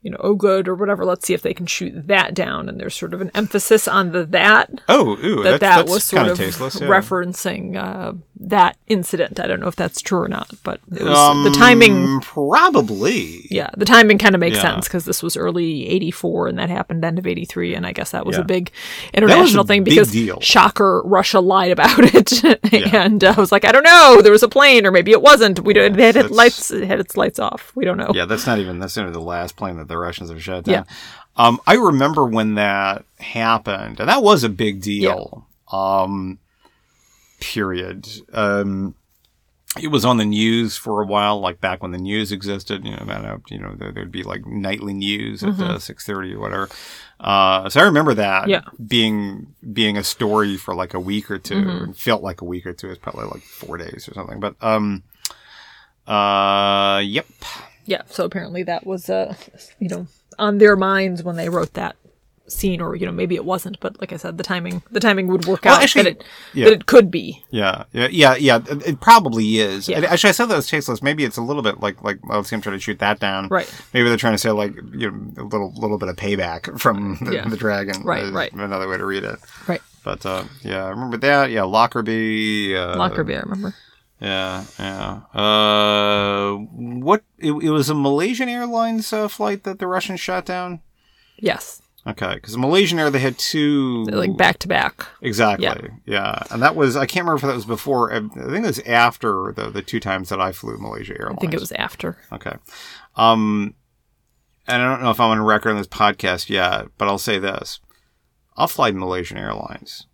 you 0.06 0.12
know 0.12 0.20
oh 0.20 0.34
good 0.36 0.68
or 0.68 0.74
whatever 0.76 1.04
let's 1.04 1.26
see 1.26 1.34
if 1.34 1.42
they 1.42 1.52
can 1.52 1.66
shoot 1.66 1.92
that 2.06 2.32
down 2.32 2.68
and 2.68 2.78
there's 2.78 2.94
sort 2.94 3.12
of 3.12 3.20
an 3.20 3.30
emphasis 3.34 3.88
on 3.88 4.12
the 4.12 4.24
that 4.24 4.70
Oh, 4.88 5.16
ooh, 5.24 5.42
that 5.42 5.58
that's, 5.60 5.86
that 5.86 5.92
was 5.92 6.04
sort 6.04 6.28
of 6.28 6.36
tasteless. 6.38 6.80
Yeah. 6.80 6.86
referencing 6.86 7.76
uh, 7.76 8.12
that 8.38 8.76
incident. 8.86 9.40
I 9.40 9.46
don't 9.48 9.60
know 9.60 9.66
if 9.66 9.76
that's 9.76 10.00
true 10.00 10.20
or 10.20 10.28
not, 10.28 10.48
but 10.62 10.78
it 10.92 11.02
was 11.02 11.44
the 11.44 11.58
timing 11.58 12.20
Probably. 12.20 13.46
yeah, 13.50 13.70
the 13.76 13.84
timing 13.84 14.18
kind 14.18 14.34
of 14.34 14.40
makes 14.40 14.56
Yeah. 14.56 14.62
sense 14.74 14.86
because 14.88 15.04
this 15.06 15.22
was 15.22 15.36
early 15.36 15.88
'84 15.88 16.48
and 16.48 16.58
that 16.58 16.68
happened 16.70 17.04
end 17.04 17.18
of 17.18 17.26
'83, 17.26 17.74
and 17.74 17.86
I 17.86 17.92
guess 17.92 18.10
that 18.12 18.24
was 18.26 18.36
Yeah. 18.36 18.42
a 18.42 18.44
big 18.44 18.70
international 19.14 19.64
thing 19.64 19.84
big 19.84 19.94
because 19.94 20.12
deal. 20.12 20.40
shocker, 20.40 21.02
Russia 21.04 21.40
lied 21.40 21.72
about 21.72 21.98
it, 22.14 22.44
and 22.94 23.24
uh, 23.24 23.34
I 23.36 23.40
was 23.40 23.50
like, 23.52 23.64
I 23.64 23.72
don't 23.72 23.82
know, 23.84 24.20
there 24.22 24.32
was 24.32 24.42
a 24.42 24.48
plane 24.48 24.86
or 24.86 24.90
maybe 24.92 25.12
it 25.12 25.22
wasn't. 25.22 25.60
We 25.64 25.72
don't. 25.74 25.98
It 25.98 26.14
had 26.14 26.16
its 26.26 26.30
lights. 26.34 26.70
It 26.70 26.86
had 26.86 27.00
its 27.00 27.16
lights 27.16 27.38
off. 27.38 27.72
We 27.74 27.84
don't 27.84 27.96
know. 27.96 28.12
Yeah, 28.14 28.26
that's 28.26 28.46
not 28.46 28.58
even 28.58 28.78
that's 28.78 28.96
not 28.96 29.12
the 29.12 29.20
last 29.20 29.56
plane 29.56 29.76
that 29.78 29.88
the 29.96 30.02
Russians 30.02 30.30
have 30.30 30.42
shut 30.42 30.64
down. 30.64 30.74
Yeah. 30.74 30.94
Um, 31.36 31.60
I 31.66 31.74
remember 31.74 32.24
when 32.24 32.54
that 32.54 33.04
happened, 33.18 34.00
and 34.00 34.08
that 34.08 34.22
was 34.22 34.44
a 34.44 34.48
big 34.48 34.80
deal. 34.82 35.46
Um, 35.72 36.38
period. 37.40 38.08
Um, 38.32 38.94
it 39.80 39.88
was 39.88 40.06
on 40.06 40.16
the 40.16 40.24
news 40.24 40.78
for 40.78 41.02
a 41.02 41.06
while, 41.06 41.38
like 41.38 41.60
back 41.60 41.82
when 41.82 41.90
the 41.92 41.98
news 41.98 42.32
existed. 42.32 42.84
You 42.86 42.92
know, 42.96 43.40
you 43.50 43.58
know 43.58 43.74
there, 43.76 43.92
there'd 43.92 44.10
be 44.10 44.22
like 44.22 44.46
nightly 44.46 44.94
news 44.94 45.42
at 45.42 45.60
uh, 45.60 45.78
six 45.78 46.06
thirty 46.06 46.32
or 46.32 46.40
whatever. 46.40 46.70
Uh, 47.20 47.68
so 47.68 47.80
I 47.80 47.84
remember 47.84 48.14
that 48.14 48.42
Mm-hmm. 48.44 48.50
Yeah. 48.50 48.62
being 48.86 49.54
being 49.72 49.98
a 49.98 50.04
story 50.04 50.56
for 50.56 50.74
like 50.74 50.94
a 50.94 51.00
week 51.00 51.30
or 51.30 51.38
2 51.38 51.54
Mm-hmm. 51.54 51.90
It 51.90 51.96
felt 51.96 52.22
like 52.22 52.40
a 52.40 52.44
week 52.46 52.66
or 52.66 52.72
two. 52.72 52.88
It's 52.90 52.98
probably 52.98 53.24
like 53.26 53.42
four 53.42 53.76
days 53.76 54.08
or 54.08 54.14
something. 54.14 54.40
But 54.40 54.54
um, 54.62 55.02
uh, 56.06 57.00
yep. 57.04 57.26
Yeah. 57.86 58.02
So 58.06 58.24
apparently 58.24 58.62
that 58.64 58.86
was 58.86 59.08
uh, 59.08 59.34
you 59.78 59.88
know, 59.88 60.06
on 60.38 60.58
their 60.58 60.76
minds 60.76 61.22
when 61.22 61.36
they 61.36 61.48
wrote 61.48 61.72
that 61.74 61.96
scene, 62.48 62.80
or 62.80 62.94
you 62.94 63.04
know, 63.06 63.10
maybe 63.12 63.34
it 63.34 63.44
wasn't. 63.44 63.78
But 63.80 64.00
like 64.00 64.12
I 64.12 64.16
said, 64.16 64.38
the 64.38 64.44
timing, 64.44 64.82
the 64.92 65.00
timing 65.00 65.26
would 65.28 65.46
work 65.46 65.64
Well, 65.64 65.74
out 65.74 65.82
actually, 65.82 66.02
that 66.04 66.10
it 66.20 66.24
yeah. 66.54 66.64
that 66.66 66.72
it 66.74 66.86
could 66.86 67.10
be. 67.10 67.42
Yeah, 67.50 67.84
yeah, 67.92 68.06
yeah, 68.10 68.36
yeah. 68.36 68.56
It, 68.70 68.86
it 68.86 69.00
probably 69.00 69.58
is. 69.58 69.88
Yeah. 69.88 69.98
Actually, 70.00 70.28
I 70.28 70.32
said 70.32 70.46
that 70.46 70.56
was 70.56 70.68
tasteless. 70.68 71.02
Maybe 71.02 71.24
it's 71.24 71.36
a 71.36 71.42
little 71.42 71.62
bit 71.62 71.80
like 71.80 72.02
like 72.04 72.24
well, 72.24 72.38
let's 72.38 72.50
see, 72.50 72.56
I'm 72.56 72.62
trying 72.62 72.76
to 72.76 72.80
shoot 72.80 72.98
that 73.00 73.18
down. 73.18 73.48
Right. 73.48 73.68
Maybe 73.92 74.08
they're 74.08 74.16
trying 74.18 74.34
to 74.34 74.38
say 74.38 74.50
like 74.52 74.74
you 74.92 75.10
know 75.10 75.42
a 75.42 75.44
little 75.44 75.72
little 75.74 75.98
bit 75.98 76.08
of 76.08 76.16
payback 76.16 76.78
from 76.80 77.18
the, 77.24 77.34
Yeah. 77.34 77.48
the 77.48 77.56
dragon. 77.56 78.02
Right, 78.04 78.24
is 78.24 78.30
right. 78.30 78.52
Another 78.52 78.88
way 78.88 78.96
to 78.98 79.04
read 79.06 79.24
it. 79.24 79.38
Right. 79.66 79.82
But 80.04 80.24
uh, 80.24 80.44
yeah, 80.62 80.84
I 80.84 80.90
remember 80.90 81.16
that. 81.16 81.50
Yeah, 81.50 81.64
Lockerbie. 81.64 82.76
Uh, 82.76 82.96
Lockerbie, 82.96 83.34
I 83.34 83.40
remember. 83.40 83.74
Yeah, 84.20 84.64
yeah. 84.78 85.20
Uh, 85.34 86.54
what? 86.54 87.22
It, 87.38 87.52
it 87.52 87.70
was 87.70 87.90
a 87.90 87.94
Malaysian 87.94 88.48
Airlines 88.48 89.12
uh, 89.12 89.28
flight 89.28 89.64
that 89.64 89.78
the 89.78 89.86
Russians 89.86 90.20
shot 90.20 90.46
down. 90.46 90.80
Yes. 91.38 91.82
Okay, 92.06 92.36
because 92.36 92.56
Malaysian 92.56 93.00
Air 93.00 93.10
they 93.10 93.18
had 93.18 93.36
two 93.36 94.04
Like 94.04 94.36
back 94.36 94.58
to 94.60 94.68
back. 94.68 95.08
Exactly. 95.20 95.66
Yeah. 95.66 95.88
Yeah. 96.06 96.42
And 96.50 96.62
that 96.62 96.76
was 96.76 96.96
I 96.96 97.04
can't 97.04 97.24
remember 97.24 97.36
if 97.36 97.42
that 97.42 97.54
was 97.54 97.64
before. 97.64 98.12
I 98.12 98.20
think 98.20 98.36
it 98.36 98.62
was 98.62 98.78
after 98.80 99.52
the 99.54 99.70
the 99.70 99.82
two 99.82 99.98
times 99.98 100.28
that 100.28 100.40
I 100.40 100.52
flew 100.52 100.78
Malaysia 100.78 101.14
Airlines. 101.18 101.38
I 101.38 101.40
think 101.40 101.54
it 101.54 101.60
was 101.60 101.72
after. 101.72 102.16
Okay. 102.32 102.54
Um, 103.16 103.74
and 104.68 104.82
I 104.82 104.86
don't 104.86 105.02
know 105.02 105.10
if 105.10 105.18
I'm 105.18 105.30
on 105.30 105.42
record 105.42 105.70
on 105.70 105.78
this 105.78 105.88
podcast 105.88 106.48
yet, 106.48 106.86
but 106.96 107.08
I'll 107.08 107.18
say 107.18 107.40
this: 107.40 107.80
I'll 108.56 108.68
fly 108.68 108.92
Malaysian 108.92 109.36
Airlines. 109.36 110.06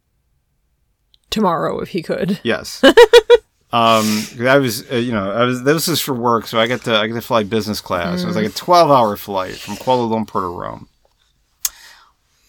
Tomorrow, 1.28 1.80
if 1.80 1.90
he 1.90 2.02
could. 2.02 2.40
Yes. 2.42 2.82
um, 3.72 4.24
I 4.40 4.58
was, 4.58 4.90
uh, 4.90 4.96
you 4.96 5.12
know, 5.12 5.30
I 5.30 5.44
was. 5.44 5.62
This 5.64 5.88
is 5.88 6.00
for 6.00 6.14
work, 6.14 6.46
so 6.46 6.58
I 6.60 6.66
got 6.66 6.82
to 6.82 6.94
I 6.96 7.06
get 7.06 7.14
to 7.14 7.20
fly 7.22 7.42
business 7.42 7.80
class. 7.80 8.22
It 8.22 8.26
was 8.26 8.36
like 8.36 8.46
a 8.46 8.50
12 8.50 8.90
hour 8.90 9.16
flight 9.16 9.54
from 9.54 9.76
Kuala 9.76 10.10
Lumpur 10.10 10.40
to 10.42 10.46
Rome. 10.60 10.88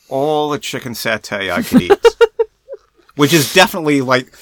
All 0.09 0.49
the 0.49 0.59
chicken 0.59 0.93
satay 0.93 1.51
I 1.51 1.61
could 1.63 1.82
eat, 1.84 2.05
which 3.15 3.34
is 3.34 3.53
definitely 3.53 4.01
like 4.01 4.34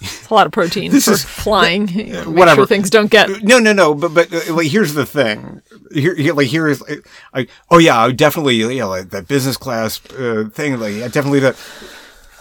It's 0.00 0.28
a 0.30 0.34
lot 0.34 0.46
of 0.46 0.52
protein 0.52 0.90
for 0.92 1.12
is- 1.12 1.24
flying. 1.24 1.88
You 1.88 2.12
know, 2.12 2.30
whatever. 2.30 2.60
Sure 2.60 2.66
things 2.66 2.90
don't 2.90 3.10
get. 3.10 3.42
No, 3.42 3.58
no, 3.58 3.72
no. 3.72 3.94
But 3.94 4.12
but 4.14 4.32
uh, 4.32 4.54
like 4.54 4.68
here's 4.68 4.92
the 4.94 5.06
thing. 5.06 5.62
Here, 5.92 6.14
here 6.14 6.34
like 6.34 6.48
here 6.48 6.68
is 6.68 6.82
like, 6.82 7.08
I 7.32 7.46
oh 7.70 7.78
yeah, 7.78 7.98
I 7.98 8.12
definitely 8.12 8.56
yeah 8.56 8.84
like 8.84 9.10
that 9.10 9.28
business 9.28 9.56
class 9.56 9.98
uh, 10.12 10.50
thing. 10.52 10.78
Like 10.78 10.94
yeah, 10.94 11.08
definitely 11.08 11.40
that. 11.40 11.56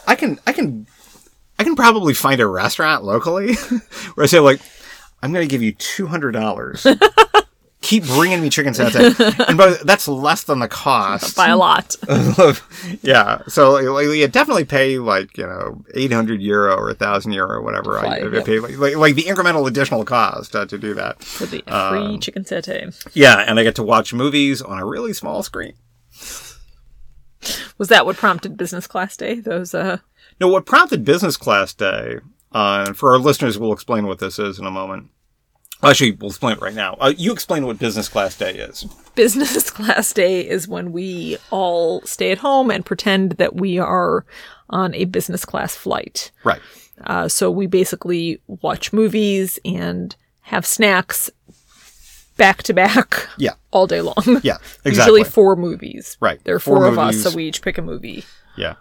I 0.08 0.16
can 0.16 0.40
I 0.46 0.52
can 0.52 0.86
I 1.58 1.64
can 1.64 1.76
probably 1.76 2.14
find 2.14 2.42
a 2.42 2.48
restaurant 2.48 3.04
locally 3.04 3.56
where 4.16 4.24
I 4.24 4.28
say 4.28 4.40
like 4.40 4.60
I'm 5.22 5.34
going 5.34 5.48
to 5.48 5.52
give 5.52 5.64
you 5.64 5.72
two 5.74 6.08
hundred 6.08 6.32
dollars. 6.32 6.86
Keep 7.82 8.06
bringing 8.06 8.42
me 8.42 8.50
chicken 8.50 8.74
satay, 8.74 9.48
and 9.48 9.60
but 9.60 9.86
that's 9.86 10.08
less 10.08 10.44
than 10.46 10.58
the 10.58 10.68
cost. 10.68 11.36
By 11.36 11.50
a 11.50 11.58
lot. 11.58 11.96
yeah, 13.04 13.44
so 13.48 13.74
like, 13.74 14.08
you 14.08 14.28
definitely 14.28 14.66
pay 14.66 14.98
like 14.98 15.38
you 15.38 15.46
know 15.46 15.84
eight 15.94 16.12
hundred 16.12 16.42
euro 16.42 16.76
or 16.76 16.96
thousand 16.96 17.34
euro 17.34 17.58
or 17.58 17.62
whatever. 17.62 18.00
Fly, 18.00 18.16
I, 18.16 18.20
I 18.22 18.28
yep. 18.28 18.46
pay 18.46 18.60
like, 18.60 18.80
like 18.80 18.96
like 18.96 19.14
the 19.14 19.24
incremental 19.24 19.68
additional 19.68 20.04
cost 20.04 20.56
uh, 20.56 20.66
to 20.66 20.80
do 20.80 20.96
that. 20.96 21.24
For 21.24 21.46
the 21.46 21.64
Um, 21.68 21.92
free 22.10 22.18
chicken 22.18 22.44
satay. 22.44 22.92
Yeah, 23.14 23.38
and 23.38 23.60
I 23.60 23.64
get 23.64 23.76
to 23.76 23.84
watch 23.84 24.16
movies 24.16 24.64
on 24.64 24.80
a 24.80 24.86
really 24.86 25.14
small 25.14 25.44
screen. 25.44 25.74
Was 27.78 27.90
that 27.90 28.08
what 28.08 28.18
prompted 28.18 28.58
business 28.58 28.88
class 28.88 29.16
day? 29.16 29.40
Those 29.40 29.76
uh 29.76 30.00
Now, 30.40 30.50
what 30.50 30.66
prompted 30.66 31.06
Business 31.06 31.38
Class 31.38 31.74
Day, 31.74 32.18
uh, 32.54 32.86
and 32.88 32.98
for 32.98 33.12
our 33.14 33.20
listeners, 33.20 33.58
we'll 33.58 33.74
explain 33.74 34.06
what 34.08 34.20
this 34.20 34.38
is 34.40 34.60
in 34.60 34.66
a 34.66 34.72
moment. 34.72 35.10
Actually, 35.84 36.12
we'll 36.14 36.30
explain 36.30 36.54
it 36.58 36.62
right 36.62 36.74
now. 36.74 36.96
Uh, 37.00 37.14
you 37.16 37.32
explain 37.32 37.66
what 37.66 37.78
Business 37.80 38.08
Class 38.10 38.38
Day 38.38 38.54
is. 38.58 38.84
business 39.16 39.70
class 39.80 40.14
day 40.14 40.42
is 40.48 40.68
when 40.68 40.92
we 40.92 41.38
all 41.52 42.02
stay 42.02 42.32
at 42.32 42.38
home 42.40 42.72
and 42.72 42.86
pretend 42.86 43.34
that 43.34 43.56
we 43.56 43.78
are 43.78 44.26
on 44.70 44.94
a 44.96 45.06
business 45.06 45.46
class 45.46 45.76
flight. 45.76 46.32
Right. 46.44 46.62
Uh, 47.04 47.28
so 47.28 47.52
we 47.52 47.68
basically 47.68 48.42
watch 48.48 48.94
movies 48.94 49.60
and 49.66 50.16
have 50.42 50.66
snacks 50.66 51.30
back 52.38 52.64
to 52.64 52.74
back 52.74 53.28
Yeah. 53.38 53.54
all 53.72 53.86
day 53.88 54.02
long. 54.02 54.40
Yeah. 54.44 54.58
Exactly. 54.86 55.20
Usually 55.20 55.24
four 55.24 55.56
movies. 55.56 56.16
Right. 56.20 56.40
There 56.46 56.56
are 56.56 56.60
Four 56.60 56.78
four, 56.78 56.86
of 56.88 56.98
us, 57.00 57.22
so 57.24 57.36
we 57.36 57.46
each 57.48 57.62
pick 57.62 57.78
a 57.78 57.82
movie. 57.82 58.24
Yeah. 58.56 58.76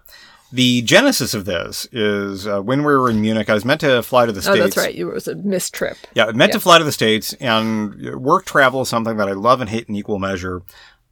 The 0.54 0.82
genesis 0.82 1.34
of 1.34 1.46
this 1.46 1.88
is 1.90 2.46
uh, 2.46 2.62
when 2.62 2.84
we 2.84 2.94
were 2.94 3.10
in 3.10 3.20
Munich. 3.20 3.50
I 3.50 3.54
was 3.54 3.64
meant 3.64 3.80
to 3.80 4.04
fly 4.04 4.24
to 4.24 4.30
the 4.30 4.40
States. 4.40 4.56
Oh, 4.56 4.62
that's 4.62 4.76
right. 4.76 4.94
It 4.94 5.04
was 5.04 5.26
a 5.26 5.34
missed 5.34 5.74
trip. 5.74 5.96
Yeah, 6.14 6.26
I 6.26 6.32
meant 6.32 6.52
to 6.52 6.60
fly 6.60 6.78
to 6.78 6.84
the 6.84 6.92
States, 6.92 7.32
and 7.40 8.22
work 8.22 8.44
travel 8.44 8.82
is 8.82 8.88
something 8.88 9.16
that 9.16 9.28
I 9.28 9.32
love 9.32 9.60
and 9.60 9.68
hate 9.68 9.88
in 9.88 9.96
equal 9.96 10.20
measure. 10.20 10.62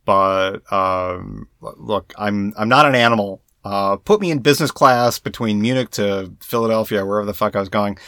But 0.05 0.61
um, 0.73 1.49
look, 1.61 2.15
I'm 2.17 2.55
I'm 2.57 2.69
not 2.69 2.87
an 2.87 2.95
animal. 2.95 3.43
Uh, 3.65 3.97
put 3.97 4.21
me 4.21 4.31
in 4.31 4.39
business 4.39 4.71
class 4.71 5.19
between 5.19 5.61
Munich 5.61 5.91
to 5.91 6.33
Philadelphia, 6.39 7.05
wherever 7.05 7.27
the 7.27 7.35
fuck 7.35 7.57
I 7.57 7.61
was 7.61 7.69
going, 7.69 7.99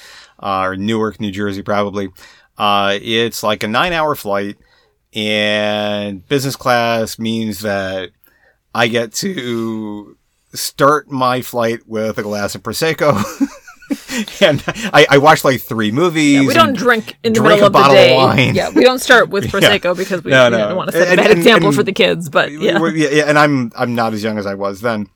uh, 0.40 0.60
or 0.60 0.76
Newark, 0.76 1.20
New 1.20 1.32
Jersey, 1.32 1.62
probably. 1.62 2.10
Uh, 2.56 2.96
it's 3.02 3.42
like 3.42 3.64
a 3.64 3.68
nine-hour 3.68 4.14
flight, 4.14 4.56
and 5.12 6.24
business 6.28 6.54
class 6.54 7.18
means 7.18 7.62
that 7.62 8.10
I 8.72 8.86
get 8.86 9.12
to 9.14 10.16
start 10.54 11.10
my 11.10 11.42
flight 11.42 11.80
with 11.86 12.18
a 12.18 12.22
glass 12.22 12.54
of 12.54 12.62
prosecco. 12.62 13.14
and 14.40 14.62
I, 14.92 15.06
I 15.10 15.18
watched 15.18 15.44
like 15.44 15.60
three 15.60 15.90
movies. 15.92 16.46
We 16.46 16.54
don't 16.54 16.74
drink 16.76 17.16
in 17.22 17.32
the 17.32 17.40
drink 17.40 17.60
middle 17.60 17.64
a 17.64 17.66
of 17.66 17.72
the 17.72 17.78
bottle 17.78 17.96
of 17.96 18.02
day. 18.02 18.16
wine. 18.16 18.54
Yeah, 18.54 18.70
we 18.74 18.82
don't 18.82 18.98
start 19.00 19.28
with 19.28 19.44
prosecco 19.52 19.96
because 19.96 20.24
we, 20.24 20.30
No, 20.30 20.48
no. 20.48 20.58
don't 20.68 20.76
want 20.76 20.90
to 20.92 20.96
set 20.98 21.12
a 21.12 21.16
bad 21.16 21.30
and- 21.30 21.38
example 21.38 21.68
and- 21.68 21.76
for 21.76 21.82
the 21.82 21.92
kids. 21.92 22.28
But 22.28 22.50
yeah, 22.52 22.78
yeah, 22.92 23.08
yeah, 23.10 23.24
and 23.28 23.38
I'm 23.38 23.72
I'm 23.76 23.94
not 23.94 24.14
as 24.14 24.22
young 24.22 24.38
as 24.38 24.46
I 24.46 24.54
was 24.54 24.80
then. 24.80 25.08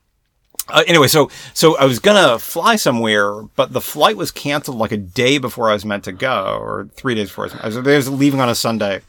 Uh, 0.70 0.84
anyway, 0.86 1.06
so 1.06 1.30
so 1.54 1.78
I 1.78 1.86
was 1.86 1.98
gonna 1.98 2.38
fly 2.38 2.76
somewhere, 2.76 3.40
but 3.56 3.72
the 3.72 3.80
flight 3.80 4.18
was 4.18 4.30
canceled 4.30 4.76
like 4.76 4.92
a 4.92 4.98
day 4.98 5.38
before 5.38 5.70
I 5.70 5.72
was 5.72 5.86
meant 5.86 6.04
to 6.04 6.12
go, 6.12 6.58
or 6.60 6.90
three 6.94 7.14
days 7.14 7.28
before. 7.28 7.48
I 7.62 7.66
was, 7.68 7.76
I 7.78 7.80
was 7.80 8.10
leaving 8.10 8.38
on 8.40 8.50
a 8.50 8.54
Sunday, 8.54 9.00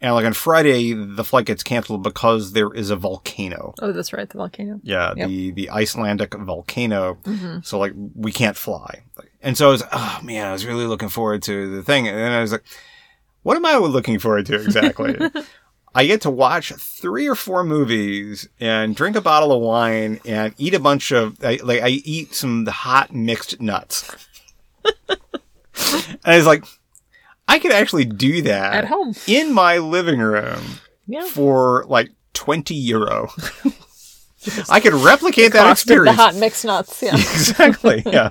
and 0.00 0.14
like 0.14 0.24
on 0.24 0.32
Friday 0.32 0.92
the 0.92 1.24
flight 1.24 1.46
gets 1.46 1.62
canceled 1.62 2.02
because 2.02 2.52
there 2.52 2.72
is 2.72 2.90
a 2.90 2.96
volcano. 2.96 3.74
oh, 3.80 3.92
that's 3.92 4.12
right, 4.12 4.28
the 4.28 4.38
volcano. 4.38 4.80
Yeah, 4.82 5.12
Yep. 5.16 5.28
the 5.28 5.50
the 5.52 5.70
Icelandic 5.70 6.34
volcano. 6.34 7.14
Mm-hmm. 7.24 7.60
So 7.62 7.78
like 7.78 7.92
we 8.14 8.32
can't 8.32 8.56
fly, 8.56 9.02
and 9.42 9.56
so 9.56 9.68
I 9.68 9.70
was 9.72 9.82
oh 9.92 10.20
man, 10.22 10.46
I 10.46 10.52
was 10.52 10.66
really 10.66 10.86
looking 10.86 11.08
forward 11.08 11.42
to 11.44 11.74
the 11.76 11.82
thing, 11.82 12.08
and 12.08 12.34
I 12.34 12.40
was 12.40 12.52
like, 12.52 12.64
what 13.42 13.56
am 13.56 13.66
I 13.66 13.76
looking 13.76 14.18
forward 14.18 14.46
to 14.46 14.54
exactly? 14.54 15.16
I 15.94 16.06
get 16.06 16.20
to 16.20 16.30
watch 16.30 16.72
three 16.74 17.26
or 17.26 17.34
four 17.34 17.64
movies 17.64 18.48
and 18.60 18.94
drink 18.94 19.16
a 19.16 19.20
bottle 19.20 19.50
of 19.52 19.60
wine 19.60 20.20
and 20.24 20.54
eat 20.56 20.72
a 20.72 20.78
bunch 20.78 21.10
of 21.10 21.42
I, 21.44 21.58
like 21.64 21.82
I 21.82 21.88
eat 21.88 22.32
some 22.32 22.64
hot 22.66 23.12
mixed 23.12 23.60
nuts. 23.60 24.08
and 25.08 25.18
I 26.24 26.36
was 26.36 26.46
like, 26.46 26.64
I 27.50 27.58
could 27.58 27.72
actually 27.72 28.04
do 28.04 28.42
that 28.42 28.74
At 28.74 28.84
home. 28.86 29.14
in 29.26 29.52
my 29.52 29.78
living 29.78 30.20
room 30.20 30.62
Yeah. 31.06 31.24
for 31.26 31.84
like 31.88 32.10
twenty 32.32 32.74
euro. 32.74 33.28
I 34.70 34.80
could 34.80 34.94
replicate 34.94 35.52
that 35.52 35.60
of 35.60 35.66
the 35.66 35.72
experience. 35.72 36.16
hot 36.16 36.34
mixed 36.34 36.64
nuts. 36.64 37.02
Yeah. 37.02 37.14
exactly. 37.14 38.02
Yeah. 38.06 38.30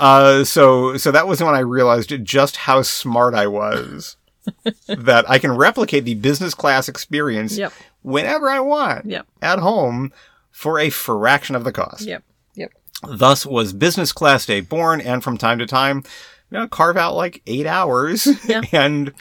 Uh, 0.00 0.42
so 0.44 0.96
so 0.96 1.10
that 1.12 1.26
was 1.26 1.42
when 1.42 1.54
I 1.54 1.58
realized 1.60 2.14
just 2.24 2.56
how 2.56 2.80
smart 2.82 3.34
I 3.34 3.46
was. 3.46 4.16
that 4.88 5.24
I 5.28 5.38
can 5.38 5.52
replicate 5.56 6.04
the 6.04 6.14
business 6.14 6.52
class 6.54 6.86
experience 6.88 7.56
Yep. 7.56 7.72
whenever 8.02 8.50
I 8.50 8.60
want 8.60 9.06
Yep. 9.06 9.26
at 9.40 9.58
home 9.58 10.12
for 10.50 10.78
a 10.78 10.90
fraction 10.90 11.56
of 11.56 11.64
the 11.64 11.72
cost. 11.72 12.02
Yep. 12.02 12.22
Yep. 12.54 12.70
Thus 13.08 13.46
was 13.46 13.72
business 13.72 14.12
class 14.12 14.44
day 14.46 14.60
born, 14.60 15.00
and 15.00 15.24
from 15.24 15.38
time 15.38 15.58
to 15.60 15.66
time, 15.66 16.04
you 16.54 16.60
know, 16.60 16.68
carve 16.68 16.96
out 16.96 17.14
like 17.16 17.42
eight 17.46 17.66
hours 17.66 18.28
Yeah. 18.48 18.62
and 18.72 19.12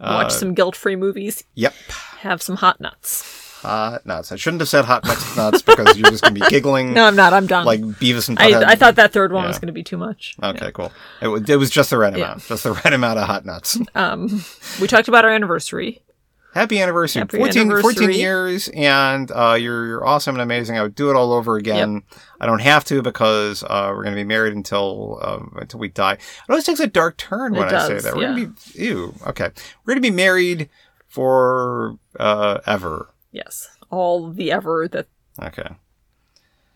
Watch 0.00 0.32
some 0.32 0.52
guilt-free 0.54 0.96
movies. 0.96 1.42
yep. 1.54 1.74
Have 2.20 2.42
some 2.42 2.56
hot 2.56 2.80
nuts. 2.80 3.40
Hot 3.62 4.04
nuts. 4.04 4.30
I 4.32 4.36
shouldn't 4.36 4.60
have 4.60 4.68
said 4.68 4.84
hot 4.84 5.04
nuts, 5.04 5.36
nuts 5.36 5.62
because 5.62 5.96
you're 5.96 6.10
just 6.10 6.22
gonna 6.24 6.34
be 6.34 6.40
giggling 6.48 6.92
No, 6.94 7.04
I'm 7.06 7.14
not. 7.16 7.32
I'm 7.32 7.46
done. 7.46 7.64
like 7.64 7.80
Beavis 7.80 8.28
and 8.28 8.36
Butthead. 8.36 8.64
I, 8.64 8.72
I 8.72 8.74
thought 8.74 8.96
that 8.96 9.12
third 9.12 9.32
one 9.32 9.44
Yeah. 9.44 9.48
was 9.48 9.58
going 9.58 9.68
to 9.68 9.72
be 9.72 9.84
too 9.84 9.96
much. 9.96 10.34
Okay, 10.42 10.70
cool. 10.72 10.92
It 11.20 11.28
was, 11.28 11.48
it 11.48 11.56
was 11.56 11.70
just 11.70 11.90
the 11.90 11.96
right 11.98 12.14
Yeah. 12.16 12.24
amount. 12.26 12.42
Just 12.46 12.64
the 12.64 12.72
right 12.84 12.92
amount 12.92 13.18
of 13.20 13.26
hot 13.26 13.46
nuts. 13.46 13.78
Um, 13.94 14.44
We 14.80 14.86
talked 14.88 15.08
about 15.08 15.24
our 15.24 15.30
anniversary. 15.30 16.02
Happy 16.54 16.80
anniversary. 16.80 17.20
Happy 17.20 17.38
14, 17.38 17.80
14 17.80 18.10
years, 18.10 18.68
and 18.68 19.30
uh, 19.30 19.56
you're, 19.58 19.86
you're 19.86 20.06
awesome 20.06 20.34
and 20.34 20.42
amazing. 20.42 20.76
I 20.76 20.82
would 20.82 20.94
do 20.94 21.08
it 21.08 21.16
all 21.16 21.32
over 21.32 21.56
again. 21.56 22.02
I 22.40 22.46
don't 22.46 22.60
have 22.60 22.84
to 22.84 23.00
because 23.00 23.62
uh, 23.62 23.88
we're 23.88 24.02
going 24.02 24.14
to 24.14 24.20
be 24.20 24.24
married 24.24 24.52
until 24.52 25.18
um, 25.22 25.56
until 25.56 25.80
we 25.80 25.88
die. 25.88 26.12
It 26.12 26.50
always 26.50 26.64
takes 26.64 26.80
a 26.80 26.86
dark 26.86 27.16
turn 27.16 27.54
when 27.54 27.68
It 27.68 27.72
I 27.72 27.86
say 27.86 27.98
that. 28.00 28.14
We're 28.14 28.22
yeah. 28.22 28.34
going 28.34 28.54
to 28.54 28.72
be, 28.74 28.84
ew, 28.84 29.14
okay. 29.28 29.50
We're 29.84 29.94
going 29.94 30.02
to 30.02 30.10
be 30.10 30.14
married 30.14 30.68
for 31.08 31.96
uh, 32.20 32.60
ever. 32.66 33.08
Yes. 33.30 33.68
All 33.90 34.30
the 34.30 34.52
ever 34.52 34.88
that 34.88 35.06
Okay. 35.40 35.68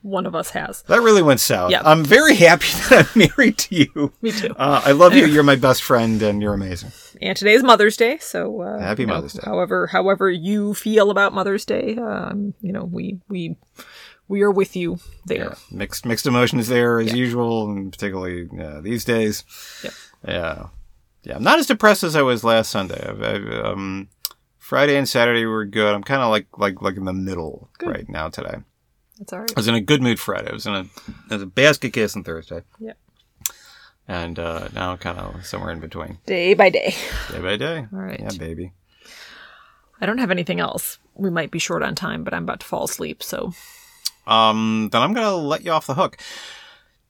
One 0.07 0.25
of 0.25 0.35
us 0.35 0.51
has. 0.51 0.83
That 0.83 1.03
really 1.03 1.23
went 1.23 1.41
south. 1.41 1.71
Yeah. 1.71 1.83
I'm 1.85 2.05
very 2.05 2.37
happy 2.37 2.67
that 2.91 3.09
I'm 3.15 3.29
married 3.37 3.59
to 3.59 3.75
you. 3.75 4.13
Me 4.23 4.31
too. 4.33 4.55
Uh, 4.57 4.81
I 4.85 4.93
love 4.93 5.15
you. 5.15 5.27
You're 5.27 5.43
my 5.43 5.57
best 5.57 5.83
friend, 5.83 6.23
and 6.23 6.41
you're 6.41 6.55
amazing. 6.55 6.93
and 7.21 7.37
today's 7.37 7.63
Mother's 7.63 7.97
Day, 7.97 8.19
so 8.19 8.63
uh, 8.63 8.79
Happy 8.79 9.03
you 9.03 9.07
know, 9.09 9.15
Mother's 9.15 9.33
Day. 9.35 9.43
However, 9.45 9.89
however 9.89 10.31
you 10.31 10.75
feel 10.75 11.11
about 11.11 11.35
Mother's 11.35 11.65
Day, 11.65 11.97
um, 11.97 12.55
you 12.61 12.73
know, 12.73 12.85
we 12.85 13.19
we 13.29 13.57
we 14.29 14.43
are 14.43 14.51
with 14.51 14.77
you 14.77 14.99
there. 15.27 15.57
mixed 15.71 16.07
mixed 16.07 16.27
emotions 16.27 16.69
there 16.69 17.01
as 17.01 17.13
usual, 17.13 17.69
and 17.69 17.93
particularly 17.93 18.49
uh, 18.61 18.81
these 18.81 19.05
days. 19.05 19.45
Yep. 19.83 19.93
Yeah, 20.29 20.67
yeah. 21.25 21.37
I'm 21.37 21.43
not 21.43 21.59
as 21.59 21.67
depressed 21.67 22.05
as 22.05 22.17
I 22.17 22.23
was 22.23 22.45
last 22.45 22.71
Sunday. 22.71 23.05
I've, 23.09 23.23
I've, 23.23 23.65
um, 23.65 24.09
Friday 24.59 24.97
and 24.97 25.09
Saturday 25.09 25.45
were 25.47 25.65
good. 25.65 25.95
I'm 25.95 26.03
kind 26.05 26.23
of 26.23 26.31
like 26.31 26.47
like 26.57 26.81
like 26.81 26.97
in 26.97 27.05
the 27.05 27.13
middle 27.13 27.71
right 27.83 28.09
now 28.09 28.29
today. 28.29 28.57
That's 29.19 29.33
all 29.33 29.41
right. 29.41 29.51
I 29.57 29.59
was 29.59 29.69
in 29.69 29.75
a 29.75 29.81
good 29.81 30.03
mood 30.03 30.19
Friday. 30.21 30.51
I 30.51 30.53
was 30.53 30.67
in 30.67 30.75
a, 30.75 30.85
I 31.31 31.35
was 31.35 31.43
a 31.43 31.47
basket 31.47 31.93
case 31.93 32.15
on 32.17 32.25
Thursday, 32.25 32.63
Yeah. 32.79 32.93
and 34.07 34.39
uh, 34.39 34.69
now 34.75 34.97
kind 34.97 35.19
of 35.19 35.45
somewhere 35.47 35.73
in 35.73 35.81
between, 35.81 36.19
Day 36.27 36.55
by 36.55 36.69
day. 36.71 36.95
day 37.31 37.41
by 37.41 37.57
day. 37.57 37.87
All 37.93 37.99
right. 37.99 38.21
Yeah, 38.21 38.31
baby. 38.39 38.73
I 40.01 40.05
don't 40.07 40.19
have 40.19 40.31
anything 40.31 40.61
else. 40.61 40.99
We 41.15 41.31
might 41.31 41.51
be 41.51 41.59
short 41.59 41.83
on 41.83 41.95
time, 41.95 42.23
but 42.25 42.35
I'm 42.35 42.43
about 42.43 42.61
to 42.61 42.67
fall 42.67 42.85
asleep, 42.85 43.23
so 43.23 43.53
Um, 44.27 44.91
then 44.93 45.01
I'm 45.01 45.15
gonna 45.15 45.35
let 45.37 45.65
you 45.65 45.71
off 45.71 45.87
the 45.87 45.95
hook. 45.95 46.19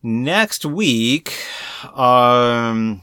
Next 0.02 0.64
week, 0.64 1.32
um, 1.94 3.02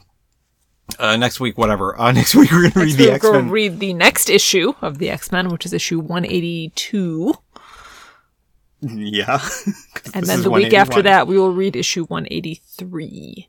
uh, 0.98 1.16
next 1.16 1.40
week, 1.40 1.58
whatever. 1.58 2.00
Uh, 2.00 2.12
next 2.20 2.34
week 2.34 2.50
we're 2.50 2.70
gonna 2.70 2.86
read 2.86 2.96
the 2.96 3.04
we'll 3.06 3.14
X 3.16 3.24
Men. 3.30 3.50
read 3.50 3.80
the 3.80 3.92
next 3.92 4.30
issue 4.30 4.72
of 4.80 4.96
the 4.98 5.10
X 5.10 5.30
Men, 5.30 5.50
which 5.50 5.66
is 5.66 5.74
issue 5.74 5.98
182, 6.00 7.34
Yeah. 8.80 9.40
and 10.14 10.26
then 10.26 10.42
the 10.42 10.50
week 10.50 10.74
after 10.74 11.00
that 11.02 11.26
we 11.26 11.38
will 11.38 11.52
read 11.52 11.74
issue 11.76 12.04
183. 12.06 13.48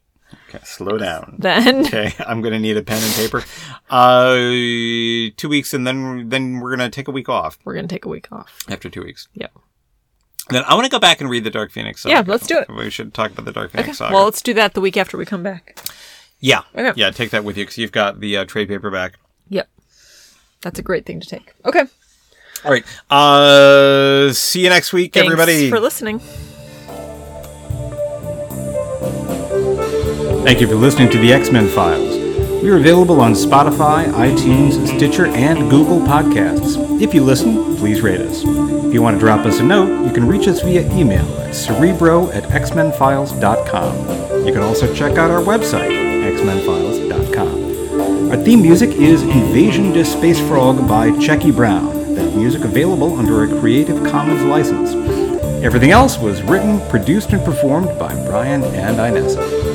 Okay, 0.50 0.60
slow 0.64 0.98
down. 0.98 1.36
Then 1.40 1.80
Okay, 1.86 2.14
I'm 2.20 2.42
gonna 2.42 2.60
need 2.60 2.78
a 2.78 2.82
pen 2.84 3.02
and 3.04 3.14
paper. 3.14 3.44
Uh, 3.90 4.36
two 5.38 5.50
weeks, 5.50 5.74
and 5.74 5.86
then 5.86 6.30
then 6.30 6.60
we're 6.60 6.76
gonna 6.76 6.90
take 6.90 7.08
a 7.08 7.12
week 7.12 7.30
off 7.30 7.58
we're 7.64 7.76
gonna 7.76 7.88
take 7.88 8.06
a 8.06 8.10
week 8.10 8.28
off. 8.32 8.60
after 8.70 8.90
two 8.90 9.04
weeks. 9.04 9.28
Yep. 9.34 9.52
Then 10.50 10.64
I 10.68 10.76
want 10.76 10.86
to 10.86 10.92
go 10.92 11.00
back 11.00 11.22
and 11.22 11.30
read 11.30 11.44
the 11.44 11.50
Dark 11.50 11.72
Phoenix. 11.72 12.02
Saga. 12.04 12.14
Yeah, 12.16 12.24
let's 12.26 12.46
do 12.46 12.58
it. 12.60 12.70
We 12.70 12.90
should 12.92 13.14
talk 13.14 13.32
about 13.32 13.46
the 13.46 13.52
Dark 13.52 13.72
Phoenix 13.72 13.98
saga. 13.98 14.14
Well, 14.14 14.26
let's 14.26 14.42
do 14.44 14.54
that 14.54 14.74
the 14.76 14.82
week 14.82 14.96
after 14.96 15.18
we 15.18 15.26
come 15.26 15.42
back. 15.42 15.80
yeah, 16.40 16.62
Okay. 16.76 16.94
yeah. 16.96 17.10
Take 17.12 17.32
that 17.32 17.44
with 17.44 17.58
you 17.58 17.64
because 17.64 17.78
you've 17.80 17.92
got 17.92 18.20
the 18.20 18.38
uh, 18.38 18.46
trade 18.46 18.68
paperback. 18.68 19.16
Yep. 19.50 19.68
That's 20.62 20.78
a 20.78 20.84
great 20.84 21.06
thing 21.06 21.20
to 21.20 21.28
take. 21.28 21.54
Okay. 21.66 21.86
All 22.64 22.72
right. 22.72 22.86
Uh, 23.10 24.32
see 24.34 24.64
you 24.64 24.70
next 24.70 24.94
week, 24.94 25.16
everybody. 25.18 25.54
Thanks 25.54 25.62
everybody. 25.64 25.70
for 25.70 25.80
listening. 25.80 26.20
Thank 30.46 30.62
you 30.62 30.68
for 30.68 30.76
listening 30.76 31.10
to 31.10 31.18
the 31.18 31.34
X 31.34 31.52
Men 31.52 31.68
Files. 31.68 32.18
We 32.62 32.70
are 32.70 32.78
available 32.78 33.20
on 33.20 33.34
Spotify, 33.34 34.06
iTunes, 34.14 34.88
Stitcher, 34.96 35.26
and 35.28 35.70
Google 35.70 36.00
Podcasts. 36.00 37.02
If 37.02 37.14
you 37.14 37.24
listen, 37.24 37.76
please 37.78 38.02
rate 38.02 38.22
us. 38.22 38.44
If 38.44 38.94
you 38.94 39.02
want 39.02 39.16
to 39.16 39.20
drop 39.20 39.46
us 39.46 39.60
a 39.60 39.64
note, 39.64 40.06
you 40.06 40.14
can 40.14 40.28
reach 40.28 40.48
us 40.48 40.62
via 40.62 40.82
email 40.96 41.26
at 41.42 41.56
cerebro 41.56 42.30
at 42.32 42.44
xmenfiles.com. 42.44 44.46
You 44.46 44.54
can 44.54 44.62
also 44.62 44.94
check 44.94 45.18
out 45.18 45.32
our 45.32 45.42
website, 45.42 45.92
xmenfiles.com. 46.38 48.32
Our 48.32 48.38
theme 48.38 48.62
music 48.62 48.92
is 48.92 49.24
Invasion 49.24 49.94
to 49.94 50.06
Space 50.06 50.40
Frog 50.40 50.88
by 50.88 51.18
Checkie 51.20 51.52
Brown. 51.52 52.05
Music 52.36 52.64
available 52.64 53.18
under 53.18 53.44
a 53.44 53.60
Creative 53.60 54.04
Commons 54.04 54.44
license. 54.44 54.94
Everything 55.64 55.92
else 55.92 56.18
was 56.18 56.42
written, 56.44 56.80
produced, 56.90 57.32
and 57.32 57.44
performed 57.44 57.98
by 57.98 58.14
Brian 58.26 58.64
and 58.64 58.98
Inessa. 58.98 59.75